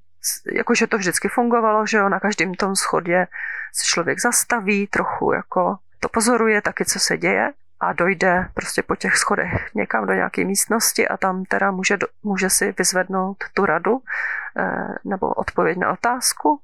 jakože 0.52 0.86
to 0.86 0.98
vždycky 0.98 1.28
fungovalo, 1.28 1.86
že 1.86 1.98
jo, 1.98 2.08
na 2.08 2.20
každém 2.20 2.54
tom 2.54 2.76
schodě 2.76 3.26
se 3.72 3.84
člověk 3.84 4.20
zastaví, 4.20 4.86
trochu 4.86 5.32
jako 5.32 5.76
to 6.00 6.08
pozoruje 6.08 6.62
taky, 6.62 6.84
co 6.84 7.00
se 7.00 7.18
děje 7.18 7.52
a 7.80 7.92
dojde 7.92 8.48
prostě 8.54 8.82
po 8.82 8.96
těch 8.96 9.16
schodech 9.16 9.74
někam 9.74 10.06
do 10.06 10.12
nějaké 10.12 10.44
místnosti 10.44 11.08
a 11.08 11.16
tam 11.16 11.44
teda 11.44 11.70
může, 11.70 11.98
může 12.22 12.50
si 12.50 12.74
vyzvednout 12.78 13.36
tu 13.54 13.66
radu 13.66 14.02
eh, 14.56 14.94
nebo 15.04 15.28
odpověď 15.28 15.78
na 15.78 15.92
otázku. 15.92 16.60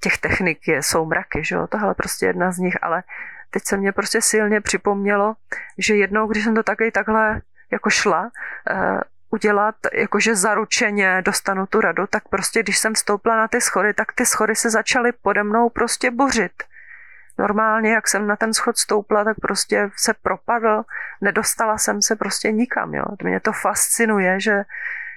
Těch 0.00 0.18
technik 0.18 0.68
je, 0.68 0.82
jsou 0.82 1.06
mraky, 1.06 1.44
že 1.44 1.54
jo, 1.54 1.66
tohle 1.66 1.94
prostě 1.94 2.26
jedna 2.26 2.52
z 2.52 2.58
nich, 2.58 2.76
ale 2.82 3.02
teď 3.50 3.62
se 3.64 3.76
mě 3.76 3.92
prostě 3.92 4.22
silně 4.22 4.60
připomnělo, 4.60 5.34
že 5.78 5.96
jednou, 5.96 6.26
když 6.26 6.44
jsem 6.44 6.54
to 6.54 6.62
taky 6.62 6.90
takhle 6.90 7.40
jako 7.70 7.90
šla, 7.90 8.30
eh, 8.70 9.00
udělat, 9.34 9.74
jakože 9.92 10.36
zaručeně 10.36 11.22
dostanu 11.24 11.66
tu 11.66 11.80
radu, 11.80 12.06
tak 12.06 12.28
prostě 12.28 12.62
když 12.62 12.78
jsem 12.78 12.94
vstoupila 12.94 13.36
na 13.36 13.48
ty 13.48 13.60
schody, 13.60 13.94
tak 13.94 14.12
ty 14.12 14.26
schody 14.26 14.56
se 14.56 14.70
začaly 14.70 15.12
pode 15.12 15.42
mnou 15.42 15.68
prostě 15.68 16.10
bořit. 16.10 16.52
Normálně, 17.38 17.92
jak 17.92 18.08
jsem 18.08 18.26
na 18.26 18.36
ten 18.36 18.54
schod 18.54 18.78
stoupla, 18.78 19.24
tak 19.24 19.36
prostě 19.40 19.90
se 19.96 20.14
propadl, 20.22 20.82
nedostala 21.20 21.78
jsem 21.78 22.02
se 22.02 22.16
prostě 22.16 22.52
nikam. 22.52 22.94
Jo. 22.94 23.04
Mě 23.22 23.40
to 23.40 23.52
fascinuje, 23.52 24.40
že, 24.40 24.64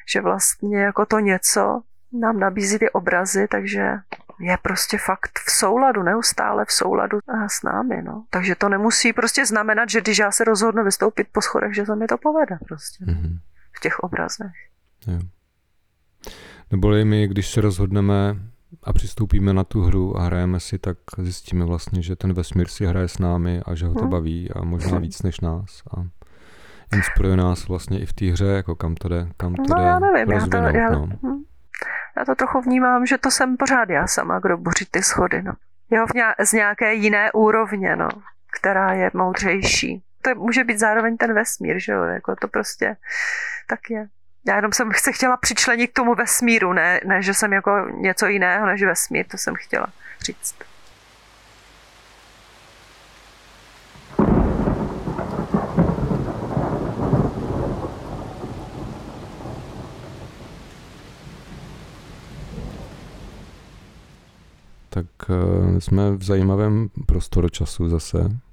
že 0.09 0.22
vlastně 0.22 0.78
jako 0.78 1.05
to 1.05 1.20
něco 1.20 1.82
nám 2.13 2.39
nabízí 2.39 2.80
ty 2.80 2.89
obrazy, 2.89 3.47
takže 3.47 3.82
je 4.39 4.57
prostě 4.61 4.97
fakt 4.97 5.39
v 5.45 5.51
souladu, 5.51 6.03
neustále 6.03 6.65
v 6.65 6.72
souladu 6.72 7.20
s 7.47 7.63
námi. 7.63 8.01
No. 8.01 8.24
Takže 8.30 8.55
to 8.55 8.70
nemusí 8.70 9.13
prostě 9.13 9.45
znamenat, 9.45 9.89
že 9.89 10.01
když 10.01 10.18
já 10.18 10.32
se 10.32 10.43
rozhodnu 10.43 10.84
vystoupit 10.84 11.28
po 11.32 11.41
schodech, 11.41 11.76
že 11.76 11.86
se 11.86 11.95
mi 11.95 12.07
to 12.07 12.18
povede 12.18 12.57
prostě. 12.68 13.05
Mm-hmm 13.05 13.46
v 13.78 13.80
těch 13.80 13.99
obrazech. 13.99 14.53
Jo. 15.07 15.19
Neboli 16.71 17.05
my, 17.05 17.28
když 17.28 17.47
se 17.47 17.61
rozhodneme 17.61 18.36
a 18.84 18.93
přistoupíme 18.93 19.53
na 19.53 19.63
tu 19.63 19.82
hru 19.82 20.17
a 20.17 20.21
hrajeme 20.21 20.59
si, 20.59 20.80
tak 20.80 20.97
zjistíme 21.17 21.65
vlastně, 21.65 22.01
že 22.01 22.15
ten 22.15 22.34
vesmír 22.34 22.67
si 22.67 22.86
hraje 22.86 23.07
s 23.07 23.19
námi 23.19 23.61
a 23.65 23.75
že 23.75 23.86
ho 23.86 23.93
to 23.93 24.01
hmm. 24.01 24.09
baví 24.09 24.51
a 24.51 24.63
možná 24.63 24.99
víc 24.99 25.21
než 25.21 25.39
nás. 25.39 25.84
A 25.97 26.03
inspiruje 26.95 27.38
nás 27.38 27.67
vlastně 27.67 27.99
i 27.99 28.05
v 28.05 28.13
té 28.13 28.25
hře, 28.25 28.45
jako 28.45 28.75
kam 28.75 28.95
to 28.95 29.07
jde, 29.07 29.30
kam 29.38 29.55
to 29.55 29.63
no, 29.69 29.75
jde 29.75 29.84
já 29.84 29.99
nevím, 29.99 30.30
rozvinout. 30.30 30.65
Já 30.65 30.71
to, 30.71 30.78
já, 30.78 30.89
no. 30.89 31.07
Hm. 31.23 31.43
já 32.17 32.25
to 32.25 32.36
trochu 32.36 32.61
vnímám, 32.61 33.05
že 33.05 33.17
to 33.17 33.32
jsem 33.32 33.57
pořád 33.57 33.89
já 33.89 34.07
sama, 34.07 34.39
kdo 34.39 34.57
boří 34.57 34.86
ty 34.91 35.03
schody. 35.03 35.43
No. 35.43 35.53
Jo, 35.91 36.05
v 36.11 36.13
nějak, 36.13 36.36
z 36.41 36.53
nějaké 36.53 36.93
jiné 36.93 37.32
úrovně, 37.32 37.95
no, 37.95 38.09
která 38.59 38.93
je 38.93 39.11
moudřejší 39.13 40.03
to 40.28 40.39
může 40.39 40.63
být 40.63 40.80
zároveň 40.80 41.17
ten 41.17 41.34
vesmír, 41.34 41.80
že 41.80 41.91
jo, 41.91 42.03
jako 42.03 42.36
to 42.36 42.47
prostě 42.47 42.95
tak 43.67 43.89
je. 43.89 44.07
Já 44.47 44.55
jenom 44.55 44.71
jsem 44.71 44.91
se 44.95 45.11
chtěla 45.11 45.38
přičlenit 45.38 45.91
k 45.91 45.93
tomu 45.93 46.15
vesmíru, 46.15 46.73
ne, 46.73 46.99
ne, 47.05 47.21
že 47.21 47.34
jsem 47.34 47.53
jako 47.53 47.71
něco 47.93 48.25
jiného 48.28 48.65
než 48.65 48.84
vesmír, 48.84 49.25
to 49.28 49.38
jsem 49.38 49.53
chtěla 49.55 49.88
říct. 50.21 50.55
Tak 64.89 65.05
uh, 65.30 65.80
jsme 65.80 66.11
v 66.11 66.23
zajímavém 66.23 66.89
prostoru 67.05 67.49
času 67.49 67.89
zase. 67.89 68.46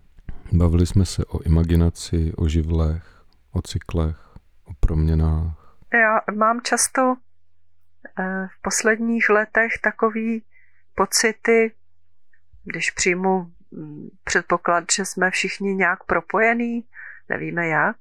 Bavili 0.53 0.87
jsme 0.87 1.07
se 1.07 1.25
o 1.25 1.43
imaginaci, 1.43 2.33
o 2.37 2.49
živlech, 2.49 3.25
o 3.53 3.63
cyklech, 3.63 4.37
o 4.65 4.75
proměnách. 4.81 5.77
Já 5.95 6.21
mám 6.35 6.61
často 6.61 7.17
eh, 8.19 8.49
v 8.59 8.63
posledních 8.63 9.31
letech 9.31 9.73
takový 9.83 10.43
pocity, 10.95 11.73
když 12.65 12.91
přijmu 12.91 13.53
mm, 13.71 14.09
předpoklad, 14.25 14.85
že 14.93 15.05
jsme 15.05 15.31
všichni 15.31 15.75
nějak 15.75 16.05
propojení, 16.05 16.85
nevíme 17.29 17.67
jak, 17.67 17.97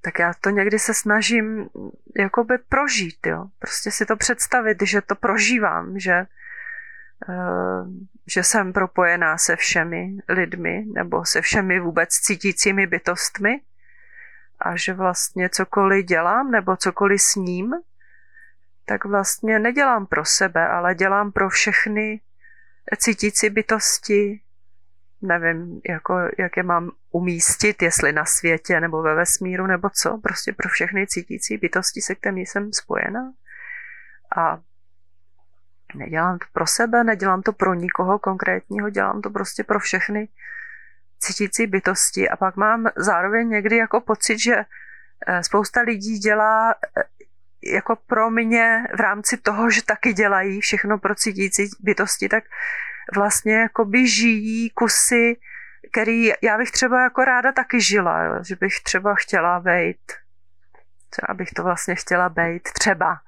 tak 0.00 0.18
já 0.18 0.32
to 0.40 0.50
někdy 0.50 0.78
se 0.78 0.94
snažím 0.94 1.44
mm, 1.44 1.90
jakoby 2.18 2.58
prožít, 2.58 3.26
jo. 3.26 3.46
Prostě 3.58 3.90
si 3.90 4.06
to 4.06 4.16
představit, 4.16 4.78
že 4.82 5.00
to 5.00 5.14
prožívám, 5.14 5.98
že 5.98 6.26
že 8.26 8.42
jsem 8.42 8.72
propojená 8.72 9.38
se 9.38 9.56
všemi 9.56 10.18
lidmi 10.28 10.84
nebo 10.94 11.24
se 11.24 11.40
všemi 11.40 11.80
vůbec 11.80 12.10
cítícími 12.10 12.86
bytostmi 12.86 13.60
a 14.60 14.76
že 14.76 14.92
vlastně 14.92 15.48
cokoliv 15.48 16.06
dělám 16.06 16.50
nebo 16.50 16.76
cokoliv 16.76 17.22
s 17.22 17.34
ním, 17.34 17.74
tak 18.84 19.04
vlastně 19.04 19.58
nedělám 19.58 20.06
pro 20.06 20.24
sebe, 20.24 20.68
ale 20.68 20.94
dělám 20.94 21.32
pro 21.32 21.48
všechny 21.48 22.20
cítící 22.96 23.50
bytosti, 23.50 24.40
nevím, 25.22 25.80
jako, 25.88 26.18
jak 26.38 26.56
je 26.56 26.62
mám 26.62 26.90
umístit, 27.10 27.82
jestli 27.82 28.12
na 28.12 28.24
světě 28.24 28.80
nebo 28.80 29.02
ve 29.02 29.14
vesmíru 29.14 29.66
nebo 29.66 29.90
co, 29.90 30.18
prostě 30.18 30.52
pro 30.52 30.68
všechny 30.68 31.06
cítící 31.06 31.56
bytosti, 31.56 32.00
se 32.00 32.14
kterými 32.14 32.40
jsem 32.40 32.72
spojena. 32.72 33.32
A 34.36 34.60
nedělám 35.94 36.38
to 36.38 36.46
pro 36.52 36.66
sebe, 36.66 37.04
nedělám 37.04 37.42
to 37.42 37.52
pro 37.52 37.74
nikoho 37.74 38.18
konkrétního, 38.18 38.90
dělám 38.90 39.22
to 39.22 39.30
prostě 39.30 39.64
pro 39.64 39.78
všechny 39.78 40.28
cítící 41.18 41.66
bytosti. 41.66 42.28
A 42.28 42.36
pak 42.36 42.56
mám 42.56 42.88
zároveň 42.96 43.48
někdy 43.48 43.76
jako 43.76 44.00
pocit, 44.00 44.38
že 44.38 44.56
eh, 45.26 45.42
spousta 45.42 45.80
lidí 45.80 46.18
dělá 46.18 46.74
eh, 46.96 47.02
jako 47.74 47.96
pro 48.06 48.30
mě 48.30 48.84
v 48.96 49.00
rámci 49.00 49.36
toho, 49.36 49.70
že 49.70 49.84
taky 49.84 50.12
dělají 50.12 50.60
všechno 50.60 50.98
pro 50.98 51.14
cítící 51.14 51.70
bytosti, 51.80 52.28
tak 52.28 52.44
vlastně 53.14 53.54
jakoby 53.54 54.08
žijí 54.08 54.70
kusy, 54.70 55.36
který 55.92 56.32
já 56.42 56.58
bych 56.58 56.70
třeba 56.70 57.02
jako 57.02 57.24
ráda 57.24 57.52
taky 57.52 57.80
žila, 57.80 58.42
že 58.42 58.56
bych 58.56 58.80
třeba 58.82 59.14
chtěla 59.14 59.60
být, 59.60 60.12
třeba 61.10 61.34
bych 61.34 61.50
to 61.50 61.62
vlastně 61.62 61.94
chtěla 61.94 62.28
být 62.28 62.62
třeba 62.62 63.20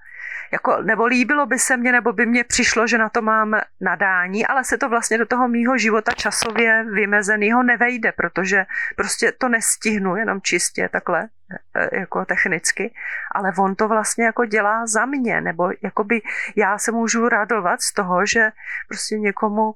jako, 0.53 0.83
nebo 0.83 1.07
líbilo 1.07 1.47
by 1.47 1.59
se 1.59 1.77
mně, 1.77 1.93
nebo 1.93 2.13
by 2.13 2.27
mně 2.27 2.45
přišlo, 2.45 2.87
že 2.87 2.99
na 2.99 3.09
to 3.09 3.23
mám 3.23 3.61
nadání, 3.81 4.47
ale 4.47 4.65
se 4.65 4.79
to 4.79 4.89
vlastně 4.89 5.19
do 5.19 5.27
toho 5.27 5.49
mýho 5.49 5.79
života 5.79 6.13
časově 6.13 6.85
vymezeného 6.85 7.63
nevejde, 7.63 8.13
protože 8.13 8.67
prostě 8.97 9.33
to 9.33 9.49
nestihnu 9.49 10.17
jenom 10.17 10.41
čistě 10.41 10.89
takhle 10.93 11.29
e, 11.77 12.01
jako 12.01 12.25
technicky, 12.25 12.95
ale 13.35 13.53
on 13.59 13.75
to 13.75 13.89
vlastně 13.89 14.25
jako 14.25 14.45
dělá 14.45 14.87
za 14.87 15.07
mě, 15.07 15.41
nebo 15.41 15.71
jakoby 15.83 16.21
já 16.57 16.79
se 16.79 16.93
můžu 16.93 17.29
radovat 17.29 17.83
z 17.83 17.93
toho, 17.93 18.27
že 18.27 18.51
prostě 18.89 19.19
někomu, 19.19 19.75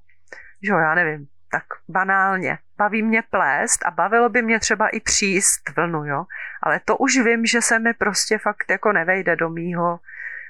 že 0.62 0.72
jo, 0.72 0.78
já 0.78 0.94
nevím, 0.94 1.26
tak 1.50 1.64
banálně. 1.88 2.58
Baví 2.78 3.02
mě 3.02 3.22
plést 3.30 3.86
a 3.86 3.90
bavilo 3.90 4.28
by 4.28 4.42
mě 4.42 4.60
třeba 4.60 4.88
i 4.88 5.00
příst 5.00 5.76
vlnu, 5.76 6.04
jo. 6.04 6.24
Ale 6.62 6.80
to 6.84 6.96
už 6.96 7.18
vím, 7.18 7.46
že 7.46 7.62
se 7.62 7.78
mi 7.78 7.94
prostě 7.94 8.38
fakt 8.38 8.70
jako 8.70 8.92
nevejde 8.92 9.36
do 9.36 9.50
mýho 9.50 10.00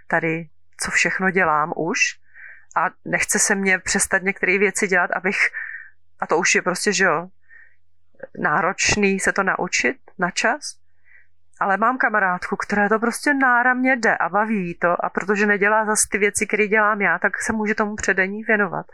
tady, 0.07 0.49
co 0.81 0.91
všechno 0.91 1.31
dělám 1.31 1.73
už. 1.77 1.99
A 2.77 2.91
nechce 3.05 3.39
se 3.39 3.55
mě 3.55 3.79
přestat 3.79 4.23
některé 4.23 4.59
věci 4.59 4.87
dělat, 4.89 5.11
abych, 5.11 5.39
a 6.21 6.27
to 6.27 6.39
už 6.39 6.55
je 6.55 6.63
prostě, 6.63 6.93
že 6.93 7.05
jo, 7.05 7.29
náročný 8.39 9.21
se 9.21 9.33
to 9.33 9.43
naučit 9.43 9.97
na 10.19 10.31
čas, 10.31 10.79
ale 11.61 11.77
mám 11.77 11.99
kamarádku, 11.99 12.57
která 12.57 12.89
to 12.89 12.99
prostě 12.99 13.35
náramně 13.35 13.97
jde 13.97 14.17
a 14.17 14.29
baví 14.29 14.75
to 14.75 15.05
a 15.05 15.11
protože 15.11 15.47
nedělá 15.47 15.85
zase 15.85 16.09
ty 16.11 16.19
věci, 16.19 16.47
které 16.47 16.67
dělám 16.67 17.01
já, 17.01 17.19
tak 17.19 17.43
se 17.43 17.53
může 17.53 17.75
tomu 17.75 17.97
předení 17.97 18.45
věnovat. 18.45 18.87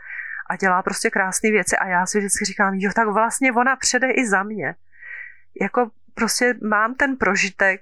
A 0.49 0.55
dělá 0.55 0.81
prostě 0.81 1.09
krásné 1.09 1.51
věci 1.51 1.77
a 1.77 1.87
já 1.87 2.05
si 2.05 2.17
vždycky 2.17 2.45
říkám, 2.45 2.73
jo, 2.73 2.91
tak 2.95 3.07
vlastně 3.07 3.51
ona 3.51 3.75
přede 3.75 4.11
i 4.11 4.27
za 4.27 4.43
mě. 4.43 4.75
Jako 5.61 5.91
prostě 6.13 6.53
mám 6.69 6.95
ten 6.95 7.17
prožitek, 7.17 7.81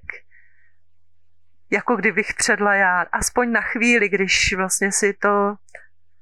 jako 1.72 1.96
kdybych 1.96 2.34
předla 2.38 2.76
já, 2.76 3.02
aspoň 3.02 3.52
na 3.52 3.62
chvíli, 3.62 4.10
když 4.10 4.54
vlastně 4.58 4.92
si 4.92 5.14
to, 5.14 5.56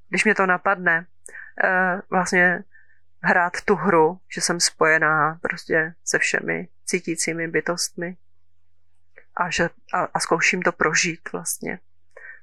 když 0.10 0.24
mě 0.24 0.36
to 0.36 0.46
napadne, 0.46 1.06
eh, 1.64 2.02
vlastně 2.10 2.64
hrát 3.22 3.54
tu 3.66 3.76
hru, 3.76 4.20
že 4.34 4.42
jsem 4.42 4.60
spojená 4.60 5.40
prostě 5.42 5.94
se 6.06 6.20
všemi 6.20 6.68
cítícími 6.86 7.48
bytostmi 7.48 8.18
a, 9.36 9.50
že, 9.50 9.70
a, 9.94 10.08
a 10.14 10.20
zkouším 10.20 10.62
to 10.62 10.72
prožít 10.72 11.32
vlastně. 11.32 11.80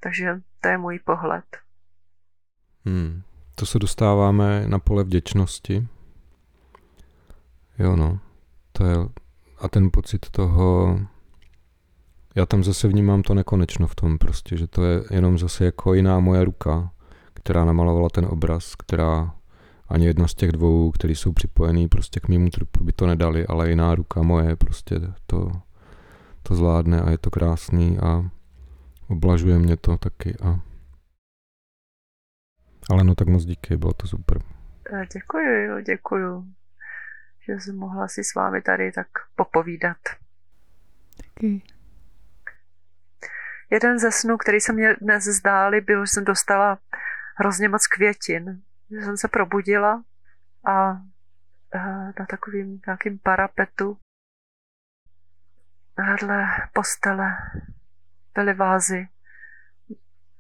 Takže 0.01 0.41
to 0.61 0.69
je 0.69 0.79
můj 0.79 0.99
pohled. 0.99 1.45
Hmm. 2.85 3.23
To 3.55 3.67
se 3.67 3.79
dostáváme 3.79 4.69
na 4.69 4.79
pole 4.79 5.05
vděčnosti. 5.05 5.89
Jo 7.79 7.97
no, 7.97 8.21
to 8.73 8.85
je, 8.85 8.97
a 9.59 9.69
ten 9.69 9.91
pocit 9.91 10.31
toho, 10.31 11.01
já 12.37 12.47
tam 12.47 12.65
zase 12.65 12.89
vnímám 12.89 13.23
to 13.23 13.35
nekonečno 13.35 13.87
v 13.87 13.95
tom 13.95 14.19
prostě, 14.19 14.57
že 14.57 14.67
to 14.67 14.85
je 14.85 15.05
jenom 15.11 15.39
zase 15.39 15.65
jako 15.65 15.95
jiná 15.95 16.21
moje 16.21 16.45
ruka, 16.45 16.91
která 17.35 17.65
namalovala 17.65 18.09
ten 18.09 18.25
obraz, 18.25 18.75
která 18.75 19.35
ani 19.89 20.07
jedna 20.07 20.29
z 20.29 20.35
těch 20.35 20.53
dvou, 20.53 20.91
který 20.91 21.15
jsou 21.15 21.33
připojený 21.33 21.89
prostě 21.89 22.21
k 22.21 22.29
mému 22.29 22.51
trupu, 22.51 22.85
by 22.85 22.93
to 22.93 23.07
nedali, 23.07 23.47
ale 23.47 23.71
jiná 23.71 23.95
ruka 23.95 24.23
moje 24.23 24.57
prostě 24.57 25.01
to, 25.27 25.53
to 26.43 26.55
zvládne 26.55 27.01
a 27.01 27.11
je 27.11 27.19
to 27.19 27.31
krásný 27.31 27.99
a 27.99 28.31
oblažuje 29.09 29.59
mě 29.59 29.77
to 29.77 29.99
taky 29.99 30.35
a 30.43 30.61
ale 32.91 33.05
no 33.05 33.15
tak 33.15 33.29
moc 33.29 33.45
díky, 33.45 33.77
bylo 33.77 33.93
to 33.93 34.07
super. 34.07 34.39
Děkuji, 35.13 35.83
děkuji, 35.83 36.45
že 37.41 37.61
jsem 37.61 37.77
mohla 37.77 38.09
si 38.09 38.25
s 38.25 38.35
vámi 38.35 38.63
tady 38.63 38.93
tak 38.93 39.09
popovídat. 39.37 39.97
Taky. 41.17 41.76
Jeden 43.71 43.99
ze 43.99 44.13
snů, 44.13 44.37
který 44.37 44.61
se 44.61 44.73
mě 44.73 44.97
dnes 45.01 45.25
zdály, 45.25 45.81
byl, 45.81 46.07
že 46.07 46.13
jsem 46.13 46.25
dostala 46.25 46.79
hrozně 47.35 47.69
moc 47.69 47.87
květin. 47.87 48.63
Že 48.91 49.05
jsem 49.05 49.17
se 49.17 49.29
probudila 49.29 50.05
a 50.67 51.01
na 52.19 52.27
takovým 52.31 52.81
nějakým 52.87 53.19
parapetu 53.19 53.99
vedle 55.97 56.47
postele 56.73 57.37
byly 58.35 58.55
vázy, 58.55 59.09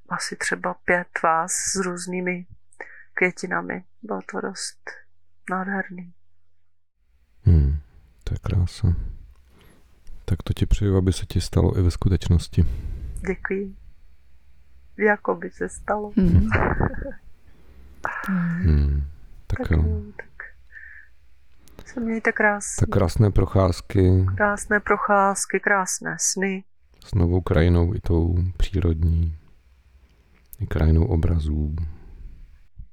asi 0.08 0.36
třeba 0.36 0.74
pět 0.74 1.08
vás 1.22 1.52
s 1.52 1.76
různými 1.76 2.46
květinami. 3.14 3.84
Bylo 4.02 4.20
to 4.32 4.40
dost 4.40 4.90
nádherný. 5.50 6.12
Hmm, 7.42 7.78
to 8.24 8.34
je 8.34 8.38
krása. 8.42 8.88
Tak 10.24 10.42
to 10.42 10.52
ti 10.52 10.66
přeju, 10.66 10.96
aby 10.96 11.12
se 11.12 11.26
ti 11.26 11.40
stalo 11.40 11.78
i 11.78 11.82
ve 11.82 11.90
skutečnosti. 11.90 12.64
Děkuji. 13.26 13.74
Jako 14.98 15.34
by 15.34 15.50
se 15.50 15.68
stalo. 15.68 16.12
Hmm. 16.16 16.48
Hmm, 18.28 19.02
tak, 19.46 19.58
tak 19.58 19.70
jo. 19.70 19.84
Tak 21.76 21.88
se 21.88 22.00
mějte 22.00 22.32
krásně. 22.32 22.80
Tak 22.80 22.88
krásné 22.88 23.30
procházky 23.30 24.26
Krásné 24.36 24.80
procházky, 24.80 25.60
krásné 25.60 26.16
sny. 26.20 26.64
s 27.04 27.14
novou 27.14 27.40
krajinou 27.40 27.94
i 27.94 28.00
tou 28.00 28.36
přírodní, 28.56 29.36
i 30.60 30.66
krajinou 30.66 31.04
obrazů. 31.04 31.76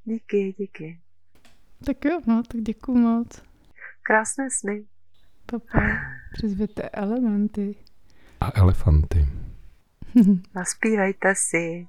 Díky, 0.05 0.55
díky. 0.57 0.99
Tak 1.85 2.05
jo, 2.05 2.19
no, 2.27 2.43
tak 2.51 2.61
děkuju 2.61 2.97
moc. 2.97 3.43
Krásné 4.03 4.47
sny. 4.51 4.85
Papa, 5.45 5.79
přizvěte 6.33 6.89
elementy. 6.89 7.75
A 8.41 8.51
elefanty. 8.59 9.27
Naspívejte 10.55 11.35
si. 11.35 11.87